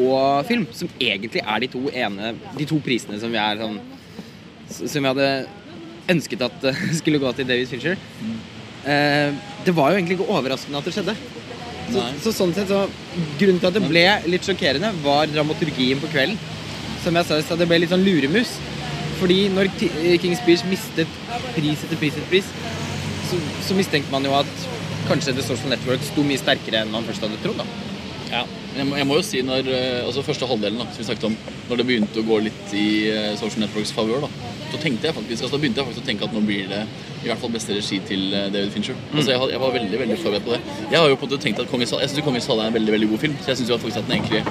[0.00, 3.80] og film, som egentlig er de to ene De to prisene som vi er sånn
[4.70, 5.30] Som vi hadde
[6.10, 7.98] ønsket at eh, skulle gå til David Fincher.
[8.86, 9.34] Eh,
[9.66, 11.14] det var jo egentlig ikke overraskende at det skjedde.
[11.90, 12.84] Så, så sånn sett så
[13.40, 16.38] Grunnen til at det ble litt sjokkerende, var dramaturgien på kvelden.
[17.04, 18.52] Som jeg sa, i stad, det ble litt sånn luremus.
[19.20, 19.90] Fordi når Ti-
[20.22, 21.08] King's Beach mistet
[21.56, 22.46] pris etter pris etter pris,
[23.30, 24.52] så, så mistenkte man jo at
[25.08, 27.60] kanskje The Social Network sto mye sterkere enn man først hadde trodd.
[27.60, 27.66] da.
[28.30, 28.44] Ja.
[28.76, 31.24] Jeg må, jeg må jo si når, eh, altså Første halvdelen da, som vi snakket
[31.26, 31.34] om,
[31.68, 34.30] når det begynte å gå litt i eh, Social Networks favør, da,
[34.70, 36.80] så tenkte jeg faktisk, altså da begynte jeg faktisk å tenke at nå blir det
[37.20, 38.98] i hvert fall beste regi til eh, David Fincher.
[39.12, 40.60] Altså jeg, jeg var veldig veldig forberedt på det.
[40.92, 42.70] Jeg har jo på en måte tenkt at Kongens Hall, jeg synes Kongens Hall er
[42.70, 43.36] en veldig veldig god film.
[43.42, 44.44] Så jeg synes at faktisk at den egentlig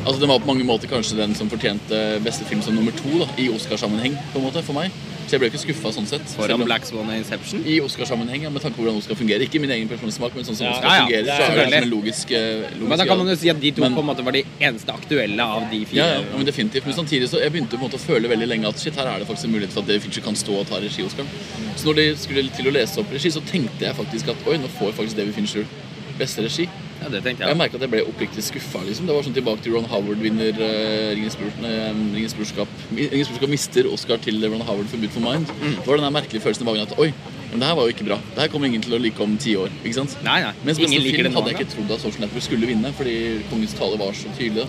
[0.00, 3.18] Altså Den var på mange måter kanskje den som fortjente beste film som nummer to
[3.20, 4.16] da, i Oscar-sammenheng.
[4.32, 4.88] på en måte, for meg.
[5.30, 6.24] Så jeg ble ikke skuffa sånn sett.
[6.34, 7.60] Foran Black Swan og Inception.
[7.62, 9.44] I Oscar-sammenheng, ja, med tanke på hvordan Oscar fungerer.
[9.46, 11.20] Ikke min egen personlige smak, men sånn som Ja, Oscar ja, fungerer.
[11.22, 13.48] er så er det liksom en logisk, eh, logisk Men da kan man jo si
[13.52, 15.94] at de to Men- på en måte var de eneste aktuelle av de fire.
[16.02, 16.84] ja, men definitivt.
[16.84, 19.06] Men samtidig så jeg begynte på en måte å føle veldig lenge at shit, her
[19.06, 21.28] er det faktisk en mulighet for at David Fincher kan stå og ta regi-Oscaren.
[21.76, 24.56] Så når de skulle til å lese opp regi, så tenkte jeg faktisk at oi,
[24.58, 25.64] nå får faktisk David Fincher
[26.18, 26.68] beste regi.
[27.00, 27.56] Ja, det tenkte Jeg jeg.
[27.56, 28.82] merket at jeg ble oppriktig skuffa.
[28.84, 29.06] Liksom.
[29.08, 33.48] Det var sånn tilbake til Ron Howard vinner uh, Ringens eh, Ringens brorskap.
[33.48, 35.48] Mister Oscar til Ron Howard for Beautiful Mind.
[35.62, 35.78] Mm.
[35.80, 37.12] Det var den merkelige følelsen i magen at oi,
[37.50, 38.18] men det her var jo ikke bra.
[38.34, 39.72] Det her kommer ingen til å like om ti år.
[39.82, 40.12] ikke sant?
[40.26, 40.52] Nei, nei.
[40.66, 43.16] Mens Ingen liker film hadde jeg ikke trodd at Social Network skulle vinne, fordi
[43.50, 44.68] Kongens tale var så tydelig.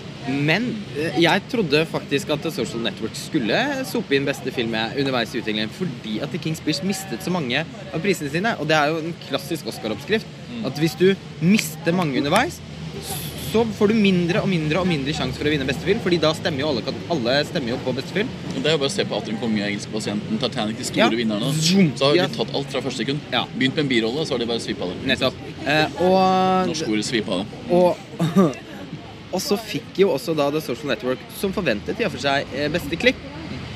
[0.50, 0.66] Men
[0.96, 5.70] eh, jeg trodde faktisk at Social Network skulle sope inn beste film underveis i utviklingen,
[5.76, 8.56] fordi at The King's Speech mistet så mange av prisene sine.
[8.58, 10.26] Og det er jo en klassisk Oscar-oppskrift.
[10.66, 11.12] At hvis du
[11.42, 12.58] mister mange underveis,
[13.52, 16.18] så får du mindre og mindre og mindre sjanse for å vinne beste film, fordi
[16.22, 16.82] da stemmer jo alle,
[17.12, 18.28] alle stemmer jo på beste film.
[18.56, 21.04] Det er jo bare å se på Atter en konge, engelske pasienten, Titanic, de store
[21.04, 21.08] Ja.
[21.20, 21.52] vinnerne.
[21.60, 23.20] Så har de tatt alt fra første sekund.
[23.32, 23.44] Ja.
[23.56, 24.96] Begynt med en birolle, så har de bare svipa det.
[25.12, 25.34] Nettopp.
[25.66, 27.46] Eh, og Norsk ord svipa det.
[27.70, 27.96] Og,
[29.34, 32.46] og så fikk jo også da The Social Network, som forventet i og for seg,
[32.56, 33.16] eh, beste klipp.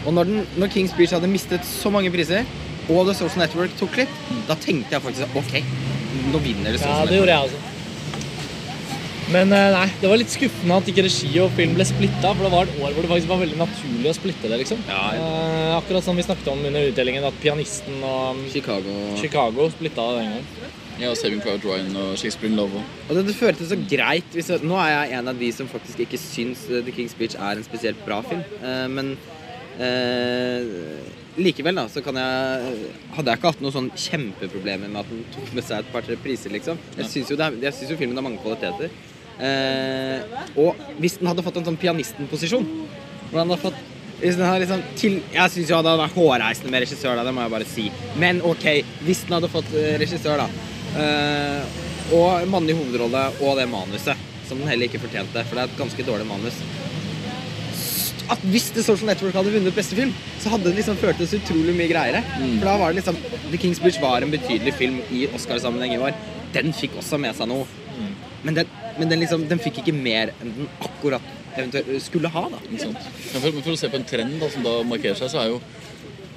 [0.06, 2.44] Og når, den, når King's Beach hadde mistet så mange priser,
[2.88, 4.12] og The Social Network tok klipp,
[4.48, 5.56] da tenkte jeg faktisk OK,
[6.32, 7.18] nå vinner The Ja, Social det Network.
[7.18, 7.75] gjorde jeg også.
[9.34, 12.30] Men eh, nei, det var litt skuffende at ikke regi og film ble splitta.
[12.30, 14.60] For det var et år hvor det faktisk var veldig naturlig å splitte det.
[14.62, 14.82] liksom.
[14.86, 15.02] Ja.
[15.18, 18.94] Eh, akkurat som vi snakket om under utdelingen, at pianisten og um, Chicago.
[19.18, 20.74] Chicago splitta det den gangen.
[20.96, 22.78] Ja, og Saving Private Ryan og Shakespeare in Love.
[23.08, 25.68] og- det, det føltes så greit hvis jeg, Nå er jeg en av de som
[25.68, 28.40] faktisk ikke syns eh, The King's Speech er en spesielt bra film.
[28.62, 29.10] Eh, men
[29.82, 30.62] eh,
[31.36, 32.86] likevel, da, så kan jeg
[33.18, 36.16] Hadde jeg ikke hatt noen sånn kjempeproblemer med at den tok med seg et par-tre
[36.22, 36.78] priser, liksom.
[36.96, 37.36] Jeg syns jo,
[37.90, 38.88] jo filmen har mange kvaliteter.
[39.36, 42.64] Eh, og hvis den hadde fått en sånn pianisten-posisjon
[43.26, 43.80] den hadde fått
[44.16, 47.24] hvis den hadde liksom til, Jeg syns jo det hadde vært hårreisende med regissør, da,
[47.26, 47.84] det må jeg bare si.
[48.16, 48.64] Men OK,
[49.04, 50.46] hvis den hadde fått eh, regissør, da.
[51.02, 51.82] eh,
[52.16, 55.80] og mannlig hovedrolle og det manuset, som den heller ikke fortjente, for det er et
[55.82, 56.62] ganske dårlig manus.
[58.32, 61.76] At hvis The Social Network hadde vunnet beste film, så hadde det liksom føltes utrolig
[61.76, 62.24] mye greiere.
[62.40, 63.20] For da var det liksom
[63.52, 66.16] The King's Bridge var en betydelig film i Oscarsammenheng i år.
[66.56, 67.68] Den fikk også med seg noe.
[68.46, 72.44] Men, den, men den, liksom, den fikk ikke mer enn den akkurat eventuelt skulle ha,
[72.52, 72.60] da.
[72.70, 72.94] Liksom.
[73.32, 75.60] For, for å se på en trend da, som da markerer seg, så er jo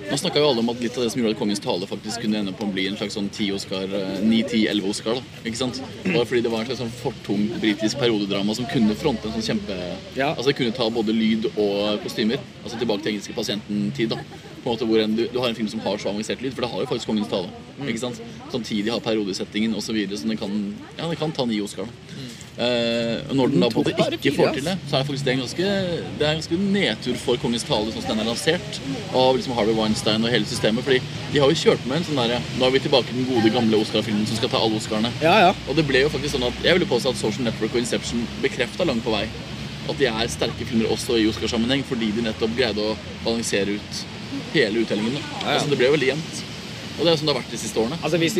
[0.09, 2.23] Nå snakka jo alle om at litt av det som gjorde at Kongens tale faktisk
[2.23, 5.19] kunne ende på å bli en slags sånn 10 Oscar, eh, 9-10-11 Oscar.
[5.19, 5.81] da, ikke sant?
[6.05, 9.45] Bare fordi det var en slags sånn fortungt britisk periodedrama som kunne fronte en sånn
[9.51, 9.75] kjempe
[10.15, 10.31] Ja.
[10.31, 12.39] Altså det kunne ta både lyd og kostymer.
[12.63, 14.15] Altså tilbake til engelske pasienten-tid.
[14.15, 14.23] da.
[14.63, 16.55] På en måte hvor en, du, du har en film som har så avansert lyd,
[16.55, 17.49] for det har jo faktisk Kongens tale.
[17.85, 18.21] ikke sant?
[18.51, 19.89] Samtidig har periodesettingen osv.
[19.89, 20.59] Så, videre, så den kan,
[20.97, 21.87] ja, den kan ta ni Oscar.
[21.87, 22.19] da.
[22.59, 25.31] Eh, når den da på en måte ikke får til det, så er faktisk det
[25.31, 25.67] en ganske,
[26.19, 28.79] det er en ganske nedtur for Kongens tale sånn som den er lansert
[29.15, 30.83] av liksom Harvey Weinstein og hele systemet.
[30.83, 30.99] fordi
[31.31, 33.53] de har jo kjørt med en sånn derre Nå er vi tilbake til den gode,
[33.55, 35.13] gamle Oscar-filmen som skal ta alle Oscarene.
[35.23, 35.53] Ja, ja.
[35.69, 38.27] Og det ble jo faktisk sånn at jeg ville påstå at Social Network og Inception
[38.43, 39.23] bekrefta langt på vei
[39.89, 44.03] at de er sterke filmer også i Oscarsammenheng, fordi de nettopp greide å balansere ut
[44.53, 45.17] hele uttellingen.
[45.19, 45.53] Ja, ja.
[45.57, 46.41] Altså, det ble veldig jevnt.
[46.99, 47.97] Og det er sånn det har vært de siste årene.
[48.03, 48.35] Altså hvis,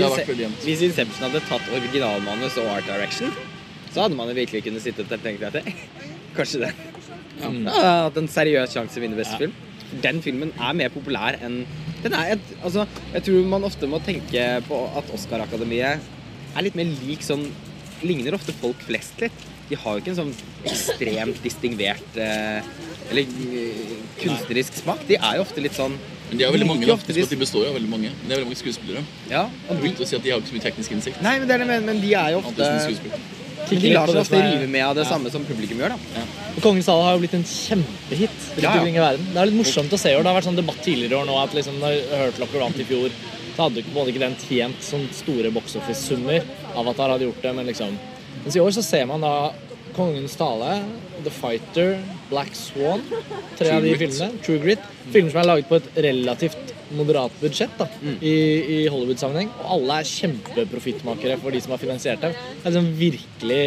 [0.66, 3.32] hvis Inception hadde tatt originalmanus og art direction,
[3.94, 5.76] så hadde man virkelig kunnet sitte og tenkt at det,
[6.38, 6.74] Kanskje det.
[7.40, 7.50] Ja,
[8.10, 9.56] hatt en seriøs sjanse til å vinne beste film.
[10.04, 11.64] Den filmen er mer populær enn
[12.04, 12.84] Den er, et, altså,
[13.16, 16.06] jeg tror man ofte må tenke på at Oscar-akademiet
[16.56, 17.48] er litt mer lik sånn
[18.00, 19.42] Ligner ofte folk flest litt.
[19.70, 20.36] De har jo ikke en sånn
[20.66, 22.62] ekstremt distingvert eh,
[23.10, 25.04] eller eh, kunstnerisk smak.
[25.10, 25.96] De er jo ofte litt sånn
[26.30, 28.10] Men de er veldig mange, ofte de- består jo av veldig mange.
[28.14, 29.04] Men det er veldig mange skuespillere.
[29.32, 31.22] Ja, er vilt å si at de har ikke så mye teknisk innsikt.
[31.26, 32.70] Nei, men det er det, men, men de er jo ofte.
[33.70, 35.10] Men de lar seg ofte rive med av det Ja.
[35.12, 36.22] samme som publikum gjør, da.
[36.56, 39.10] Og Kongens sal har jo blitt en kjempehit Ja, ja.
[39.18, 40.24] Det er litt morsomt å se i år.
[40.26, 43.10] Det har vært sånn debatt tidligere år nå at liksom, når Hurtlocker vant i fjor,
[43.56, 46.46] så hadde ikke, på en måte ikke den tjent sånne store box office-summer.
[46.80, 47.98] Avatar hadde gjort det, men liksom
[48.44, 49.34] Mens i år så ser man da
[49.96, 50.84] Kongens tale,
[51.26, 51.98] The Fighter,
[52.30, 53.02] Black Swan,
[53.58, 54.38] tre av de filmene.
[54.46, 54.86] True Grit.
[55.10, 57.88] Filmer som er laget på et relativt moderat budsjett da,
[58.22, 58.34] i,
[58.78, 59.52] i Hollywood-sammenheng.
[59.60, 62.38] Og alle er kjempeprofittmakere for de som har finansiert dem.
[62.38, 63.62] Det er liksom virkelig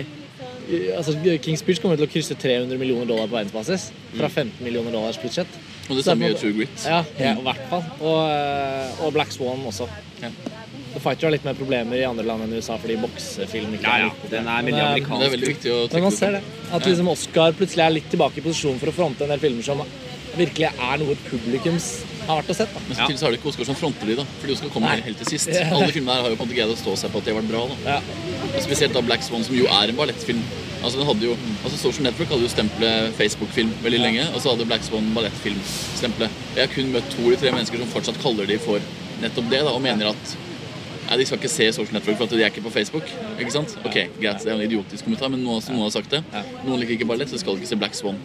[0.97, 1.13] altså,
[1.43, 3.91] King's Speech kommer til å krysse 300 millioner dollar på verdensbasis.
[4.15, 5.61] Fra 15 millioner dollars budsjett.
[5.91, 6.87] Og det samme gjør True Grit.
[6.87, 7.87] Ja, ja, i hvert fall.
[8.01, 9.91] Og, eh, og Black Swan også.
[10.23, 10.31] Ja.
[11.05, 14.13] Fighter har litt mer problemer i andre land enn USA fordi boksefilm ikke Ja, ja.
[14.13, 14.31] like.
[14.33, 16.43] Den er Men, veldig eh, Men det er veldig viktig å Men man ser det.
[16.73, 19.67] At liksom Oscar plutselig er litt tilbake i posisjon for å fronte en del filmer
[19.67, 19.85] som
[20.33, 21.87] virkelig er noe publikums
[22.25, 22.71] har vært og sett.
[22.73, 22.81] da.
[22.89, 24.25] Men samtidig så har de ikke Oscar som fronter de, da.
[24.41, 25.03] Fordi Oscar kommer Nei.
[25.05, 25.51] helt til sist.
[25.77, 27.35] Alle filmene her har jo på en måte greid å stå seg på at de
[27.35, 27.65] har vært bra.
[27.69, 27.77] da.
[27.99, 27.99] Ja.
[28.55, 30.41] Og Spesielt da Black Swan, som jo er en ballettfilm.
[30.83, 34.55] Altså den hadde jo, altså Social Network hadde jo stempelet Facebook-film veldig lenge, og så
[34.55, 36.31] hadde Black Swan ballettfilm-stempelet.
[36.57, 38.81] Jeg har kun møtt to eller tre mennesker som fortsatt kaller de for
[39.23, 40.33] nettopp det, da, og mener at
[41.13, 43.05] Nei, De skal ikke se Social Network for at de er ikke på Facebook.
[43.37, 43.75] ikke sant?
[43.85, 46.23] Ok, Greit, det er en idiotisk kommentar, men noen, noen har sagt det.
[46.65, 48.17] Noen liker ikke ballett, så skal de ikke se Black Swan.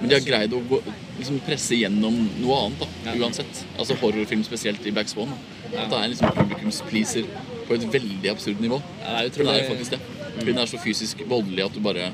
[0.00, 0.78] Men de har greid å gå,
[1.18, 3.64] liksom presse gjennom noe annet, da, uansett.
[3.80, 5.34] Altså horrorfilm spesielt i Black Swan.
[5.74, 7.26] At det er liksom publikumspleaser
[7.66, 8.78] på et veldig absurd nivå.
[9.02, 10.00] Ja, det er jo faktisk det.
[10.46, 12.12] Den er så fysisk voldelig at du bare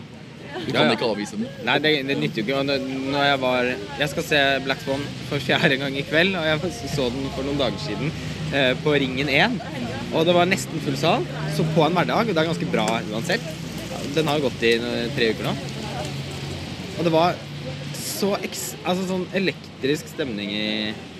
[0.52, 0.92] Du kan Ja, ja.
[0.92, 1.46] ikke avvise den.
[1.64, 2.62] Nei, det, det nytter jo ikke.
[2.68, 2.82] Når-
[3.12, 3.62] Når jeg var
[3.98, 5.00] Jeg skal se Black Swan
[5.30, 8.12] for fjerde gang i kveld, og jeg så den for noen dager siden
[8.52, 9.56] eh, på Ringen 1.
[10.12, 11.24] Og det var nesten full sal,
[11.56, 13.44] så på en hverdag, og det er ganske bra uansett.
[14.16, 14.74] Den har jo gått i
[15.16, 15.54] tre uker nå.
[16.98, 17.38] Og det var
[17.96, 20.66] så eks, altså sånn elektrisk stemning i,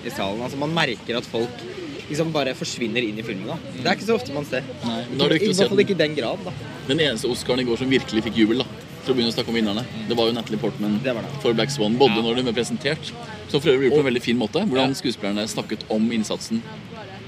[0.06, 0.42] i salen.
[0.44, 1.64] Altså Man merker at folk
[2.10, 3.48] liksom bare forsvinner inn i filmen.
[3.48, 3.56] da.
[3.78, 4.66] Det er ikke så ofte man ser.
[4.84, 6.44] Nei, I hvert fall ikke i den grad.
[6.44, 6.52] da.
[6.90, 8.68] Den eneste Oscaren i går som virkelig fikk jubel, da,
[9.02, 11.32] for å begynne å snakke om vinnerne, det var jo Natalie Portman Det var det.
[11.42, 11.96] for Black Swan.
[11.98, 13.10] Både når den ble presentert,
[13.48, 16.60] som for øvrig gjort på en veldig fin måte, hvordan skuespillerne snakket om innsatsen.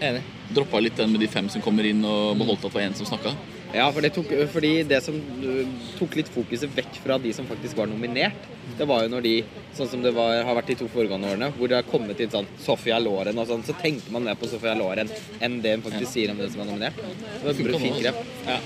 [0.04, 0.22] Enig.
[0.52, 2.96] Droppa litt den med de fem som kommer inn, og beholdt at det var én
[2.98, 3.32] som snakka.
[3.74, 5.64] Ja, for det tok, fordi det som uh,
[5.98, 8.46] tok litt fokuset vekk fra de som faktisk var nominert,
[8.78, 9.34] det var jo når de,
[9.74, 12.30] sånn som det var, har vært de to foregående årene, hvor det har kommet inn
[12.30, 15.10] sånn Sofia Loren og sånn, så tenker man mer på Sofia Loren
[15.42, 17.02] enn det hun faktisk sier om den som er nominert.
[17.02, 18.22] Det var et fint grep.
[18.46, 18.60] Ja.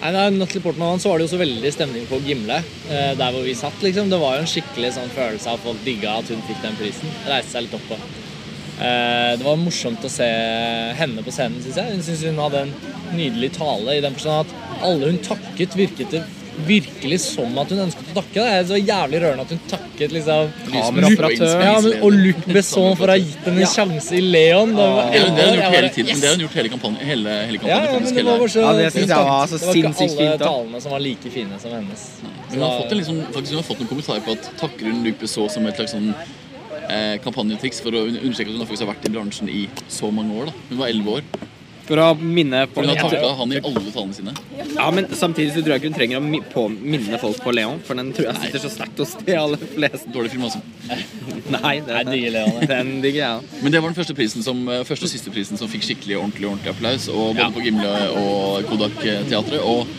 [0.00, 3.34] Nei, da Natalie Portman så var det jo så veldig stemning på Gimle, eh, der
[3.34, 3.82] hvor vi satt.
[3.84, 4.08] liksom.
[4.08, 6.78] Det var jo en skikkelig sånn følelse av at folk digga at hun fikk den
[6.78, 7.12] prisen.
[7.26, 7.98] Reiste seg litt opp på.
[8.80, 10.26] Eh, det var morsomt å se
[10.96, 11.94] henne på scenen, syns jeg.
[11.96, 12.74] Hun synes hun hadde en
[13.12, 16.22] nydelig tale i den forstand at alle hun takket, virket det
[16.66, 18.36] virkelig som at hun ønsket å takke.
[18.36, 21.62] Det var så jævlig rørende at hun takket liksom Kameraoperatør.
[21.64, 24.74] Ja, og Luc Besson for å ha gitt henne en sjanse i Leon.
[24.76, 26.10] Det var, ja, har det har hun gjort hele tiden.
[26.10, 26.20] yes!
[26.20, 27.06] Det har hun gjort hele kampanjen.
[27.12, 29.46] Hele, hele kampanjen ja, men det hele var bare så Ja, det synes jeg var
[29.46, 32.06] så Det var ikke alle talene som var like fine som hennes.
[32.50, 35.04] Hun har fått, en liksom, faktisk, hun har fått noen kommentarer på at takker hun
[35.06, 36.12] Luc Besson som et slags sånn
[36.90, 40.10] eh, kampanjetriks for å un- understreke at hun faktisk har vært i bransjen i så
[40.12, 40.50] mange år.
[40.50, 40.58] da.
[40.72, 41.46] Hun var elleve år.
[41.90, 44.32] For å minne på hun har takka han i alle talene sine.
[44.76, 47.80] Ja, men samtidig så tror jeg ikke hun trenger å på, minne folk på Leon,
[47.82, 50.06] for den tror jeg sitter så sterkt hos de aller fleste.
[50.14, 50.60] Dårlig film, også.
[51.50, 52.52] Nei, Jeg den, digger Leon.
[52.60, 52.68] jeg.
[52.70, 53.56] den digger jeg òg.
[53.64, 56.20] Men det var den første prisen som, eh, første og siste prisen som fikk skikkelig
[56.20, 57.08] ordentlig ordentlig applaus.
[57.10, 57.90] Og både på Gimle
[58.22, 59.58] og Kodak-teatret.
[59.58, 59.90] Og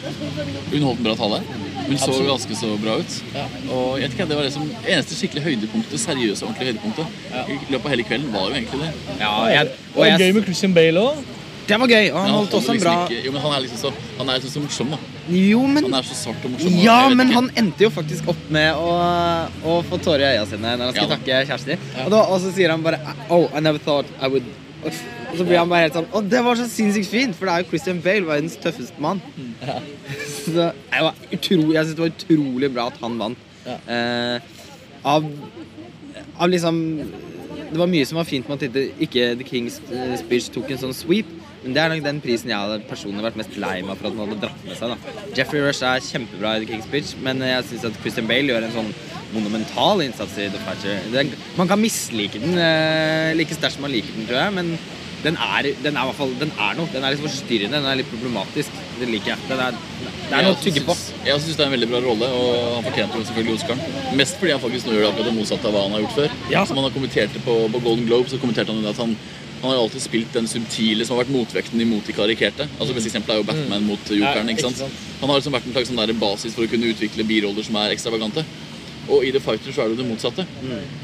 [0.72, 1.42] hun holdt en bra tale.
[1.88, 2.30] Hun så Absolutt.
[2.30, 3.14] ganske så bra ut.
[3.36, 3.46] Ja.
[3.74, 7.06] Og jeg vet ikke, det var det som eneste skikkelig høydepunktet, seriøse ordentlige høydepunktet
[7.50, 8.92] i løpet av hele kvelden, var jo egentlig det.
[9.20, 11.24] Ja, jeg, og jeg, gøy med Christian Bale òg.
[11.68, 13.52] det var gøy, og han Men holdt også en liksom bra ikke, Jo, men han
[13.56, 14.98] er liksom så, han er liksom så morsom, da.
[15.32, 16.68] Jo, men Han er så svart og morsom.
[16.74, 17.36] og Ja, jeg men ikke.
[17.40, 18.88] han endte jo faktisk opp med å,
[19.64, 21.16] å få tårer i øya sine når han skulle Ja.
[21.16, 22.06] takke kjæresten Ja.
[22.06, 23.00] Og, da- og så sier han bare
[23.30, 24.44] Oh, I never thought I would
[24.84, 27.54] Og så blir han bare helt sånn Å, det var så sinnssykt fint, for det
[27.54, 29.22] er jo Christian Bale, verdens tøffeste mann.
[30.42, 30.70] Så det
[31.06, 33.44] var utrolig, jeg syns det var utrolig bra at han vant.
[33.66, 33.76] Ja.
[33.94, 34.56] Eh,
[35.06, 35.28] av,
[36.42, 36.80] av liksom
[37.72, 40.82] Det var mye som var fint med at ikke- The King's eh, Speech tok en
[40.82, 41.30] sånn sweep.
[41.64, 44.16] Men det er nok den prisen jeg hadde personlig vært mest lei meg for at
[44.18, 44.90] den hadde dratt med seg.
[44.90, 48.50] da Jeffrey Rush er kjempebra i The King's Speech, men jeg syns at Christian Bale
[48.50, 48.90] gjør en sånn
[49.36, 51.06] monumental innsats i The Fighter.
[51.14, 54.76] Den, man kan mislike den eh, like sterkt som man liker den, tror jeg, men
[55.24, 56.90] den er, den er i hvert fall Den er noe.
[56.94, 58.78] Den er litt forstyrrende, den er litt problematisk.
[59.00, 59.50] Det liker jeg.
[59.50, 59.78] Den er,
[60.32, 60.96] det er noe å tygge på.
[61.28, 64.02] Jeg syns det er en veldig bra rolle, og han fortjente jo selvfølgelig Oscaren.
[64.18, 66.18] Mest fordi han faktisk nå gjør det akkurat det motsatte av hva han har gjort
[66.18, 66.36] før.
[66.54, 66.66] Ja.
[66.66, 69.16] Som han har kommentert på, på Golden Globe, så kommenterte han at han
[69.62, 72.66] Han har alltid spilt den subtile som har vært motvekten imot de karikerte.
[72.80, 74.50] Altså Beste eksempel er jo Batman mot jokeren.
[74.50, 74.82] Ikke sant?
[75.20, 77.94] Han har liksom vært en slags sånn basis for å kunne utvikle biroller som er
[77.94, 78.42] ekstravagante.
[79.10, 80.46] Og i The Fighter så er det jo det motsatte.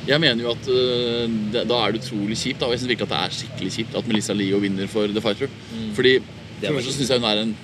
[0.08, 2.92] Jeg mener jo at øh, det, da er det utrolig kjipt, da, og jeg syns
[2.94, 5.50] virkelig at det er skikkelig kjipt at Melissa Leo vinner for The Fighter.
[5.98, 7.56] Fordi for det første så syns jeg hun er en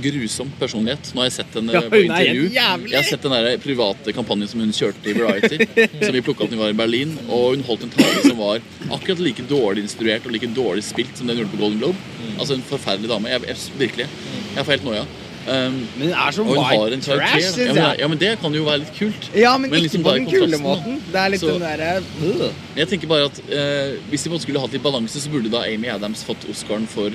[0.00, 1.10] grusom personlighet.
[1.14, 2.44] Nå har jeg sett henne Ja, på er intervju.
[2.54, 5.66] Jeg har sett den der private kampanjen som hun kjørte i Variety,
[6.04, 7.16] som vi plukka opp da vi var i Berlin.
[7.26, 11.16] Og hun holdt en tale som var akkurat like dårlig instruert og like dårlig spilt
[11.18, 11.98] som den hun gjorde på Golden Globe.
[12.36, 13.32] Altså en forferdelig dame.
[13.34, 14.06] Jeg, jeg, virkelig.
[14.54, 15.04] Jeg får helt noia.
[15.48, 17.34] Um, Men hun er så white en trash.
[17.34, 17.96] Ja, syns men, jeg.
[17.98, 19.30] ja, men det kan jo være litt kult.
[19.34, 20.58] Ja, men, Men ikke liksom på den kule da.
[20.58, 21.00] måten.
[21.12, 22.52] Det er litt Så- den derre øh.
[22.76, 25.62] Jeg tenker bare at eh, Hvis de måtte skulle hatt litt balanse, så burde da
[25.64, 27.10] Amy Adams fått Oscaren for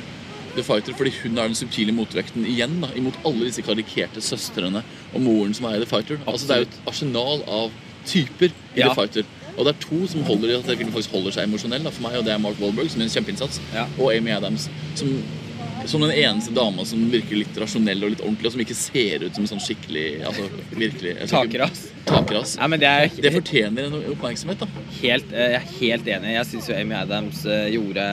[0.56, 4.82] The Fighter, fordi hun er den subtile motvekten igjen da, imot alle disse karikerte søstrene
[5.14, 6.18] og moren som er i The Fighter.
[6.26, 7.72] Altså Det er jo et arsenal av
[8.08, 8.88] typer i Ja.
[8.90, 9.24] The Fighter.
[9.58, 12.02] Og det er to som holder i at filmen faktisk holder seg emosjonell da, for
[12.02, 13.86] meg, og det er Mark Wahlberg, som gjør en kjempeinnsats, Ja.
[14.00, 15.22] og Amy Adams, som,
[15.86, 19.26] som den eneste dama som virker litt rasjonell og litt ordentlig, og som ikke ser
[19.26, 21.86] ut som en sånn skikkelig altså, virkelig, Takras.
[22.06, 22.56] Takras.
[22.60, 24.86] Ja, men det er Det fortjener en oppmerksomhet, da.
[25.02, 26.34] helt, eh, jeg er helt enig.
[26.36, 28.08] Jeg syns jo Amy Adams eh, gjorde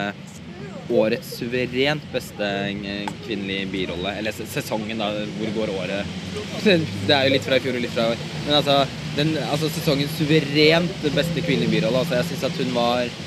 [0.92, 4.14] årets suverent beste eh, kvinnelige birolle.
[4.20, 5.10] Eller sesongen, da.
[5.38, 6.16] Hvor går året?
[7.08, 8.24] Det er jo litt fra i fjor og litt fra i år.
[8.46, 8.78] Men altså,
[9.16, 12.04] den, altså sesongens suverent beste kvinnelige birolle.
[12.04, 13.20] Altså, jeg syns at hun var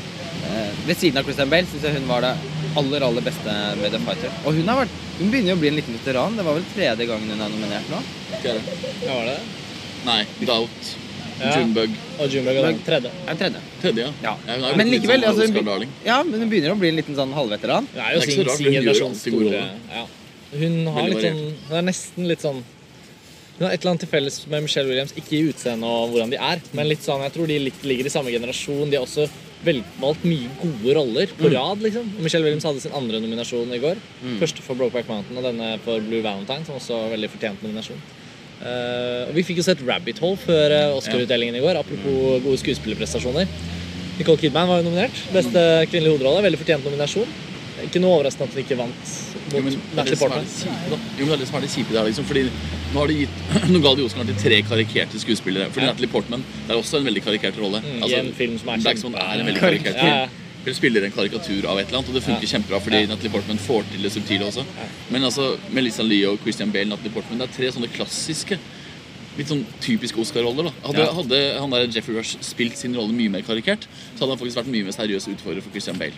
[0.85, 2.35] Ved siden av Christian Bale syns jeg hun var det
[2.81, 4.35] aller, aller beste med The Fighter.
[4.43, 6.35] Og hun har vært Hun begynner jo å bli en liten veteran.
[6.35, 8.01] Det var vel tredje gangen hun er nominert nå?
[8.39, 8.59] Okay.
[9.05, 9.39] Ja, var det?
[10.05, 10.93] Nei, Doubt.
[11.39, 11.51] Ja.
[11.59, 11.95] Junebug.
[12.19, 13.11] Og Junebug er tredje.
[13.27, 13.61] Er tredje?
[13.81, 14.11] Tredje, ja.
[14.23, 14.35] Ja.
[14.47, 17.17] Ja, er Men likevel, sånn altså, hun, ja, men hun begynner å bli en liten
[17.17, 17.89] sånn halvveteran.
[17.91, 20.05] Hun er jo Det er sin, sin generasjons store ja.
[20.55, 22.61] Hun har Veldig litt sånn Hun er nesten litt sånn
[23.57, 26.31] Hun har et eller annet til felles med Michelle Williams, ikke i utseende og hvordan
[26.31, 28.89] de er, men litt sånn, jeg tror de litt, ligger i samme generasjon.
[28.91, 29.29] De er også
[29.65, 32.11] velvalgt mye gode roller på rad, liksom.
[32.17, 34.01] Og Michelle Williams hadde sin andre nominasjon i går.
[34.41, 38.05] Første for Brokeback Mountain og denne for Blue Valentine, som også var veldig fortjent nominasjon.
[38.55, 42.61] Uh, og vi fikk jo sett Rabbit Hole før eh, Oscar-utdelingen i går, apropos gode
[42.61, 43.49] skuespillerprestasjoner.
[44.15, 45.17] Nicole Kidman var jo nominert.
[45.35, 45.61] Beste
[45.91, 46.45] kvinnelige hovedrolle.
[46.45, 47.33] Veldig fortjent nominasjon.
[47.83, 49.15] Ikke noe overraskende at hun ikke vant
[49.53, 50.69] Jo, men det er det kjipe.
[50.89, 52.25] Jo, men det er det som er det kjipe der, liksom.
[52.25, 52.43] Fordi
[52.93, 53.35] nå har de gitt
[53.73, 55.67] Nå ga de Oscar til tre karikerte skuespillere.
[55.71, 55.91] Fordi Ja.
[55.93, 57.81] Natalie Portman det er også en veldig karikert rolle.
[57.85, 59.99] Mm, Altså, I en film som er Black Swan er en veldig Karikert.
[59.99, 60.07] film.
[60.07, 60.27] Ja, ja.
[60.65, 63.03] Hun spiller en karikatur av et eller annet, og det funker kjempebra fordi.
[63.07, 64.63] Natalie Portman får til det subtile også.
[65.13, 68.57] Men altså, Melissa Lee og Christian Bale, Natalie Portman, det er tre sånne klassiske
[69.37, 70.63] Litt sånn typiske Oscar-roller.
[70.63, 71.11] da Hadde, Ja.
[71.11, 73.83] hadde han der Jeffrey Rush spilt sin rolle mye mer karikert,
[74.15, 76.13] så hadde han faktisk vært mye mer seriøs utfordrer for Christian Bale.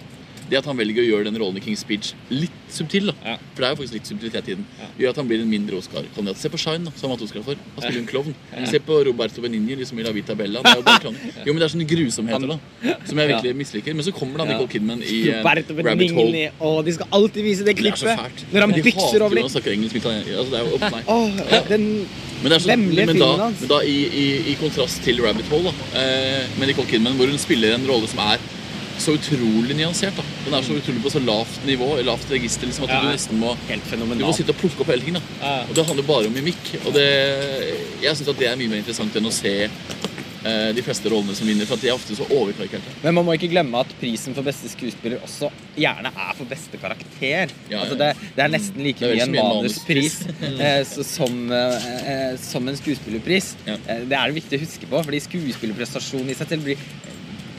[0.49, 3.37] Det at han velger å gjøre den rollen i King's Speech litt subtil, da Ja.
[3.55, 4.85] for det er jo faktisk litt subtilitet i den, Ja.
[4.99, 6.37] gjør at han blir en mindre Oscar-kandidat.
[6.37, 7.55] Se på Shine, da, som han vant Oscar for.
[7.75, 8.35] Han spiller en klovn.
[8.67, 10.61] Se på Roberto Benigni liksom i La Vita Bella.
[10.61, 11.13] Det er jo bare.
[11.47, 12.59] Jo, men det er sånne grusomheter, da,
[13.05, 13.93] som jeg virkelig misliker.
[13.95, 16.51] Men så kommer da Nicole Kidman i Roberto Rabbit Hole.
[16.61, 18.19] Og de skal alltid vise det Det er så klippet.
[18.19, 18.53] fælt.
[18.53, 19.45] Når han De bykser over litt.
[19.45, 19.95] å snakke engelsk.
[19.95, 21.03] Altså, det er jo opp, nei.
[21.07, 22.07] Åh, den
[22.43, 25.71] Men, det er så, men, da, men da i, i, i kontrast til Rabbit Hole,
[25.71, 28.37] da, eh, med Nicole Kidman, hvor hun spiller en rolle som er
[29.01, 30.15] så utrolig nyansert.
[30.17, 30.23] da.
[30.45, 33.01] Den er så utrolig på så lavt nivå, lavt register, liksom, at Ja.
[33.01, 35.13] du nesten må helt du må sitte og plukke opp hele ting.
[35.13, 35.21] da.
[35.41, 35.63] Ja.
[35.69, 36.85] Og det handler bare om mimikk.
[36.85, 37.07] Og det,
[38.01, 39.69] jeg syns det er mye mer interessant enn å se
[40.47, 42.93] eh, de fleste rollene som vinner, for at de er ofte så overkarikerte.
[43.03, 46.79] Men man må ikke glemme at prisen for beste skuespiller også gjerne er for beste
[46.81, 47.51] karakter.
[47.69, 47.81] Ja.
[47.83, 50.21] Altså det, det er nesten like er mye en manuspris
[50.59, 53.55] eh, som, eh, eh, som en skuespillerpris.
[53.67, 53.77] Ja.
[53.87, 56.77] Eh, det er det viktig å huske på, fordi skuespillerprestasjonen i seg selv blir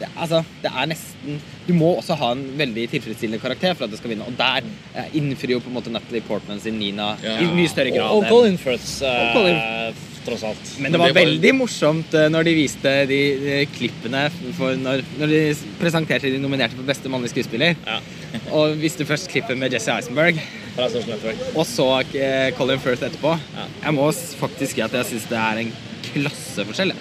[0.01, 3.91] det, altså, det er nesten Du må også ha en veldig tilfredsstillende karakter for at
[3.93, 4.25] det skal vinne.
[4.29, 4.65] Og der
[4.97, 7.39] eh, innfrir jo på en måte Natalie Portman sin Nina Ja.
[7.43, 8.09] i mye større grad.
[8.13, 10.71] Og, og Colin Firth, eh, Colin- tross alt.
[10.83, 14.27] Men det var veldig morsomt eh, når de viste de, de klippene
[14.59, 15.43] for når, når de
[15.81, 17.77] presenterte de nominerte for beste mannlige skuespiller.
[17.87, 18.01] Ja.
[18.53, 20.41] Og viste først klippet med Jesse Eisenberg,
[20.77, 21.41] Fra Social Network.
[21.57, 21.89] og så
[22.21, 23.37] eh, Colin Firth etterpå.
[23.57, 23.65] Ja.
[23.87, 24.11] Jeg må
[24.43, 25.73] faktisk si at jeg syns det er en
[26.11, 26.93] klasseforskjell.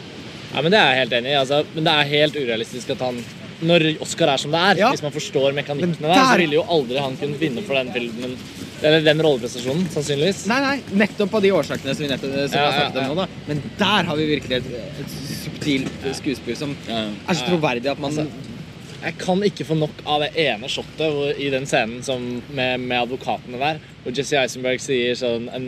[0.53, 1.35] Ja, men Det er jeg helt enig i.
[1.41, 3.19] Altså, men det er helt urealistisk at han
[3.67, 4.89] Når Oscar er som det er, Ja.
[4.93, 7.89] hvis man forstår mekanikkene der, der, så ville jo aldri han kunnet vinne for den
[7.91, 8.35] filmen
[8.83, 10.43] Eller den rolleprestasjonen, sannsynligvis.
[10.45, 13.15] Nei, nei, nettopp av de årsakene som vi nettopp som Ja, har snakket om nå.
[13.23, 13.27] da.
[13.47, 14.67] Men der har vi virkelig et,
[15.01, 18.27] et subtilt skuespill som er så troverdig at man Altså,
[19.03, 22.21] Jeg kan ikke få nok av det ene shotet hvor, i den scenen som,
[22.53, 25.67] med, med advokatene der, hvor Jesse Eisenberg sier sånn en,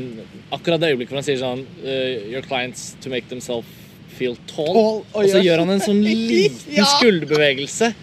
[0.54, 3.66] Akkurat det øyeblikket hvor han sier sånn uh, Your clients to make themselves
[4.20, 4.74] feel tall.
[4.74, 6.86] Tall, og og så gjør- han en sånn liten Ja.
[6.98, 7.94] skulderbevegelse.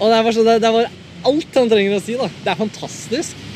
[0.00, 0.90] Og det er bare, så, det, det var
[1.30, 2.14] alt han trenger å si.
[2.16, 3.46] da Det er fantastisk.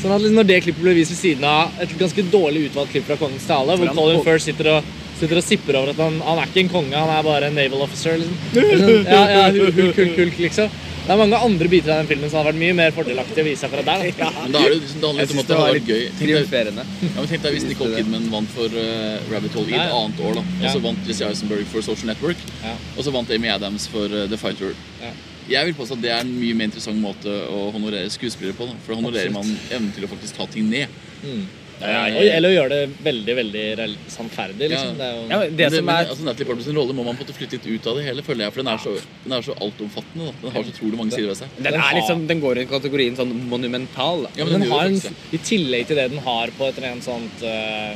[0.00, 2.92] Sånn at liksom, Når det klippet ble vist ved siden av et ganske dårlig utvalgt
[2.94, 4.84] klipp fra Kongens tale, hvor Colin First sitter og
[5.20, 7.58] sitter og sipper over at han, han er ikke en konge, han er bare en
[7.60, 8.16] naval officer.
[8.20, 8.38] Liksom.
[9.10, 10.70] Ja, ja, hulk, hulk, hulk, liksom.
[11.00, 13.44] Det er mange andre biter av den filmen som hadde vært mye mer fordelaktig å
[13.46, 14.02] vise fra der.
[14.18, 14.28] Da.
[14.36, 16.02] Men da er det, jo liksom- det handler litt om at det har vært gøy.
[16.04, 16.84] Tenk deg, triumferende.
[17.02, 20.20] ja, men tenk deg hvis Nicole Kidman vant for uh, Rabbit Hole i et annet
[20.28, 20.44] år, da.
[20.44, 20.74] Og Ja.
[20.76, 22.36] så vant Jesse Eisenberg for Social Network.
[22.62, 22.76] Ja.
[22.96, 24.76] Og så vant Amy Adams for uh, The Fighter.
[25.02, 25.10] Ja.
[25.50, 28.68] Jeg vil påstå at det er en mye mer interessant måte å honorere skuespillere på.
[28.70, 28.76] Da.
[28.84, 30.86] For da honorerer man evnen til å faktisk ta ting ned.
[31.24, 33.64] Ja, og- eller å gjøre det veldig veldig
[34.12, 34.68] sannferdig.
[34.72, 34.96] Liksom.
[34.98, 37.04] Det er jo, Ja, men Men det som er altså, Natalie Portman sin rolle må
[37.06, 38.54] man på flytte litt ut av det hele, føler jeg.
[38.54, 38.94] For den er så,
[39.24, 40.30] den er så altomfattende.
[40.30, 40.34] Da.
[40.42, 41.54] Den har så utrolig mange sider ved seg.
[41.56, 44.26] den, er liksom, den går i kategorien sånn monumental.
[44.36, 45.22] Ja, men den, den har en.
[45.30, 47.94] I tillegg til det den har på et rent sånt uh,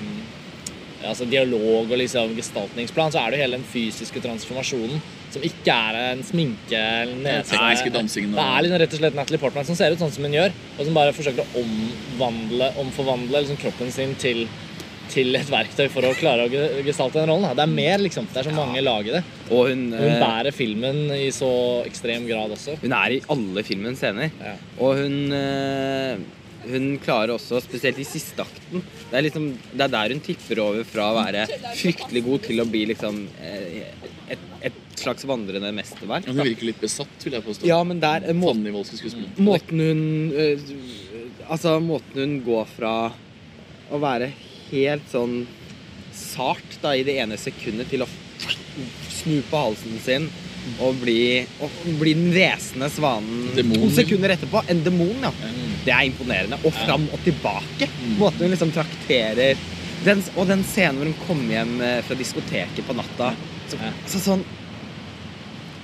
[1.05, 5.02] altså dialog og liksom gestaltningsplan, så er det jo hele den fysiske transformasjonen
[5.35, 7.55] som ikke er en sminke eller nese.
[7.55, 10.55] Det er liksom rett og slett Natalie Portman som ser ut sånn som hun gjør,
[10.77, 14.44] og som bare forsøker å omvandle, omforvandle liksom kroppen sin til,
[15.12, 17.51] til et verktøy for å klare å gestalte den rollen.
[17.56, 18.28] Det er mer, liksom.
[18.31, 19.24] Det er så mange lag i det.
[19.51, 21.51] Og hun, hun eh, bærer filmen i så
[21.85, 22.78] ekstrem grad også.
[22.85, 24.32] hun er i alle filmens scener.
[24.40, 24.56] Ja.
[24.78, 26.24] Og hun eh,
[26.65, 30.62] hun klarer også, spesielt i siste akten Det er liksom, det er der hun tipper
[30.65, 31.47] over fra å være
[31.77, 33.82] fryktelig god til å bli liksom eh,
[34.32, 34.44] et
[35.05, 36.28] slags vandrende mesterverk.
[36.28, 36.47] Ja, da.
[36.47, 37.68] virker litt besatt, vil jeg påstå.
[37.68, 40.02] Ja, men der eh, må, Måten hun
[40.32, 40.70] eh,
[41.44, 42.94] Altså, måten hun går fra
[43.93, 44.31] å være
[44.70, 45.43] helt sånn
[46.14, 48.09] sart da, i det ene sekundet til å
[49.12, 50.28] snu på halsen sin
[50.81, 54.62] og bli, og bli den hvesende svanen Demon, to sekunder etterpå.
[54.72, 55.31] En demon, ja.
[55.85, 56.56] Det er imponerende.
[56.64, 57.89] Og fram og tilbake.
[58.16, 59.59] Måten hun liksom trakterer
[60.05, 63.35] den, Og den scenen hvor hun kommer hjem eh, fra diskoteket på natta.
[63.68, 63.93] Så, Ja.
[64.09, 64.44] så sånn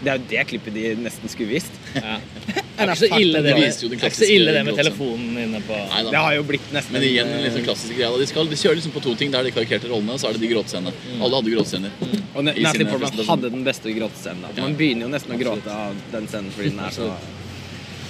[0.00, 1.80] Det er jo det klippet de nesten skulle vist.
[1.94, 2.18] Ja.
[2.80, 5.58] Det er ikke så ille det Det det ikke så ille det med telefonen inne
[5.66, 8.20] på Nei Det har jo blitt nesten Men igjen en eh, klassisk greie.
[8.22, 9.32] De, skal, de kjører liksom på to ting.
[9.32, 10.94] Det er de karikerte rollene, og så er det de gråtscenene.
[11.20, 11.92] Alle hadde gråtscener.
[12.00, 14.46] Og i Natalie Portman hadde den beste gråtscenen.
[14.48, 14.62] Ja.
[14.64, 17.10] Man begynner jo nesten å gråte av den scenen fordi den er så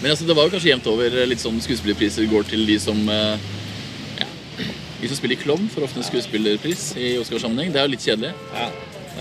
[0.01, 2.79] Men altså, det var jo kanskje jevnt over eh, litt sånn skuespillerpriser går til de
[2.81, 3.51] som eh,
[4.21, 4.29] ja,
[5.03, 7.75] De som spiller klovn, får ofte en skuespillerpris i Oscarsammenheng.
[7.75, 8.33] Det er jo litt kjedelig.
[8.55, 8.71] Ja.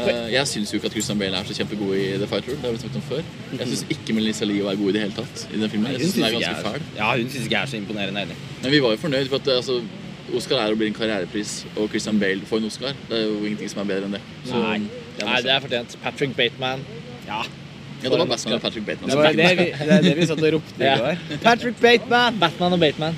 [0.07, 2.55] Eh, Jeg syns jo ikke at Christian Bale er så kjempegod i The Fighter.
[2.55, 3.23] Det har vi snakket om før.
[3.59, 5.45] Jeg syns ikke Melissa Leo er god i det hele tatt.
[5.53, 5.91] i den filmen.
[5.91, 6.81] Jeg synes den er ganske fæl.
[6.97, 8.35] Ja, hun syns ikke jeg er så imponerende heller.
[8.63, 9.81] Men vi var jo fornøyd, for at altså,
[10.35, 12.93] Oscar er og blir en karrierepris, og Christian Bale får en Oscar.
[13.09, 14.21] Det er jo ingenting som er bedre enn det.
[14.45, 14.79] Så, Nei.
[15.17, 15.97] det Nei, det er fortjent.
[16.03, 16.85] Patrick Bateman.
[17.27, 17.41] Ja,
[18.03, 19.09] ja, det var Batman og Patrick Bateman.
[19.09, 21.17] Det var det vi, det det vi satt og ropte i går.
[21.43, 22.37] Patrick Bateman!
[22.39, 23.17] Batman og Bateman.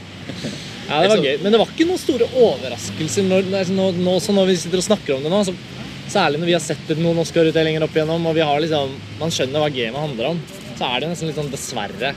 [0.90, 1.38] Ja, det var gøy.
[1.44, 4.82] Men det var ikke noen store overraskelser når, når, når, nå, så når vi sitter
[4.82, 5.44] og snakker om det nå.
[5.48, 5.54] Så,
[6.12, 9.64] særlig når vi har sett noen Oscar-utdelinger opp igjennom, og vi har liksom, man skjønner
[9.64, 10.42] hva gamet handler om,
[10.76, 12.16] så er det nesten litt sånn dessverre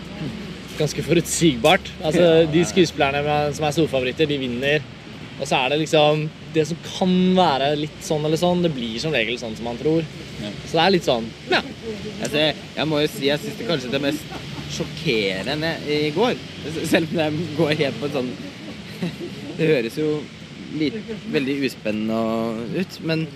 [0.79, 1.91] ganske forutsigbart.
[2.03, 4.85] Altså, De skuespillerne som er storfavoritter, de vinner.
[5.41, 9.01] Og så er det liksom Det som kan være litt sånn eller sånn, det blir
[9.03, 10.07] som regel sånn som man tror.
[10.69, 11.61] Så det er litt sånn Ja.
[12.23, 14.37] Altså, jeg må jo si jeg syns det kanskje det mest
[14.75, 16.39] sjokkerende i går
[16.87, 18.31] Selv om det går helt på et sånn
[19.59, 20.09] Det høres jo
[20.79, 20.97] litt,
[21.31, 23.27] veldig uspennende ut, men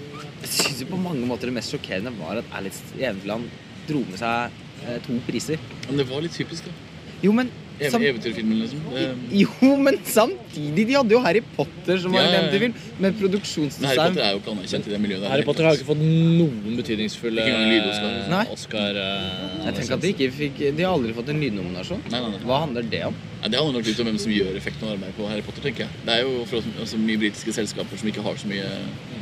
[0.43, 3.49] jeg syns på mange måter det mest sjokkerende var at Alex Eventyland
[3.89, 5.63] dro med seg eh, to priser.
[5.89, 6.77] Men det var litt typisk, da.
[7.25, 7.51] Jo, men
[7.91, 8.81] sam Eventyrfilmen, liksom.
[8.91, 9.05] Det,
[9.39, 10.85] jo, men samtidig!
[10.89, 12.75] De hadde jo Harry Potter som var Ja, en i film.
[12.99, 13.99] Men med men Harry.
[14.09, 15.33] Potter er jo ikke anerkjent i det miljøet der.
[15.33, 18.17] Harry Potter har ikke fått noen betydningsfulle lyd-Oscar.
[18.33, 18.45] Nei.
[18.55, 19.29] Oscar eh,
[19.67, 22.03] Jeg tenker at De ikke fikk De har aldri fått en lydnominasjon.
[22.09, 22.43] Nei, nei, nei.
[22.49, 23.21] Hva handler det om?
[23.39, 25.63] Nei, det handler nok litt om hvem som gjør effekten av arbeidet på Harry Potter,
[25.69, 26.05] tenker jeg.
[26.07, 28.71] Det er jo for oss, altså, mye britiske selskaper som ikke har så mye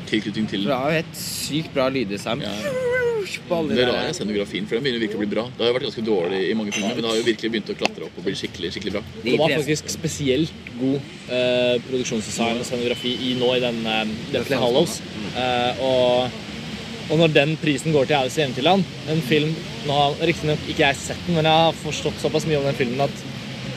[0.09, 2.53] tilknytning til det er jo helt sykt bra lyddesign ja.
[3.27, 5.43] Det er rare er scenografien, for den begynner virkelig å bli bra.
[5.51, 7.73] Det har jo vært ganske dårlig i mange filmer, men det har jo virkelig begynt
[7.73, 9.03] å klatre opp og bli skikkelig skikkelig bra.
[9.25, 14.61] Det var faktisk spesielt god eh, produksjonsdesign og scenografi i nå i den uh, Deathly
[14.63, 15.01] Hallows.
[15.33, 16.39] Eh, og,
[17.11, 19.57] og når den prisen går til Alice i Eventyrland, en film
[19.87, 22.79] Nå har riktignok ikke jeg sett den, men jeg har forstått såpass mye om den
[22.79, 23.27] filmen at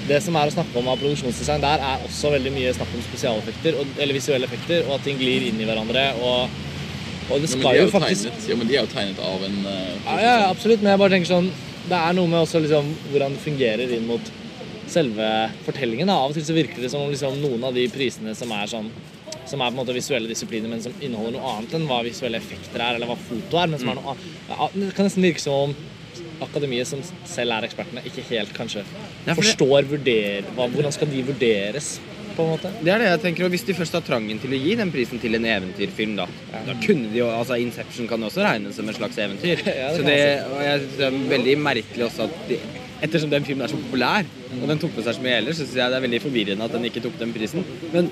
[0.09, 3.05] det som er å snakke om av produksjonsdesign der, er også veldig mye snakk om
[3.05, 6.05] spesialeffekter og, eller visuelle effekter, og at ting glir inn i hverandre.
[6.25, 6.59] Og,
[7.29, 9.59] og det skal jo jo faktisk tegnet, ja, men de er jo tegnet av en
[9.67, 9.73] uh,
[10.07, 11.51] ja, ja, absolutt, men jeg bare tenker sånn
[11.89, 14.33] Det er noe med også liksom hvordan det fungerer inn mot
[14.89, 15.29] selve
[15.67, 16.09] fortellingen.
[16.09, 16.17] da.
[16.17, 18.69] Av og til så virker det som om liksom noen av de prisene som er
[18.69, 18.89] sånn
[19.49, 22.37] som er på en måte visuelle disipliner, men som inneholder noe annet enn hva visuelle
[22.37, 23.71] effekter er, eller hva foto er.
[23.71, 24.27] men som er noe annet.
[24.49, 25.73] Ja, Det kan nesten virke som om
[26.41, 30.91] akademiet, som selv er ekspertene, ikke helt kanskje Ja, for det- forstår vurder, hva, hvordan
[30.95, 31.99] skal de vurderes,
[32.35, 32.69] på en måte.
[32.83, 34.91] Det er det jeg tenker, og Hvis de først har trangen til å gi den
[34.93, 38.87] prisen til en eventyrfilm, da, da kunne de jo, altså Inception kan også regnes som
[38.87, 39.59] en slags eventyr.
[39.65, 42.59] Ja, det så det, og jeg det er veldig merkelig også at de,
[43.05, 44.27] ettersom den filmen er så populær,
[44.59, 46.67] og den tok med seg så mye ellers, så syns jeg det er veldig forvirrende
[46.67, 47.65] at den ikke tok den prisen.
[47.93, 48.09] Men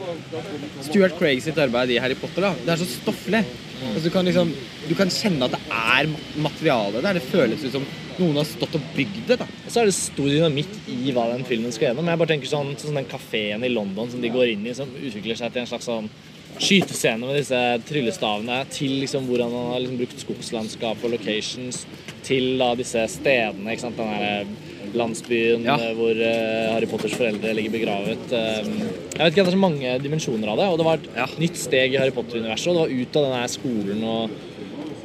[0.85, 3.43] Stuart Craig sitt arbeid i Harry Potter, da, det er så stofflig.
[3.77, 4.53] Altså, du, kan liksom,
[4.87, 6.09] du kan kjenne at det er
[6.41, 7.19] materiale der.
[7.19, 7.85] Det føles ut som
[8.17, 9.37] noen har stått og bygd det.
[9.43, 9.47] da.
[9.67, 12.09] Så er det stor dynamikk i hva den filmen skal gjennom.
[12.09, 14.89] Jeg bare tenker sånn, sånn Den kafeen i London som de går inn i, som
[14.89, 16.09] utvikler seg til en slags sånn
[16.57, 21.83] skytescene med disse tryllestavene, til liksom hvordan han har liksom brukt skogslandskap og locations,
[22.25, 23.71] til da disse stedene.
[23.71, 24.47] ikke sant, Den her
[24.95, 25.75] landsbyen Ja.
[25.75, 28.31] eh, hvor eh, Harry Potters foreldre ligger begravet.
[28.31, 31.09] Eh, jeg vet ikke, Det er så mange dimensjoner av det, og det var et
[31.15, 31.25] Ja.
[31.39, 32.67] nytt steg i Harry Potter-universet.
[32.67, 34.29] Og det var ut av denne skolen og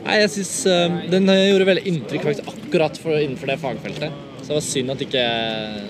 [0.04, 0.64] Nei, jeg synes
[1.10, 4.10] Den gjorde veldig inntrykk faktisk akkurat for, innenfor det fagfeltet.
[4.42, 5.22] Så det var synd at ikke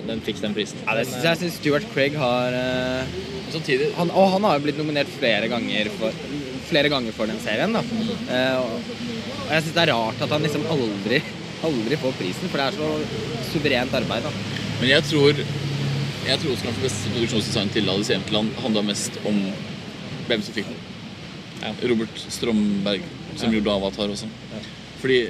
[0.07, 0.77] den fikk den prisen.
[0.87, 2.53] Ja, det synes jeg synes Stuart Craig har
[3.51, 6.13] Samtidig han, Og han har jo blitt nominert flere ganger for,
[6.69, 7.73] flere ganger for den serien.
[7.73, 7.81] da.
[7.81, 8.81] Og,
[9.49, 11.23] og jeg syns det er rart at han liksom aldri,
[11.67, 14.27] aldri får prisen, for det er så suverent arbeid.
[14.27, 14.33] da.
[14.81, 15.45] Men jeg tror
[16.23, 19.41] Jeg tror også kanskje beste produksjonsdesign til Alice i Eventland handla mest om
[20.29, 21.81] hvem som fikk den.
[21.91, 23.03] Robert Stromberg,
[23.37, 24.29] som gjorde Avatar også.
[25.01, 25.27] Fordi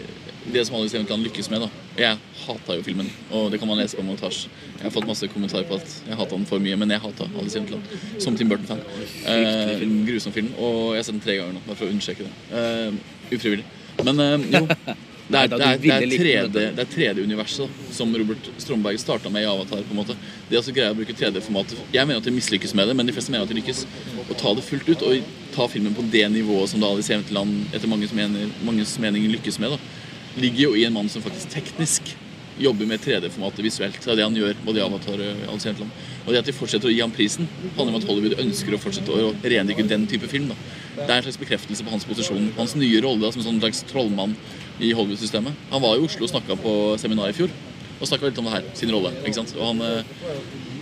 [0.52, 3.78] det som Alice i lykkes med da Jeg hata jo filmen, og det kan man
[3.78, 4.48] lese på montasje.
[4.78, 7.28] Jeg har fått masse kommentarer på at jeg hata den for mye, men jeg hata
[7.38, 8.80] Alice i som Tim Burton-fan.
[9.28, 12.24] Eh, grusom film, og jeg har sett den tre ganger nå, bare for å understreke
[12.24, 12.32] det.
[12.58, 13.64] Eh, ufrivillig.
[14.04, 14.66] Men eh, jo.
[15.28, 18.48] Det Nei, er, det, er, det, er tredje, det er tredje universet da, som Robert
[18.60, 19.84] Stromberg starta med i Avatar.
[19.86, 20.16] på en måte.
[20.48, 21.78] Det er altså greia å bruke 3D-formatet.
[21.94, 23.84] Jeg mener at de mislykkes med det, men de fleste mener at de lykkes.
[24.26, 27.70] Å ta det fullt ut og ta filmen på det nivået som da Alice Eventland
[27.72, 30.12] etter manges, mener, manges mening lykkes med, da,
[30.42, 32.12] ligger jo i en mann som faktisk teknisk
[32.60, 34.00] jobber med 3D-formatet visuelt.
[34.02, 36.02] Det er det han gjør både i Avatar og Alice i Eventland.
[36.26, 38.80] Og det at de fortsetter å gi ham prisen, handler om at Hollywood ønsker å
[38.82, 40.50] fortsette å rendyrke den type film.
[40.52, 40.58] da.
[40.98, 43.62] Det er en slags bekreftelse på hans posisjon, hans nye rolle da, som en sånn
[43.62, 44.36] slags trollmann
[44.80, 45.52] i Hollywood-systemet.
[45.70, 47.52] Han var i Oslo og snakka på seminar i fjor,
[48.00, 49.12] og snakka litt om det her, sin rolle.
[49.22, 49.54] ikke sant?
[49.58, 50.04] Og han, eh,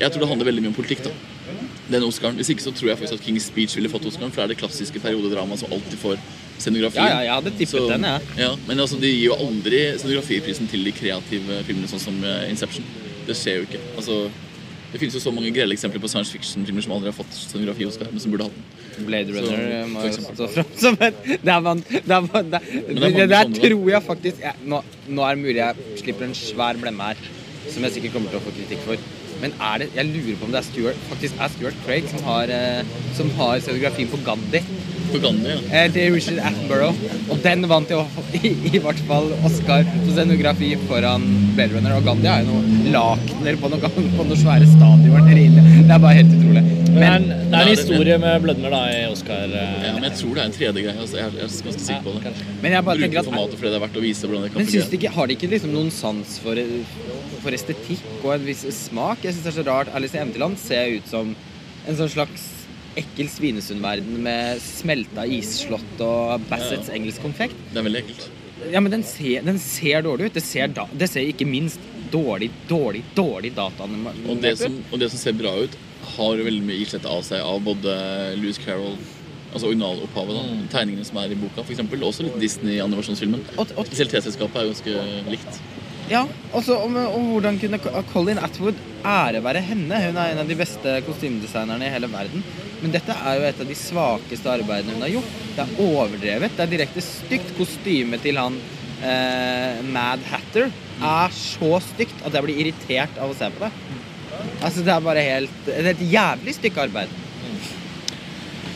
[0.00, 1.10] jeg tror det handler veldig mye om politikk, da.
[1.90, 2.36] Den Oscaren.
[2.38, 4.54] Hvis ikke så tror jeg faktisk at King's Speech ville fått Oscaren, for det er
[4.54, 6.18] det klassiske periodedramaet som alltid får
[6.58, 7.02] scenografien.
[7.04, 8.18] Ja, ja, jeg hadde tippet den, ja.
[8.38, 12.46] Ja, men altså, de gir jo aldri scenografiprisen til de kreative filmene, sånn som eh,
[12.52, 12.86] Inception.
[13.26, 13.80] Det skjer jo ikke.
[13.96, 14.20] Altså,
[14.92, 18.10] det finnes jo så mange grelle eksempler på science fiction-filmer som aldri har fått scenografi-Oscar,
[18.10, 18.79] men som burde hatt den.
[19.06, 22.50] Blade Runner eh, må jo stå fram som et Det er man, det er, man-
[22.52, 26.26] det, det det, der tror jeg faktisk jeg, nå, nå er det mulig jeg slipper
[26.28, 27.22] en svær blemme her,
[27.70, 28.96] som jeg sikkert kommer til å få kritikk for.
[29.40, 32.24] Men er det, jeg lurer på om det er Stuart, faktisk er Stuart Craig som
[32.28, 32.82] har, eh,
[33.16, 34.60] som har scenografien på Gandhi.
[35.18, 35.88] Gandhi, ja.
[35.90, 36.94] Til er Richard Attenborough.
[37.30, 38.04] Og den vant jo
[38.38, 41.24] i, i hvert fall Oscar for scenografi foran
[41.56, 41.96] Blade Runner.
[41.98, 43.80] Og Gandhi har jo noen lakener på noen,
[44.16, 45.64] på noen svære stadioner inne.
[45.88, 46.64] Det er bare helt utrolig.
[46.90, 49.44] Men, det er en- det er en det- historie med blødmer da i Oscar.
[49.46, 49.92] eh, ja.
[49.94, 50.96] Men jeg tror det er en 3D-greie.
[51.00, 52.22] Altså, jeg er jeg er ganske sikker på det.
[52.24, 52.44] kanskje.
[52.62, 54.52] Men jeg bare Bruke tenker at formatet fordi det er verdt å vise hvordan det
[54.52, 56.54] kan Men de ikke, har de ikke liksom noen sans for,
[57.42, 59.18] for estetikk og en viss smak?
[59.24, 59.88] Jeg syns det er så rart.
[59.94, 61.34] Alice i Eventyrland ser ut som
[61.88, 62.59] en sånn slags
[62.98, 67.58] ekkel Svinesund-verden med smelta isslott og Bassets engelsk konfekt.
[67.70, 68.26] Det er veldig ekkelt.
[68.70, 70.34] Ja, men den ser, den ser dårlig ut.
[70.36, 71.80] Det ser, da, det ser ikke minst
[72.12, 75.78] dårlig, dårlig, dårlig dataanimert Og det, som, og det som ser bra ut,
[76.16, 77.96] har veldig mye islett av seg av både
[78.40, 78.98] Louis Carroll
[79.50, 80.58] Altså originalopphavet, da.
[80.70, 81.80] Tegningene som er i boka, f.eks.
[81.82, 83.40] Også litt Disney-animasjonsfilmen.
[83.90, 84.92] Selv T-selskapet er ganske
[85.26, 85.58] likt.
[86.10, 87.78] Ja, også om, om hvordan kunne
[88.10, 90.00] Colin Atwood ære være henne.
[90.08, 92.42] Hun er en av de beste kostymedesignerne i hele verden.
[92.80, 95.36] Men dette er jo et av de svakeste arbeidene hun har gjort.
[95.54, 96.56] Det er overdrevet.
[96.56, 97.52] Det er direkte stygt.
[97.54, 98.56] Kostymet til han
[99.06, 103.70] eh, Mad Hatter er så stygt at jeg blir irritert av å se på det.
[104.64, 107.14] Altså, det er bare helt et jævlig stykke arbeid.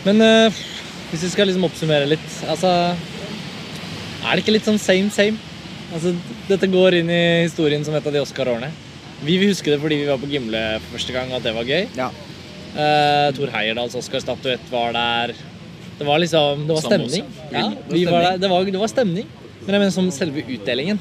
[0.04, 0.62] Men eh,
[1.10, 5.53] hvis vi skal liksom oppsummere litt altså, Er det ikke litt sånn same same?
[5.92, 6.14] Altså,
[6.48, 8.70] dette går inn i historien som et av de Oscar-årene.
[9.24, 11.54] Vi vil huske det fordi vi var på Gimle for første gang, og at det
[11.56, 11.88] var gøy.
[11.98, 12.08] Ja.
[12.74, 15.34] Uh, Thor Heyerdahls Oscar-statuett var der.
[15.98, 17.26] Det var liksom Det var stemning.
[17.52, 17.68] Ja,
[18.10, 18.38] var.
[18.38, 19.28] Det, var, det var stemning.
[19.64, 20.98] Men jeg mener som selve utdelingen.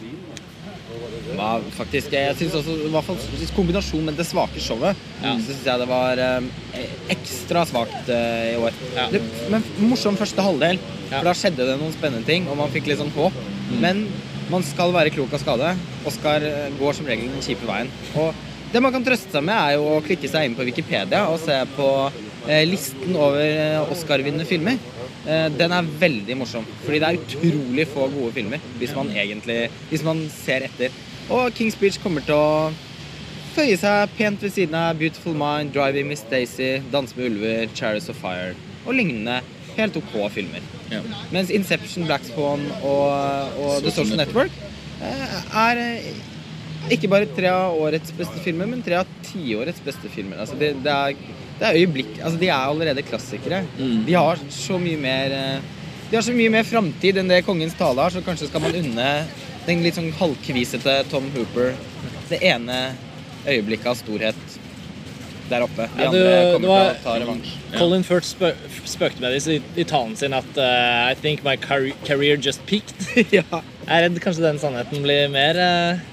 [1.34, 2.14] Ja, faktisk.
[2.14, 5.34] Jeg syns også, i hvert fall i kombinasjon med det svake showet, Ja.
[5.34, 6.86] så syns jeg det var eh,
[7.16, 8.78] ekstra svakt eh, i år.
[8.96, 9.08] Ja.
[9.12, 10.80] Det, men morsom første halvdel,
[11.10, 11.18] Ja.
[11.18, 13.34] for da skjedde det noen spennende ting, og man fikk litt sånn håp.
[13.72, 13.80] Mm.
[13.82, 14.06] Men
[14.52, 15.74] man skal være klok av skade.
[16.10, 17.92] Oscar eh, går som regel den kjipe veien.
[18.20, 18.34] Og
[18.74, 21.40] det man kan trøste seg med, er jo å klikke seg inn på Wikipedia og
[21.44, 21.90] se på
[22.48, 24.80] eh, listen over eh, Oscar-vinnende filmer.
[25.24, 30.04] Den er veldig morsom, fordi det er utrolig få gode filmer hvis man egentlig Hvis
[30.04, 30.92] man ser etter.
[31.32, 32.74] Og King's Beach kommer til å
[33.54, 38.12] føye seg pent ved siden av Beautiful Mind, Driving Miss Daisy, Danse med ulver, Chariots
[38.12, 38.52] of Fire
[38.84, 39.40] og lignende
[39.78, 40.66] helt OK filmer.
[40.92, 41.02] Ja.
[41.34, 44.56] Mens Inception, Black Spawn og, og The Social Network
[45.02, 45.84] eh, er,
[46.94, 50.42] ikke bare tre av årets beste filmer, men tre av tiårets beste filmer.
[50.44, 53.64] Altså, det, det, er, det er øyeblikk Altså, de er allerede klassikere.
[53.78, 54.04] Mm.
[54.10, 55.72] De har så mye mer eh,
[56.10, 58.76] De har så mye mer framtid enn det Kongens tale har, så kanskje skal man
[58.84, 59.10] unne
[59.64, 61.72] den litt sånn halvkvisete Tom Hooper
[62.30, 62.78] det ene
[63.48, 64.53] øyeblikket av storhet
[65.54, 65.88] der oppe.
[65.98, 67.52] De andre kommer var- til å ta revansj.
[67.78, 68.52] Colin Firth spø
[68.90, 73.08] spøkte med det i, talen sin at uh, I think my career, just peaked.
[73.38, 73.46] ja.
[73.84, 76.04] Jeg er redd kanskje den sannheten blir mer, eh,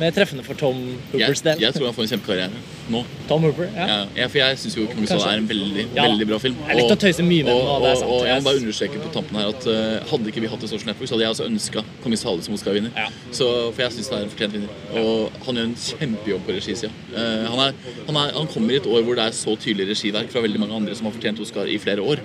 [0.00, 0.78] mer treffende for Tom
[1.12, 1.60] Hoopers del.
[1.62, 2.62] jeg tror han får en kjempekarriere
[2.92, 3.00] nå.
[3.28, 4.06] Tom Hooper, ja.
[4.14, 6.58] Ja, for jeg syns jo tale er en veldig, veldig bra film.
[6.68, 8.54] Er litt å tøyse mye med og, den, og, og er og jeg må bare
[8.56, 11.16] Jeg- understreke på tampen her at uh, hadde ikke vi hatt et social network, så
[11.16, 13.10] hadde jeg også ønska Kongens hale' som Oscar-vinner.
[13.32, 14.70] For jeg syns det er en fortjent vinner.
[15.02, 16.92] Og han gjør en kjempejobb på regisida.
[17.10, 17.72] Uh, han, er,
[18.06, 20.62] han, er, han kommer i et år hvor det er så tydelig regiverk fra veldig
[20.62, 22.22] mange andre som har fortjent Oscar i flere år.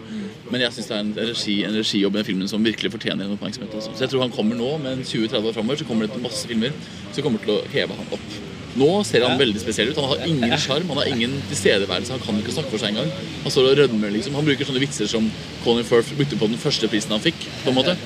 [0.52, 3.26] Men jeg syns det er en, regi, en regijobb i den filmen som virkelig fortjener
[3.26, 3.76] en oppmerksomhet.
[3.78, 3.94] Altså.
[3.96, 6.76] Så jeg tror han kommer nå, men 20-30 år framover så kommer det masse filmer
[7.12, 8.40] som kommer til å heve han opp.
[8.80, 10.00] Nå ser han veldig spesiell ut.
[10.00, 12.16] Han har ingen sjarm, han har ingen tilstedeværelse.
[12.16, 13.10] Han kan ikke snakke for seg engang.
[13.44, 14.38] Han står og rødmer, liksom.
[14.40, 15.28] Han bruker sånne vitser som
[15.66, 17.48] Colin Firth brukte på den første prisen han fikk.
[17.66, 17.98] på en måte.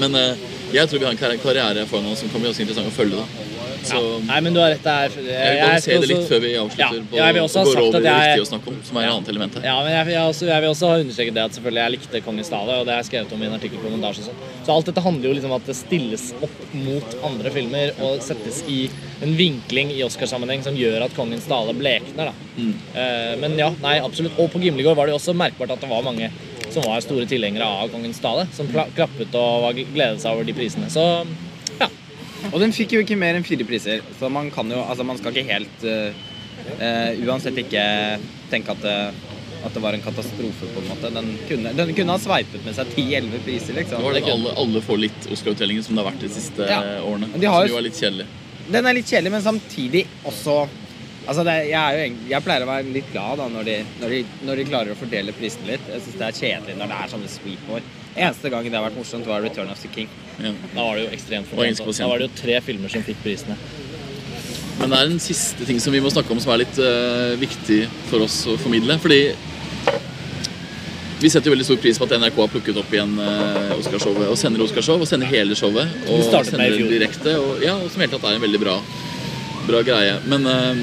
[0.00, 2.88] Men eh, jeg tror vi har en karriere foran oss som kan bli også interessant
[2.88, 3.20] å følge.
[3.20, 3.59] da.
[3.82, 5.14] Så Nei, men du har rett der.
[5.16, 7.62] jeg vil bare se det litt før vi avslutter Ja, på ja, jeg vil også
[7.62, 9.64] ha sagt at jeg- å snakke om, som er et annet element her.
[9.64, 12.22] Ja, men jeg, jeg, også, jeg vil også ha understreket det at selvfølgelig jeg likte
[12.26, 14.42] Kongens tale, og det har jeg skrevet om i en artikkel på Montasje og sånn.
[14.66, 18.20] Så alt dette handler jo liksom om at det stilles opp mot andre filmer og
[18.20, 18.80] settes i
[19.22, 22.34] en vinkling i Oscarsammenheng som gjør at Kongens tale blekner, da.
[22.56, 22.74] Mm.
[22.94, 24.36] Uh, men ja, nei, absolutt.
[24.38, 26.30] Og på Gimlegård var det jo også merkbart at det var mange
[26.70, 30.54] som var store tilhengere av Kongens tale, som klappet og var gledet seg over de
[30.54, 30.90] prisene.
[30.92, 31.24] Så ja.
[32.52, 35.18] Og den fikk jo ikke mer enn fire priser, så man kan jo Altså, man
[35.20, 36.12] skal ikke helt uh,
[36.78, 37.84] eh, Uansett ikke
[38.50, 38.96] tenke at det,
[39.60, 41.10] at det var en katastrofe, på en måte.
[41.12, 44.04] Den kunne, den kunne ha sveipet med seg 10-11 priser, liksom.
[44.06, 46.80] Det det alle, alle får litt Oscar-utdelingen som det har vært de siste Ja.
[46.80, 47.28] eh, årene.
[47.36, 48.26] De har jo- er litt kjedelig.
[48.70, 50.68] Den er litt kjedelig, men samtidig også
[51.28, 54.20] Altså, det, jeg, jo, jeg pleier å være litt glad da når de, når de,
[54.42, 55.84] når de klarer å fordele prisene litt.
[55.86, 57.82] Jeg syns det er kjedelig når det er sånne sweep-år.
[58.16, 60.08] Eneste gangen det har vært morsomt, var 'Return of the King'.
[60.40, 60.52] Ja.
[60.74, 61.98] Da var det jo ekstremt fortjent.
[61.98, 63.56] Da var det jo tre filmer som fikk prisene.
[64.80, 67.36] Men det er en siste ting som vi må snakke om som er litt uh,
[67.36, 68.96] viktig for oss å formidle.
[68.98, 69.20] Fordi
[71.20, 74.30] vi setter jo veldig stor pris på at NRK har plukket opp igjen uh, Oscarshowet
[74.32, 75.92] og sender Oscarshow og sender hele showet.
[76.08, 77.36] Og i sender det direkte.
[77.36, 78.78] Og, ja, og som helt tatt er en veldig bra,
[79.68, 80.16] bra greie.
[80.32, 80.80] Men eh,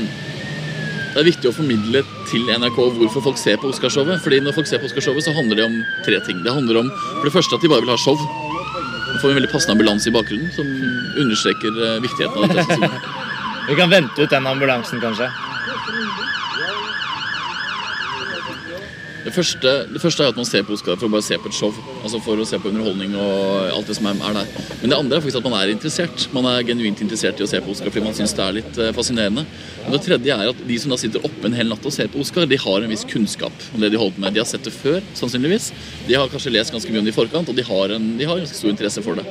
[1.18, 4.19] det er viktig å formidle til NRK hvorfor folk ser på Oscarshowet.
[4.22, 6.44] Fordi når folk ser på Oscarshowet, så handler det om tre ting.
[6.45, 8.14] Det handler om for det første at de bare vil ha show.
[8.14, 10.69] Nå får vi en veldig passende ambulans i bakgrunnen som
[11.18, 12.91] understreker eh, viktigheten av dette.
[13.68, 15.26] Vi kan vente ut den ambulansen, kanskje.
[19.28, 21.49] Det første, det første er at man ser på Oscar for å bare se på
[21.49, 21.74] et show.
[21.99, 24.54] Altså For å se på underholdning og alt det som er, er der.
[24.80, 26.28] Men det andre er faktisk at man er interessert.
[26.32, 28.80] Man er genuint interessert i å se på Oscar fordi man syns det er litt
[28.80, 29.44] eh, fascinerende.
[29.84, 32.08] Og det tredje er at de som da sitter oppe en hel natt og ser
[32.14, 34.38] på Oscar, de har en viss kunnskap om det de holder på med.
[34.38, 35.74] De har sett det før, sannsynligvis.
[36.08, 38.32] De har kanskje lest ganske mye om det i forkant, og de har en, de
[38.32, 39.28] har ganske stor interesse for det.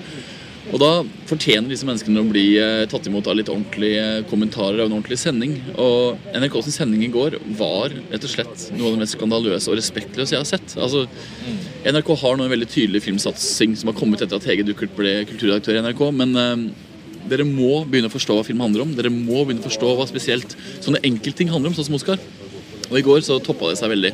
[0.75, 0.91] Og da
[1.31, 4.97] fortjener disse menneskene å bli eh, tatt imot av litt ordentlige eh, kommentarer av en
[4.97, 5.55] ordentlig sending.
[5.79, 9.71] Og NRK sin sending i går var rett og slett noe av det mest skandaløse
[9.71, 10.75] og respektløse jeg har sett.
[10.75, 11.05] Altså,
[11.87, 15.21] NRK har nå en veldig tydelig filmsatsing som har kommet etter at Hege Duckert ble
[15.31, 16.03] kulturredaktør i NRK.
[16.19, 16.67] Men eh,
[17.31, 18.97] dere må begynne å forstå hva film handler om.
[18.99, 22.19] Dere må begynne å forstå hva spesielt sånne enkeltting handler om, sånn som Oscar.
[22.91, 24.13] Og i går så toppa det seg veldig.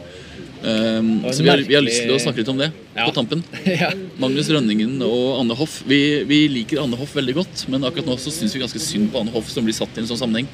[0.63, 3.07] Um, så vi har, vi har lyst til å snakke litt om det Ja.
[3.09, 3.43] på tampen.
[3.67, 3.89] ja.
[4.23, 5.81] Magnus Rønningen og Anne Hoff.
[5.89, 9.11] Vi, vi liker Anne Hoff veldig godt, men akkurat nå så syns vi ganske synd
[9.13, 10.47] på Anne Hoff som blir satt i en sånn sammenheng.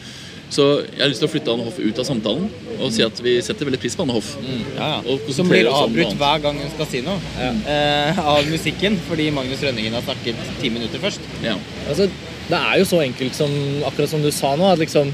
[0.49, 2.47] Så jeg har lyst til å flytte Anne Hoff ut av samtalen
[2.79, 4.31] og si at vi setter veldig pris på Anne Hoff.
[4.79, 5.17] Ja, ja.
[5.37, 7.19] Som blir avbrutt hver gang hun skal si noe
[7.69, 11.21] eh, av musikken, fordi Magnus Rønningen har snakket ti minutter først.
[11.45, 11.59] Ja.
[11.85, 12.09] Altså,
[12.49, 13.53] det er jo så enkelt som
[13.85, 15.13] akkurat som du sa nå, at liksom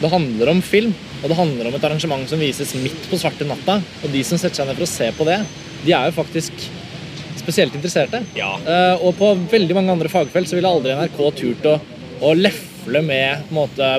[0.00, 3.46] det handler om film, og det handler om et arrangement som vises midt på svarte
[3.46, 3.78] natta.
[4.02, 5.38] Og de som setter seg ned for å se på det,
[5.84, 6.66] de er jo faktisk
[7.42, 8.22] spesielt interesserte.
[8.38, 11.78] Eh, og på veldig mange andre fagfelt så ville aldri NRK turt å,
[12.22, 12.34] å
[12.82, 13.98] lefle med på en måte,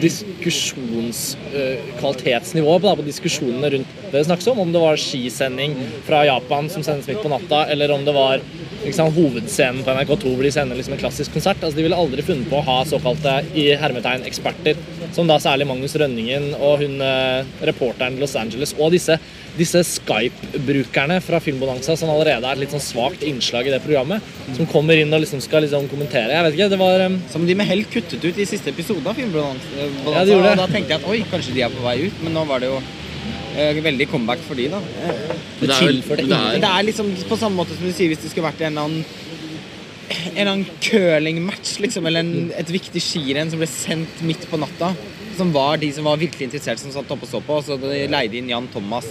[0.00, 4.58] diskusjonskvalitetsnivået på, på diskusjonene rundt det det snakkes om.
[4.58, 5.76] Om det var skisending
[6.06, 8.40] fra Japan som sendes midt på natta, eller om det var
[8.84, 11.62] liksom, hovedscenen på NRK2 hvor de sender liksom, en klassisk konsert.
[11.62, 14.74] Altså, de ville aldri funnet på å ha såkalte i hermetegn eksperter,
[15.14, 19.18] som da særlig Magnus Rønningen og hun eh, reporteren i Los Angeles, og disse,
[19.60, 24.24] disse Skype-brukerne fra Filmbonanza, som allerede er et litt sånn svakt innslag i det programmet,
[24.56, 26.32] som kommer inn og liksom skal liksom kommentere.
[26.34, 27.18] Jeg vet ikke, det var um...
[27.32, 29.76] Som de med hell kuttet ut i siste episode av Filmbonanza.
[29.76, 30.56] Ja, de gjorde det.
[30.62, 32.72] Da tenkte jeg at oi, kanskje de er på vei ut, men nå var det
[32.72, 34.80] jo eh, veldig comeback for de da.
[35.60, 35.80] Det, det er
[36.24, 38.64] det er- det er liksom på samme måte som du sier hvis det skulle vært
[38.64, 39.04] en eller annen
[40.10, 44.58] en eller annen curlingmatch, liksom, eller en, et viktig skirenn som ble sendt midt på
[44.58, 44.88] natta.
[45.36, 47.56] Som var de som var virkelig interessert, som satt oppe og så på.
[47.60, 49.06] Og så de leide inn Jan Thomas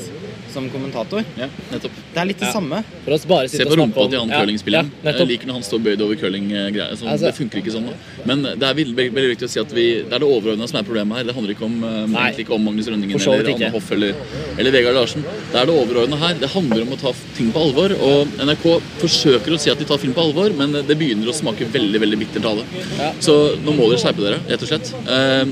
[0.54, 1.24] som kommentator.
[1.38, 1.92] Ja, nettopp.
[2.14, 2.54] Det er litt det Ja.
[2.54, 2.84] samme.
[3.06, 4.90] For oss bare Se på rumpa til han curlingspilleren.
[5.04, 6.96] Ja, jeg liker når han står bøyd over curlinggreier.
[6.98, 7.86] Sånn, Altså- det funker ikke sånn.
[7.88, 7.94] da.
[8.26, 10.68] Men det er veldig, veldig, veldig viktig å si at vi, det er det overordna
[10.68, 11.24] som er problemet her.
[11.24, 12.32] Det handler ikke om, eh, Nei.
[12.34, 13.56] ikke om Magnus Rønningen eller ikke.
[13.66, 14.14] Anne Hoff eller,
[14.58, 15.24] eller Vegard Larsen.
[15.52, 16.34] Det er det overordna her.
[16.34, 17.92] Det handler om å ta ting på alvor.
[18.02, 21.34] Og NRK forsøker å si at de tar film på alvor, men det begynner å
[21.34, 22.66] smake veldig veldig bittert av det.
[22.98, 23.12] Ja.
[23.20, 24.94] Så nå må dere skjerpe dere, rett og slett.
[25.08, 25.46] Eh,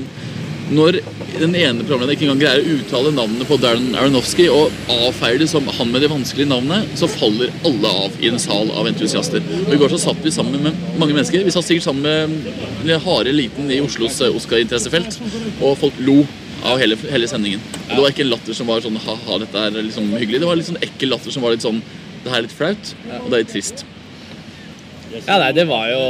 [0.74, 0.98] når
[1.38, 5.48] den ene programlederen ikke engang greier å uttale navnet på Darren Aronofsky og avfeier det
[5.50, 9.44] som han med det vanskelige navnet, så faller alle av i en sal av entusiaster.
[9.64, 11.46] Og I går så satt vi sammen med mange mennesker.
[11.46, 12.50] Vi satt sikkert sammen med
[12.88, 15.20] den harde eliten i Oslos eh, Oscar-interessefelt,
[15.62, 16.20] og folk lo
[16.68, 17.62] av hele, hele sendingen.
[17.86, 20.42] Og Det var ikke en latter som var sånn ha-ha, dette er liksom hyggelig.
[20.42, 21.80] Det var litt sånn ekkel latter som var litt sånn
[22.24, 23.84] det her er litt flaut, og det er litt trist.
[25.22, 26.02] Ja, nei, det var jo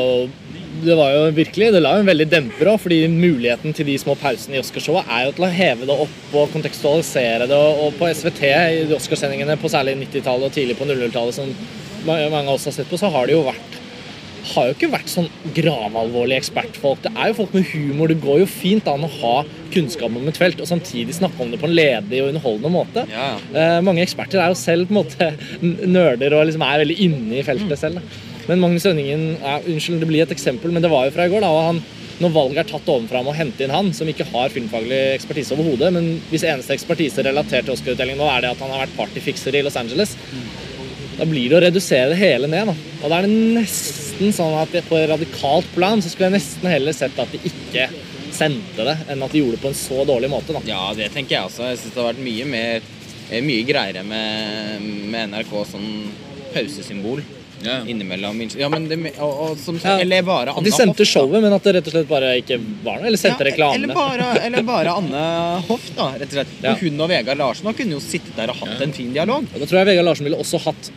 [0.85, 3.97] det var jo virkelig, det la jo en veldig demper òg, fordi muligheten til de
[4.01, 7.59] små pausene i Oscarshowet er jo til å heve det opp og kontekstualisere det.
[7.85, 11.53] Og på SVT i de Oscarsendingene på særlig 90-tallet og tidlig på 00-tallet, som
[12.07, 13.79] mange av oss har sett på, så har det jo vært
[14.49, 15.27] har jo ikke vært sånn
[15.57, 17.03] gravalvorlige ekspertfolk.
[17.05, 18.09] Det er jo folk med humor.
[18.09, 19.35] Det går jo fint an å ha
[19.75, 23.05] kunnskap om et felt og samtidig snakke om det på en ledig og underholdende måte.
[23.13, 23.29] Ja.
[23.53, 25.31] Eh, mange eksperter er jo selv på en måte
[25.99, 28.01] nerder og liksom er veldig inne i feltet selv.
[28.01, 28.28] Da.
[28.49, 31.33] Men Magnus Rønningen ja, Unnskyld, det blir et eksempel, men det var jo fra i
[31.33, 31.45] går.
[31.45, 31.81] da, og han
[32.19, 35.55] når valget er tatt ovenfra med å hente inn han, som ikke har filmfaglig ekspertise
[35.55, 38.97] overhodet, men hvis eneste ekspertise relatert til Oscar-utdelingen nå er det at han har vært
[38.97, 40.17] partyfikser i Los Angeles,
[41.19, 42.73] da blir det å redusere det hele ned.
[42.73, 42.75] da.
[43.05, 46.71] Og da er det nesten sånn at på et radikalt plan så skulle jeg nesten
[46.71, 47.89] heller sett at de ikke
[48.35, 50.55] sendte det, enn at de gjorde det på en så dårlig måte.
[50.59, 50.63] da.
[50.67, 51.71] Ja, det tenker jeg også.
[51.71, 52.95] Jeg syns det har vært mye mer
[53.45, 55.91] mye greiere med, med NRK sånn
[56.55, 57.21] pausesymbol
[57.65, 57.81] Ja.
[57.87, 58.41] innimellom.
[58.57, 59.97] Ja, men det, og, og, som, Ja.
[59.99, 61.11] Eller bare Anne de sendte Hoff, da.
[61.11, 63.09] showet, men at det rett og slett bare ikke var noe.
[63.11, 63.83] Eller sendte Ja, reklamene.
[63.85, 65.25] Eller bare, eller bare Anne
[65.69, 66.55] Hoff, da, rett og slett.
[66.63, 66.73] Ja.
[66.77, 69.47] Og hun og Vegard Larsen da kunne jo sittet der og hatt en fin dialog.
[69.55, 70.91] Og da tror jeg Vegard Larsen ville også hatt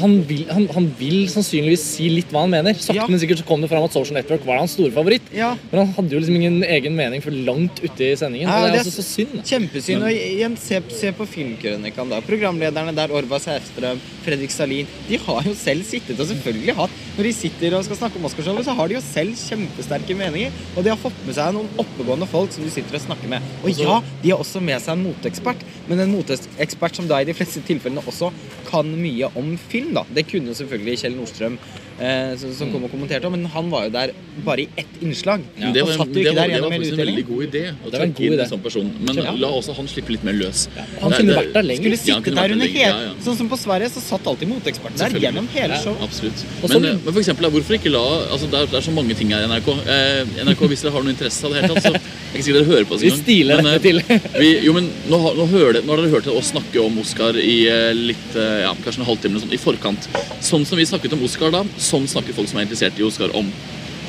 [0.00, 2.74] han vil, han, han vil sannsynligvis si litt hva han mener.
[2.74, 3.06] Sakte, Ja.
[3.10, 5.22] men sikkert så kom det fram at Social Network var hans store favoritt.
[5.34, 5.52] Ja.
[5.70, 8.48] Men han hadde jo liksom ingen egen mening for langt ute i sendingen.
[8.48, 9.40] Ja, det er altså så synd.
[9.44, 10.02] Kjempesynd.
[10.06, 12.08] Og igjen, se, se på Filmkrønikaen.
[12.10, 12.20] da.
[12.24, 17.28] Programlederne der, Orva Sæfstrøm, Fredrik Salin, de har jo selv sittet og selvfølgelig hatt Når
[17.28, 20.50] de sitter og skal snakke om Oscarshowet, så har de jo selv kjempesterke meninger.
[20.76, 23.44] Og de har fått med seg noen oppegående folk som de sitter og snakker med.
[23.62, 27.28] Og ja, de har også med seg en moteekspert, men en moteekspert som da i
[27.28, 28.32] de fleste tilfellene også
[28.70, 30.04] kan mye om film, da.
[30.14, 31.58] Det kunne selvfølgelig Kjell Nordstrøm,
[32.00, 34.12] eh, som, kom og kommenterte, men han var jo der
[34.44, 35.40] bare i ett innslag.
[35.56, 35.70] Ja.
[35.72, 38.06] det var, jo det, var, det var faktisk en veldig god idé å Det var
[38.06, 38.90] en trekke inn en sånn person.
[39.00, 39.32] Men Ja.
[39.32, 40.66] la også han slippe litt mer løs.
[41.00, 41.82] Han Det- kunne vært der lenger.
[41.82, 43.12] Skulle sitte der under hele ja, ja.
[43.24, 45.80] Sånn som på Sverige, så satt alltid moteksperten der gjennom hele Ja.
[45.82, 46.02] showet.
[46.02, 46.44] Absolutt.
[46.62, 48.90] Og så- Men, eh, men for eksempel, hvorfor ikke la altså det, er, det er
[48.90, 49.68] så mange ting her i NRK.
[49.86, 52.44] Eh, NRK, Hvis dere har noe interesse av det hele tatt, så jeg er ikke
[52.44, 54.30] sikkert dere hører på oss Vi stiler Men, dette eh, til.
[54.40, 57.66] vi, jo, men nå nå, hører nå har dere hørt oss snakke om Oscar i
[57.68, 60.08] eh, litt, eh, ja, kanskje en halvtime eller sånn, i forkant.
[60.40, 63.32] Sånn som vi snakket om Oscar da, sånn snakker folk som er interessert i Oscar
[63.36, 63.48] om.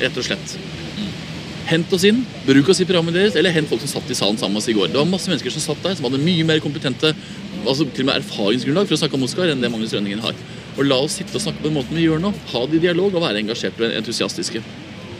[0.00, 0.56] Rett og slett.
[1.66, 4.38] Hent oss inn, bruk oss i programmet deres, eller hent folk som satt i salen
[4.38, 4.92] sammen med oss i går.
[4.92, 7.10] Det var masse mennesker som satt der, som hadde mye mer kompetente
[7.66, 10.36] altså til og med erfaringsgrunnlag for å snakke om Oscar enn det Magnus Rønningen har.
[10.76, 12.32] Og la oss sitte og snakke på den måten vi gjør nå.
[12.52, 14.62] Ha det i dialog og være engasjerte og entusiastiske.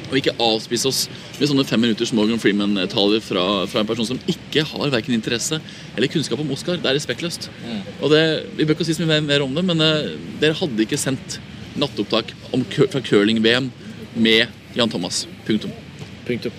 [0.06, 1.00] Og ikke avspise oss
[1.40, 5.58] med sånne fem minutters Morgan Freeman-taler fra, fra en person som ikke har verken interesse
[5.96, 6.78] eller kunnskap om Oscar.
[6.78, 7.50] Det er respektløst.
[7.98, 8.22] Og det,
[8.54, 11.40] Vi bør ikke si så mye mer om det, men uh, dere hadde ikke sendt
[11.80, 13.70] nattopptak om, fra curling-VM
[14.14, 14.46] med
[14.76, 15.26] Jan Thomas.
[15.46, 15.72] Punktum.
[16.26, 16.52] Punktum.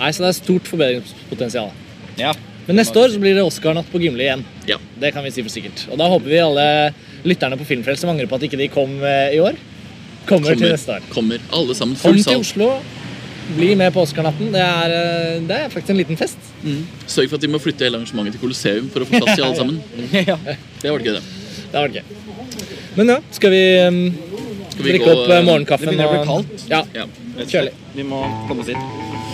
[0.00, 1.72] Nei, så det er stort forbedringspotensial.
[2.20, 2.32] Ja.
[2.66, 4.44] Men neste år så blir det Oscar-natt på Gimle igjen.
[4.68, 4.78] Ja.
[5.00, 5.84] Det kan vi si for sikkert.
[5.90, 6.66] Og da håper vi alle
[7.26, 9.58] lytterne på Filmfrelst som angrer på at ikke de kom eh, i år,
[10.28, 11.04] kommer, til neste år.
[11.12, 11.42] Kommer.
[11.56, 11.98] Alle sammen.
[12.00, 12.40] Kom til.
[12.40, 12.70] Oslo.
[13.56, 14.52] Bli med på Oscar-natten.
[14.54, 16.38] Det, eh, det er faktisk en liten fest.
[17.10, 19.48] Sørg for at de må flytte hele arrangementet til Colosseum for å få plass til
[19.48, 19.82] alle sammen.
[20.14, 20.38] ja.
[20.80, 21.24] Det var det gøy, det.
[21.70, 22.30] Det har vært gøy.
[22.96, 24.29] Men ja, skal vi um, Skal vi
[24.84, 25.88] drikke opp eh, morgenkaffen?
[25.88, 26.68] det begynner å bli kaldt.
[26.70, 27.06] Ja, Ja.
[27.46, 27.72] kjølig.
[27.94, 28.76] Vi må komme oss hit.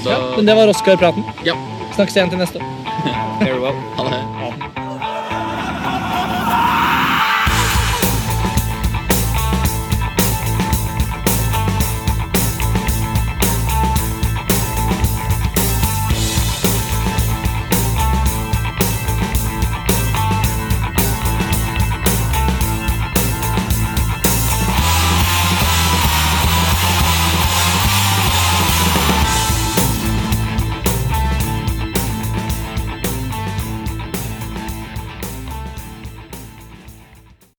[0.06, 1.24] Ja, Men det var Oscar-praten.
[1.44, 1.54] ja.
[1.96, 2.58] Snakkes igjen til neste.
[3.40, 3.72] Very.
[3.96, 4.18] Ha det.
[4.42, 4.85] Ja.